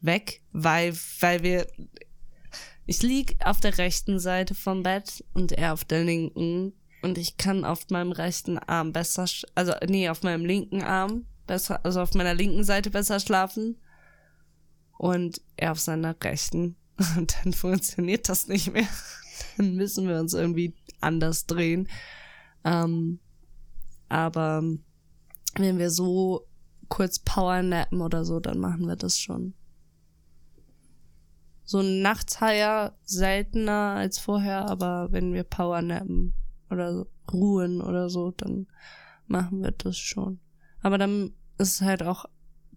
[0.00, 1.66] weg, weil, weil wir.
[2.86, 6.72] Ich lieg auf der rechten Seite vom Bett und er auf der linken.
[7.02, 11.84] Und ich kann auf meinem rechten Arm besser, also nee, auf meinem linken Arm besser,
[11.84, 13.76] also auf meiner linken Seite besser schlafen.
[14.98, 16.76] Und er auf seiner rechten.
[17.16, 18.88] Und dann funktioniert das nicht mehr.
[19.56, 21.88] Dann müssen wir uns irgendwie anders drehen.
[22.64, 23.20] Ähm,
[24.10, 24.62] aber
[25.54, 26.46] wenn wir so
[26.88, 29.54] kurz powernappen oder so, dann machen wir das schon.
[31.70, 36.34] So nachts ja seltener als vorher, aber wenn wir powernappen
[36.68, 38.66] oder so, ruhen oder so, dann
[39.28, 40.40] machen wir das schon.
[40.82, 42.24] Aber dann ist es halt auch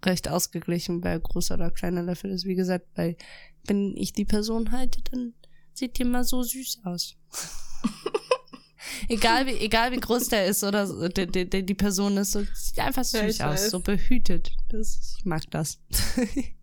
[0.06, 2.46] recht ausgeglichen, wer großer oder kleiner Löffel ist.
[2.46, 3.18] Wie gesagt, weil
[3.66, 5.34] wenn ich die Person halte, dann
[5.74, 7.16] sieht die immer so süß aus.
[9.10, 12.44] egal wie, egal wie groß der ist oder so, die, die, die Person ist, so,
[12.54, 13.72] sieht einfach Ja, süß ich aus, weiß.
[13.72, 14.52] so behütet.
[14.70, 15.80] Das, ich mag das.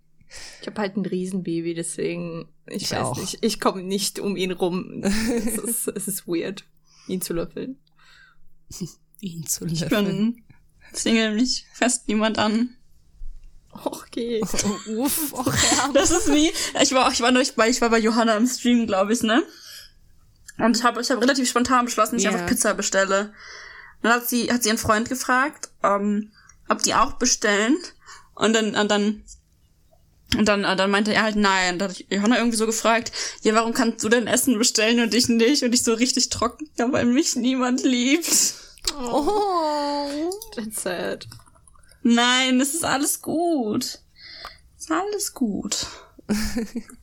[0.61, 3.17] Ich habe halt ein Riesenbaby, deswegen, ich, Ich weiß auch.
[3.19, 5.03] nicht, ich komme nicht um ihn rum.
[5.03, 6.65] es, ist, es ist weird,
[7.09, 7.79] ihn zu löffeln.
[9.23, 10.07] Ihn zu Ich löffeln.
[10.07, 10.45] bin
[10.95, 12.77] Single, mich fest niemand an.
[13.73, 14.41] Okay.
[14.89, 15.91] Oh, uff, och, ja.
[15.93, 16.51] Das ist wie,
[16.81, 19.43] ich war, ich war neulich bei, ich war bei Johanna im Stream, glaube ich, ne?
[20.59, 22.33] Und ich habe ich hab relativ spontan beschlossen, dass ich Ja.
[22.33, 23.33] einfach Pizza bestelle.
[24.03, 26.33] Dann hat sie, hat sie ihren Freund gefragt, ähm,
[26.69, 27.77] ob die auch bestellen.
[28.35, 29.23] Und dann, und dann,
[30.37, 31.79] und dann, und dann meinte er halt nein.
[31.79, 33.13] Da hat Johanna irgendwie so gefragt,
[33.43, 35.63] ja, warum kannst du denn Essen bestellen und ich nicht?
[35.63, 38.55] Und ich so richtig trocken, ja, weil mich niemand liebt.
[38.99, 40.31] Oh.
[40.55, 41.27] That's sad.
[42.03, 44.01] Nein, es ist alles gut.
[44.77, 45.87] Es ist alles gut.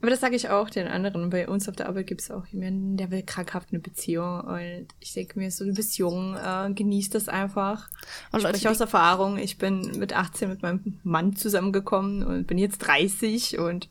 [0.00, 1.30] Aber das sage ich auch den anderen.
[1.30, 4.40] Bei uns auf der Arbeit gibt es auch jemanden, der will krankhaft eine Beziehung.
[4.42, 7.90] Und ich denke mir so, du bist jung, äh, genieß das einfach.
[8.30, 9.38] Und Ich Leute, spreche aus Erfahrung.
[9.38, 13.88] Ich bin mit 18 mit meinem Mann zusammengekommen und bin jetzt 30 und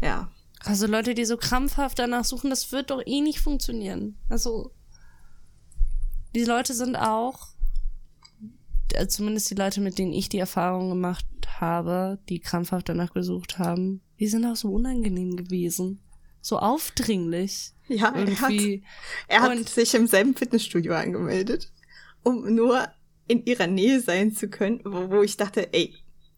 [0.00, 0.30] ja.
[0.64, 4.16] Also Leute, die so krampfhaft danach suchen, das wird doch eh nicht funktionieren.
[4.30, 4.72] Also
[6.34, 7.48] die Leute sind auch,
[8.94, 11.26] äh, zumindest die Leute, mit denen ich die Erfahrung gemacht
[11.60, 16.00] habe, die krampfhaft danach gesucht haben, die sind auch so unangenehm gewesen.
[16.40, 17.72] So aufdringlich.
[17.88, 18.82] Ja, er hat, Irgendwie.
[19.28, 21.70] er hat sich im selben Fitnessstudio angemeldet,
[22.22, 22.86] um nur
[23.26, 25.94] in ihrer Nähe sein zu können, wo, wo ich dachte, ey,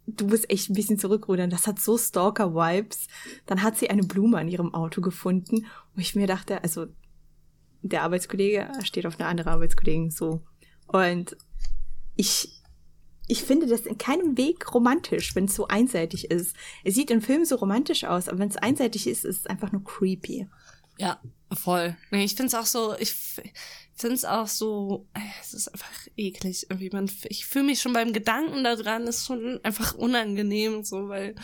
[0.06, 1.50] du musst echt ein bisschen zurückrudern.
[1.50, 3.08] Das hat so Stalker-Vibes.
[3.46, 6.86] Dann hat sie eine Blume an ihrem Auto gefunden, wo ich mir dachte, also
[7.82, 10.42] der Arbeitskollege steht auf eine andere Arbeitskollegin so.
[10.86, 11.36] Und
[12.16, 12.55] ich,
[13.28, 16.54] ich finde das in keinem Weg romantisch, wenn es so einseitig ist.
[16.84, 19.72] Es sieht in Filmen so romantisch aus, aber wenn es einseitig ist, ist es einfach
[19.72, 20.48] nur creepy.
[20.98, 21.20] Ja,
[21.52, 21.96] voll.
[22.10, 23.42] Nee, ich find's auch so, ich f-
[23.94, 25.06] find's auch so,
[25.42, 26.66] es ist einfach eklig.
[26.70, 31.34] Irgendwie man, ich fühle mich schon beim Gedanken daran, ist schon einfach unangenehm, so, weil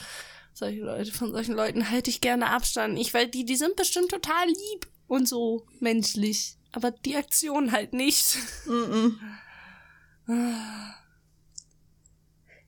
[0.54, 2.98] solche Leute, von solchen Leuten halte ich gerne Abstand.
[2.98, 6.56] Ich, weil die, die sind bestimmt total lieb und so menschlich.
[6.72, 8.38] Aber die Aktion halt nicht.
[8.66, 9.18] Mm-mm.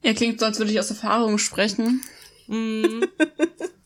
[0.05, 2.03] Ja, klingt so, als würde ich aus Erfahrung sprechen.
[2.47, 3.03] Mm.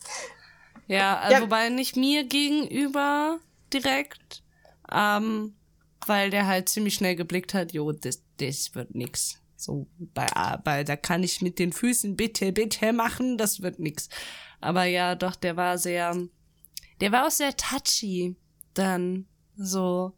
[0.89, 1.41] ja, äh, Ja.
[1.43, 3.39] wobei nicht mir gegenüber
[3.73, 4.43] direkt,
[4.93, 5.55] ähm,
[6.07, 9.41] weil der halt ziemlich schnell geblickt hat, jo, das, das wird nix.
[9.57, 10.27] So, bei,
[10.65, 14.09] bei, da kann ich mit den Füßen bitte, bitte machen, das wird nix.
[14.61, 16.17] Aber ja, doch, der war sehr,
[17.01, 18.37] der war auch sehr touchy,
[18.75, 19.27] dann,
[19.57, 20.13] so,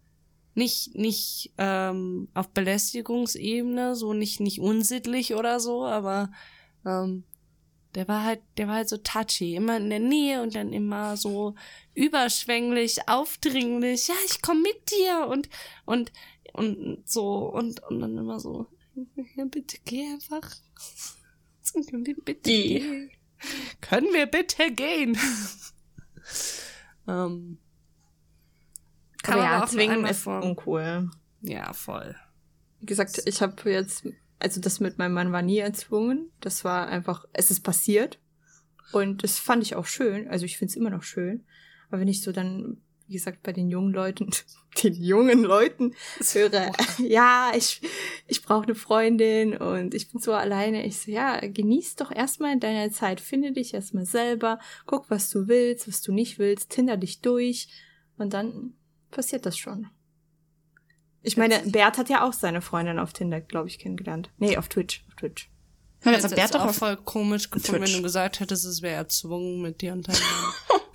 [0.55, 6.31] nicht, nicht, ähm, auf Belästigungsebene, so nicht, nicht unsittlich oder so, aber,
[6.85, 7.24] ähm,
[7.94, 11.16] der war halt, der war halt so touchy, immer in der Nähe und dann immer
[11.16, 11.55] so
[11.94, 15.48] überschwänglich, aufdringlich, ja, ich komm mit dir und,
[15.86, 16.12] und,
[16.52, 18.66] und so, und, und dann immer so,
[19.36, 20.48] ja, bitte geh einfach.
[21.90, 22.81] Können wir bitte Geh.
[22.81, 23.10] gehen?
[23.81, 25.16] Können wir bitte gehen?
[27.09, 27.59] ähm,
[29.23, 31.11] kann aber man ja, auch zwingen ist vor- uncool.
[31.43, 32.15] Ja, voll.
[32.81, 34.07] Wie gesagt, ich habe jetzt,
[34.39, 36.31] also das mit meinem Mann war nie erzwungen.
[36.41, 38.19] Das war einfach, es ist passiert.
[38.93, 40.29] Und das fand ich auch schön.
[40.29, 41.45] Also ich finde es immer noch schön.
[41.89, 44.31] Aber wenn ich so dann, wie gesagt, bei den jungen Leuten,
[44.83, 45.95] den jungen Leuten
[46.33, 47.81] höre, ja, ich,
[48.27, 50.87] ich brauche eine Freundin und ich bin so alleine.
[50.87, 53.21] Ich so, ja, genieß doch erstmal deine Zeit.
[53.21, 54.59] Finde dich erstmal selber.
[54.87, 56.71] Guck, was du willst, was du nicht willst.
[56.71, 57.69] Tinder dich durch.
[58.17, 58.75] Und dann
[59.11, 59.89] passiert das schon.
[61.23, 64.31] Ich meine, Bert hat ja auch seine Freundin auf Tinder, glaube ich, kennengelernt.
[64.39, 65.05] Nee, auf Twitch.
[65.09, 65.51] Auf Twitch.
[66.01, 67.93] Hör, Jetzt jetzt hat Bert doch auch voll komisch gefunden, Twitch.
[67.93, 70.16] wenn du gesagt hättest, es wäre erzwungen mit dir und deinem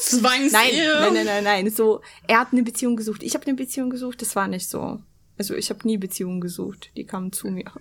[0.00, 0.50] Zwangsehe.
[0.52, 1.70] Nein, nein, nein, nein, nein.
[1.70, 3.22] So, er hat eine Beziehung gesucht.
[3.22, 4.20] Ich habe eine Beziehung gesucht.
[4.20, 5.00] Das war nicht so.
[5.38, 6.90] Also ich habe nie Beziehungen gesucht.
[6.96, 7.72] Die kamen zu mir.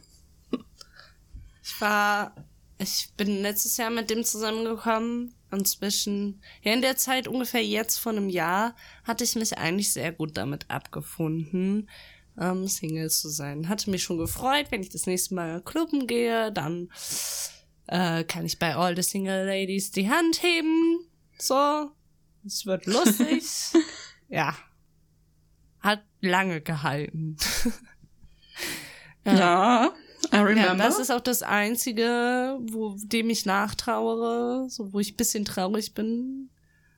[1.62, 2.34] Ich war,
[2.78, 7.98] ich bin letztes Jahr mit dem zusammengekommen und zwischen, ja in der Zeit ungefähr jetzt
[7.98, 11.90] vor einem Jahr, hatte ich mich eigentlich sehr gut damit abgefunden,
[12.40, 13.70] ähm, Single zu sein.
[13.70, 16.90] Hatte mich schon gefreut, wenn ich das nächste Mal klubben gehe, dann
[17.88, 21.00] äh, kann ich bei All the Single Ladies die Hand heben.
[21.38, 21.92] So,
[22.46, 23.44] es wird lustig.
[24.28, 24.56] ja.
[25.80, 27.38] Hat lange gehalten.
[29.26, 29.94] Ja,
[30.34, 30.62] I remember.
[30.62, 35.46] Ja, das ist auch das Einzige, wo dem ich nachtrauere, so wo ich ein bisschen
[35.46, 36.50] traurig bin.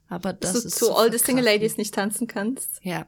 [0.07, 1.43] Aber das Dass du ist zu zu All the Single.
[1.43, 2.79] Ladies nicht tanzen kannst.
[2.83, 3.07] Ja.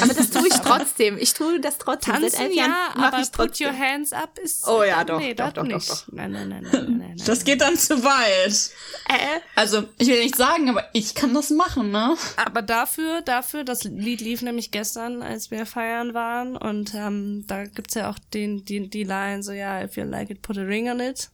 [0.00, 1.18] Aber das tue ich trotzdem.
[1.18, 2.14] Ich tue das trotzdem.
[2.14, 3.66] Seit Tanzen elf ja, Jahren aber ich put trotzdem.
[3.68, 4.66] your hands up ist.
[4.68, 5.90] Oh ja, doch, Nee, doch, doch, doch, nicht.
[5.90, 6.04] doch.
[6.12, 7.22] Nein, nein, nein, nein, nein, nein.
[7.26, 8.70] das geht dann zu weit.
[9.08, 12.16] Äh, Also, ich will nicht sagen, aber ich kann das machen, ne?
[12.36, 16.56] Aber dafür, dafür, das Lied lief nämlich gestern, als wir feiern waren.
[16.56, 20.30] Und ähm, da gibt's ja auch den, die, die Line so, ja, if you like
[20.30, 21.28] it, put a ring on it.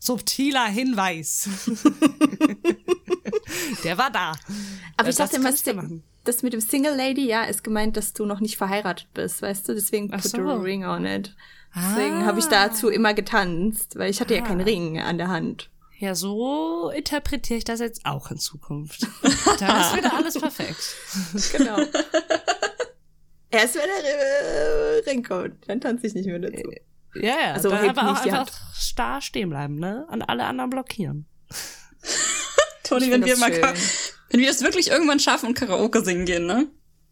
[0.00, 1.48] Subtiler Hinweis.
[3.84, 4.32] Der war da.
[4.96, 7.96] aber Äh, ich dachte das immer, du das mit dem Single Lady, ja, ist gemeint,
[7.96, 9.74] dass du noch nicht verheiratet bist, weißt du?
[9.74, 10.38] Deswegen put so.
[10.38, 11.34] a ring on it.
[11.74, 14.64] Deswegen habe ich dazu immer getanzt, weil ich hatte ja keinen Ah.
[14.64, 15.70] Ring an der Hand.
[15.98, 19.02] Ja, so interpretiere ich das jetzt auch in Zukunft.
[19.60, 20.96] Dann ist wieder alles perfekt.
[21.52, 21.76] Genau.
[23.50, 26.70] Erst wenn der äh, Ring kommt, dann tanze ich nicht mehr dazu.
[27.22, 27.52] Ja, ja.
[27.52, 30.06] Also dann aber auch einfach starr stehen bleiben, ne?
[30.10, 31.26] Und alle anderen blockieren.
[32.84, 33.52] Toni, wenn wir das mal,
[34.30, 36.68] wenn wir das wirklich irgendwann schaffen und Karaoke singen gehen, ne?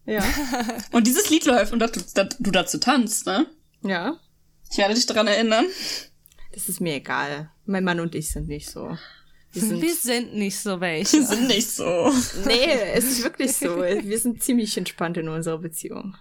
[0.06, 0.22] Ja.
[0.92, 1.88] Und dieses Lied läuft und du,
[2.38, 3.46] du dazu tanzt, ne?
[3.80, 4.20] Ja.
[4.70, 5.64] Ich werde dich daran erinnern.
[6.52, 7.50] Das ist mir egal.
[7.64, 8.98] Mein Mann und ich sind nicht so.
[9.52, 11.24] Wir sind, Wir sind nicht so Wir welche.
[11.24, 12.12] sind nicht so.
[12.44, 13.78] nee, es ist wirklich so.
[13.78, 16.16] Wir sind ziemlich entspannt in unserer Beziehung.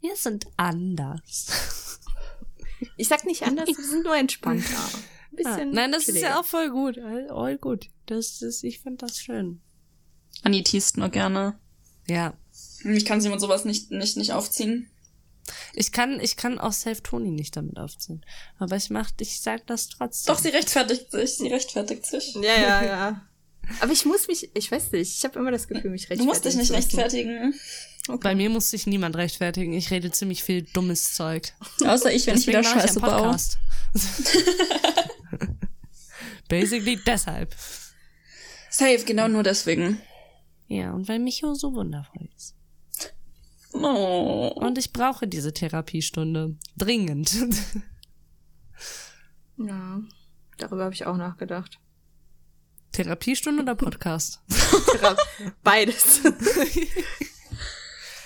[0.00, 1.46] Wir sind anders.
[2.96, 4.64] Ich sag nicht anders, wir sind nur entspannter.
[5.32, 5.50] Ein Ja.
[5.50, 5.70] bisschen.
[5.72, 6.28] Nein, das ist chilliger.
[6.30, 6.98] ja auch voll gut.
[6.98, 7.88] All, all gut.
[8.06, 9.60] Das ist, ich finde das schön.
[10.42, 11.58] Anni teast nur gerne.
[12.06, 12.34] Ja.
[12.84, 14.90] Ich kann sie mit sowas nicht, nicht, nicht aufziehen.
[15.74, 18.24] Ich kann, ich kann auch Safe Tony nicht damit aufziehen.
[18.58, 20.34] Aber ich mach, ich sag das trotzdem.
[20.34, 21.36] Doch, sie rechtfertigt sich.
[21.36, 22.34] Sie rechtfertigt sich.
[22.34, 23.22] Ja, ja, ja.
[23.80, 26.26] Aber ich muss mich, ich weiß nicht, ich habe immer das Gefühl, mich Du rechtfertigen
[26.26, 27.54] musst dich nicht rechtfertigen.
[28.20, 29.72] Bei mir muss sich niemand rechtfertigen.
[29.72, 31.52] Ich rede ziemlich viel dummes Zeug.
[31.84, 33.22] Außer ich, wenn ich wieder Scheiße einen baue.
[33.22, 33.58] Podcast.
[36.48, 37.54] Basically deshalb.
[38.70, 40.00] Safe, genau nur deswegen.
[40.66, 42.56] Ja, und weil Micho so wundervoll ist.
[43.72, 44.52] Oh.
[44.54, 46.56] Und ich brauche diese Therapiestunde.
[46.76, 47.34] Dringend.
[49.58, 50.00] Ja,
[50.58, 51.78] darüber habe ich auch nachgedacht.
[52.92, 54.40] Therapiestunde oder Podcast?
[55.62, 56.20] Beides.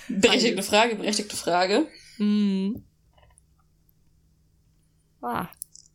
[0.09, 1.87] Berechtigte Frage, berechtigte Frage.
[2.19, 2.85] Mhm.
[5.21, 5.49] Ah.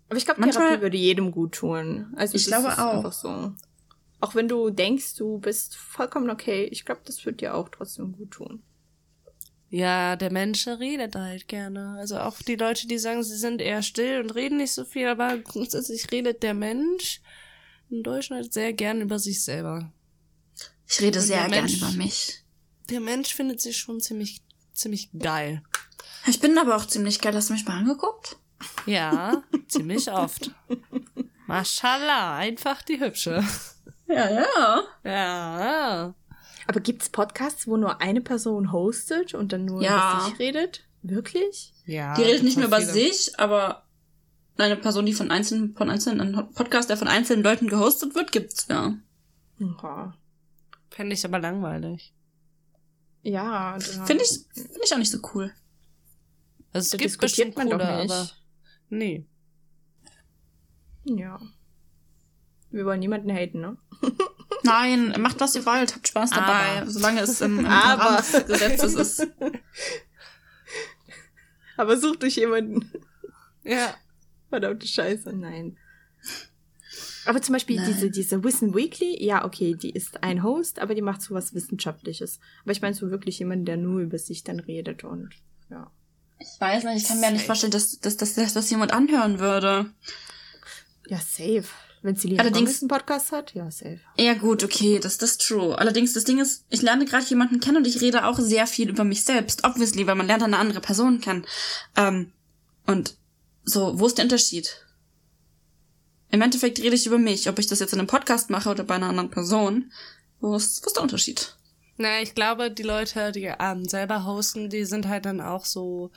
[0.10, 2.14] Aber ich glaube, Manchmal- Therapie würde jedem gut tun.
[2.18, 2.98] Also Ich das glaube ist auch.
[2.98, 3.54] Einfach so.
[4.20, 8.12] Auch wenn du denkst, du bist vollkommen okay, ich glaube, das wird dir auch trotzdem
[8.12, 8.62] gut tun.
[9.70, 11.96] Ja, der Mensch redet halt gerne.
[11.98, 15.08] Also auch die Leute, die sagen, sie sind eher still und reden nicht so viel,
[15.08, 17.22] aber grundsätzlich redet der Mensch
[17.92, 19.92] im Durchschnitt sehr gern über sich selber.
[20.88, 22.44] Ich rede Und sehr gern Mensch- über mich.
[22.90, 24.42] Der Mensch findet sich schon ziemlich,
[24.74, 25.62] ziemlich geil.
[26.28, 27.34] Ich bin aber auch ziemlich geil.
[27.36, 28.38] Hast du mich mal angeguckt?
[28.86, 30.52] Ja, ziemlich oft.
[31.48, 33.44] Mashallah, einfach die Hübsche.
[34.08, 34.84] Ja, ja.
[35.04, 36.14] Ja.
[36.68, 40.18] Aber gibt's Podcasts, wo nur eine Person hostet und dann nur Ja.
[40.18, 40.84] über sich redet?
[41.02, 41.74] Wirklich?
[41.86, 42.14] Ja.
[42.16, 43.14] Die redet nicht mehr total über viele.
[43.14, 43.86] sich, aber
[44.58, 48.32] eine Person, die von einzelnen, von einzelnen, ein Podcast, der von einzelnen Leuten gehostet wird,
[48.32, 48.96] gibt's ja.
[49.60, 50.18] Ja.
[50.90, 52.14] Fände ich aber langweilig.
[53.24, 55.54] Ja, Finde ich, finde ich auch nicht so cool.
[56.74, 58.12] Also es da gibt diskutiert bestimmt man doch coole, nicht.
[58.12, 58.30] aber
[58.90, 59.26] nee.
[61.04, 61.40] Ja.
[62.70, 63.78] Wir wollen niemanden haten, ne?
[64.64, 66.90] Nein, macht was ihr wollt, habt Spaß dabei, Aber.
[66.90, 68.18] solange es im, im Aber.
[68.44, 69.28] Gesetzes ist.
[71.78, 72.92] Aber sucht euch jemanden.
[73.64, 73.96] Ja.
[74.52, 75.78] Verdammte Scheiße, nein.
[77.26, 77.86] Aber zum Beispiel Nein.
[77.88, 81.54] diese, diese Wissen Weekly, ja, okay, die ist ein Host, aber die macht so was
[81.54, 82.40] Wissenschaftliches.
[82.64, 85.30] Aber ich meine so wirklich jemanden, der nur über sich dann redet und
[85.70, 85.90] ja.
[86.40, 89.40] Ich weiß nicht, ich kann mir nicht vorstellen, dass, dass, dass, dass das jemand anhören
[89.40, 89.90] würde.
[91.08, 91.64] Ja, safe.
[92.02, 94.02] Wenn sie Allerdings- einen Podcast hat, ja, safe.
[94.18, 95.78] Ja, gut, okay, das, das ist true.
[95.78, 98.90] Allerdings, das Ding ist, ich lerne gerade jemanden kennen und ich rede auch sehr viel
[98.90, 99.64] über mich selbst.
[99.64, 101.46] Obviously, weil man lernt eine andere Person kennen.
[101.96, 102.34] Ähm,
[102.88, 103.16] und
[103.64, 104.86] so, wo ist der Unterschied?
[106.30, 108.84] Im Endeffekt rede ich über mich, ob ich das jetzt in einem Podcast mache oder
[108.84, 109.92] bei einer anderen Person.
[110.40, 111.56] Wo ist, wo ist der Unterschied?
[111.98, 116.10] Na, ich glaube, die Leute, die ähm, selber hosten, die sind halt dann auch so,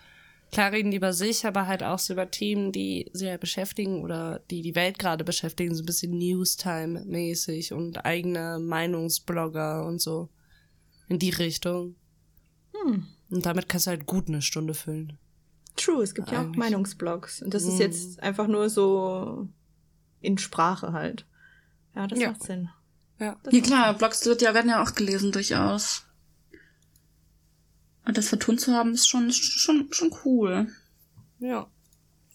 [0.52, 4.02] klar reden die über sich, aber halt auch so über Themen, die sie halt beschäftigen
[4.02, 10.30] oder die die Welt gerade beschäftigen, so ein bisschen Newstime-mäßig und eigene Meinungsblogger und so.
[11.08, 11.96] In die Richtung.
[12.72, 13.06] Hm.
[13.30, 15.18] Und damit kannst du halt gut eine Stunde füllen.
[15.76, 16.46] True, es gibt ja auch.
[16.56, 17.42] Meinungsblogs.
[17.42, 17.80] Und das ist Mhm.
[17.80, 19.48] jetzt einfach nur so
[20.20, 21.26] in Sprache halt.
[21.94, 22.30] Ja, das Ja.
[22.30, 22.70] macht Sinn.
[23.18, 23.36] Ja.
[23.42, 26.04] Das Ja klar, Blogs wird ja, werden ja auch gelesen durchaus.
[28.04, 30.68] Und das vertont zu haben, ist schon, ist schon, schon cool.
[31.38, 31.66] Ja.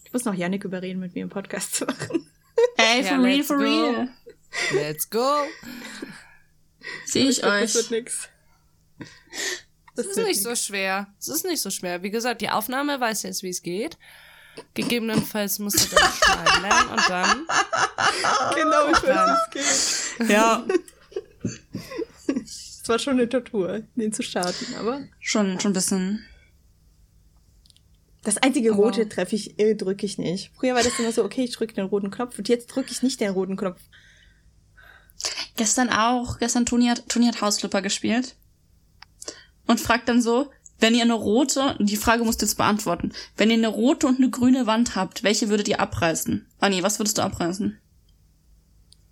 [0.04, 2.26] Ich muss noch Yannick überreden, mit mir einen Podcast zu machen.
[2.78, 3.64] Ey, Ja, for real, let's for go.
[3.64, 4.10] real.
[4.74, 5.36] Let's go.
[7.06, 7.74] Sehe ich euch.
[7.74, 8.30] Das wird nix.
[10.08, 11.08] Das ist nicht so schwer.
[11.20, 12.04] Es ist nicht so schwer.
[12.04, 13.98] Wie gesagt, die Aufnahme weiß jetzt, wie es geht.
[14.74, 17.48] Gegebenenfalls musst du dann schneiden lernen und dann.
[18.56, 20.30] Genau, ich weiß, wie es geht.
[20.30, 20.66] Ja.
[22.44, 26.26] Es war schon eine Tortur, den zu starten, aber Schon, schon ein bisschen.
[28.24, 30.52] das einzige Aber- rote treffe ich, äh, drücke ich nicht.
[30.58, 33.02] Früher war das immer so, okay, ich drücke den roten Knopf und jetzt drücke ich
[33.04, 33.80] nicht den roten Knopf.
[35.56, 36.40] Gestern auch.
[36.40, 38.36] Gestern Toni hat, Toni hat Hausflipper gespielt.
[39.70, 40.50] Und fragt dann so,
[40.82, 43.12] Wenn ihr eine rote, die Frage musst du jetzt beantworten.
[43.36, 46.48] Wenn ihr eine rote und eine grüne Wand habt, welche würdet ihr abreißen?
[46.60, 47.78] Anni, was würdest du abreißen?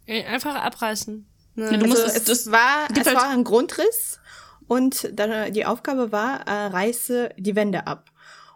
[0.06, 1.28] Äh, Einfach abreißen.
[1.56, 1.72] Ne?
[1.72, 4.20] Ja, du musst also es- es, das war, es halt- war ein Grundriss
[4.68, 8.12] und dann, die Aufgabe war, äh, reiße die Wände ab.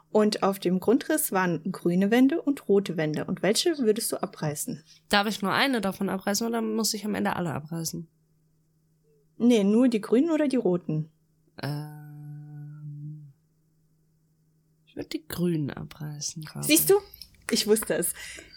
[0.09, 3.25] Und auf dem Grundriss waren grüne Wände und rote Wände.
[3.25, 4.83] Und welche würdest du abreißen?
[5.09, 8.07] Darf ich nur eine davon abreißen oder muss ich am Ende alle abreißen?
[9.37, 11.10] Nee, nur die grünen oder die roten?
[11.61, 13.31] Ähm,
[14.85, 16.47] ich würde die grünen abreißen.
[16.61, 16.95] Siehst du?
[17.49, 18.13] Ich wusste es.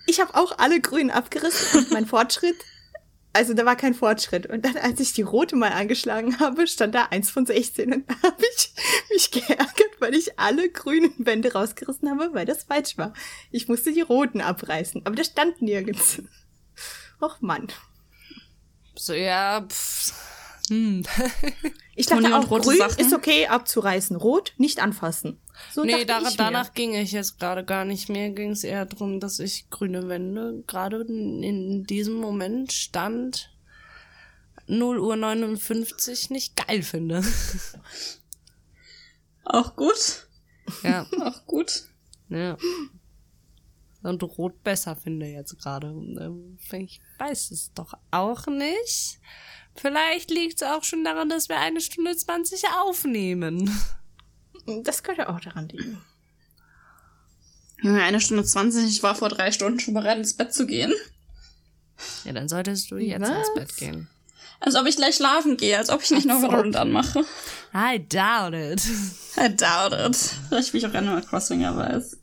[0.06, 2.56] Ich habe auch alle grünen abgerissen und mein Fortschritt,
[3.32, 4.46] also da war kein Fortschritt.
[4.46, 8.10] Und dann, als ich die rote mal angeschlagen habe, stand da eins von 16 und
[8.10, 8.74] da habe ich
[9.10, 13.12] mich geärgert, weil ich alle grünen Wände rausgerissen habe, weil das falsch war.
[13.50, 16.22] Ich musste die roten abreißen, aber das stand nirgends.
[17.20, 17.68] Och Mann.
[18.96, 20.12] So, ja, pff.
[20.68, 21.04] Hm.
[21.96, 23.00] Ich Toni dachte und auch, rote grün Sachen?
[23.00, 25.40] ist okay abzureißen, rot nicht anfassen.
[25.72, 26.36] So nee, da, ich mir.
[26.36, 28.30] danach ging ich jetzt gerade gar nicht mehr.
[28.30, 33.50] Ging es eher darum, dass ich grüne Wände gerade in, in diesem Moment stand
[34.66, 37.22] 0 Uhr 59 nicht geil finde.
[39.44, 40.26] Auch gut.
[40.82, 41.84] ja, Auch gut.
[42.28, 42.56] ja.
[44.02, 45.88] Und rot besser finde jetzt gerade.
[45.88, 49.18] Ähm, Ich weiß es doch auch nicht.
[49.76, 53.70] Vielleicht liegt es auch schon daran, dass wir eine Stunde 20 aufnehmen.
[54.82, 56.00] Das könnte auch daran liegen.
[57.82, 58.84] Eine Stunde zwanzig.
[58.86, 60.92] Ich war vor drei Stunden schon bereit, ins Bett zu gehen.
[62.24, 63.30] Ja, dann solltest du jetzt Was?
[63.48, 64.08] ins Bett gehen.
[64.60, 66.52] Als ob ich gleich schlafen gehe, als ob ich nicht noch ob.
[66.52, 67.24] Valorant anmache.
[67.74, 68.82] I doubt it.
[69.36, 70.16] I doubt it.
[70.48, 72.16] Vielleicht wie ich auch Animal Crossing ja weiß.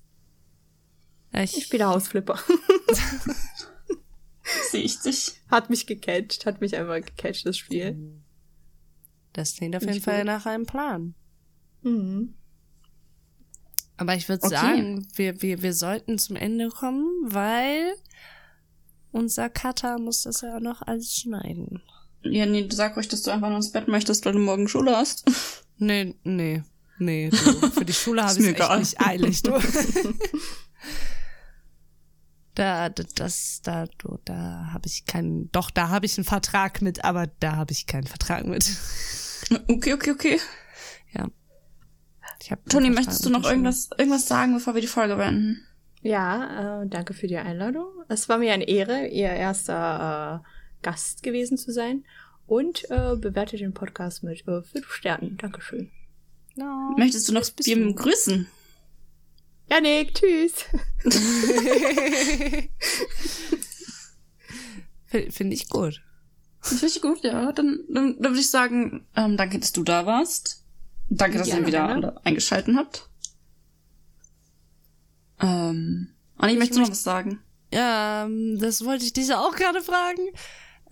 [1.34, 2.40] Ich Ich, spiele Hausflipper.
[4.72, 5.34] Sehe ich dich.
[5.50, 8.22] Hat mich gecatcht, hat mich einfach gecatcht, das Spiel.
[9.34, 10.26] das klingt auf Finde jeden ich Fall gut.
[10.28, 11.14] nach einem Plan.
[11.84, 12.34] Mhm.
[13.98, 14.56] Aber ich würde Okay.
[14.56, 17.94] sagen, wir, wir, wir sollten zum Ende kommen, weil
[19.12, 21.84] unser Cutter muss das ja auch noch alles schneiden.
[22.24, 24.68] Ja, nee, du sag ruhig, dass du einfach nur ins Bett möchtest, weil du morgen
[24.68, 25.26] Schule hast.
[25.78, 26.64] Nee, nee,
[27.00, 27.30] nee.
[27.30, 27.38] Du,
[27.72, 28.80] für die Schule habe ich mir echt egal.
[28.80, 29.52] nicht eilig, du.
[32.56, 36.82] Da, da- das, da, du, da habe ich keinen, doch, da habe ich einen Vertrag
[36.82, 38.65] mit, aber da habe ich keinen Vertrag mit.
[39.68, 40.40] Okay, okay, okay.
[41.14, 41.28] Ja.
[42.69, 45.65] Toni, möchtest du noch irgendwas, irgendwas sagen, bevor wir die Folge beenden?
[46.03, 47.88] Ja, äh, danke für die Einladung.
[48.07, 52.06] Es war mir eine Ehre, Ihr erster äh, Gast gewesen zu sein.
[52.45, 55.38] Und äh, bewertet den Podcast mit äh, fünf Sternen.
[55.38, 55.91] Dankeschön.
[56.56, 58.03] No, Möchtest du noch jemanden du.
[58.03, 58.48] grüßen?
[59.72, 60.65] Janik, tschüss.
[65.06, 66.02] Finde ich gut.
[66.60, 67.53] Finde ich gut, ja.
[67.53, 70.65] Dann, dann, dann würde ich sagen, ähm, danke, dass du da warst.
[71.10, 73.10] Danke, dass Gerne, ihr wieder alle eingeschalten habt.
[75.39, 77.39] Ähm, Anni, möchtest du noch was sagen?
[77.73, 80.31] Ja, ähm, das wollte ich dich auch gerade fragen.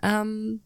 [0.02, 0.62] Ähm,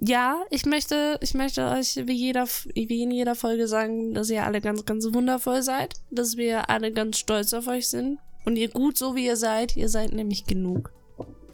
[0.00, 4.44] ja, ich möchte, ich möchte euch wie jeder, wie in jeder Folge sagen, dass ihr
[4.44, 8.68] alle ganz, ganz wundervoll seid, dass wir alle ganz stolz auf euch sind und ihr
[8.68, 9.76] gut so wie ihr seid.
[9.76, 10.92] Ihr seid nämlich genug.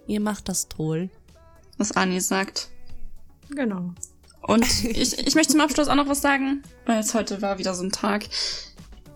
[0.07, 1.09] Ihr macht das toll.
[1.79, 2.69] Was Anni sagt.
[3.49, 3.95] Genau.
[4.43, 7.75] Und ich, ich möchte zum Abschluss auch noch was sagen, weil es heute war wieder
[7.75, 8.27] so ein Tag.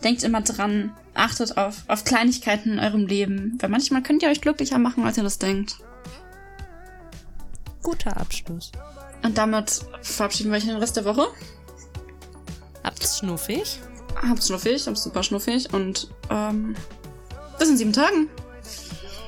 [0.02, 4.40] Denkt immer dran, achtet auf, auf Kleinigkeiten in eurem Leben, weil manchmal könnt ihr euch
[4.40, 5.76] glücklicher machen, als ihr das denkt.
[7.82, 8.72] Guter Abschluss.
[9.22, 11.26] Und damit verabschieden wir euch in den Rest der Woche.
[12.84, 13.80] Habt's schnuffig.
[14.22, 16.74] Habt's schnuffig, habt's super schnuffig und ähm,
[17.58, 18.28] bis in sieben Tagen.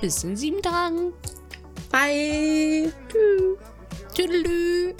[0.00, 1.12] Bis in sieben Tagen.
[1.90, 2.92] Bye.
[4.14, 4.94] Tüdelü.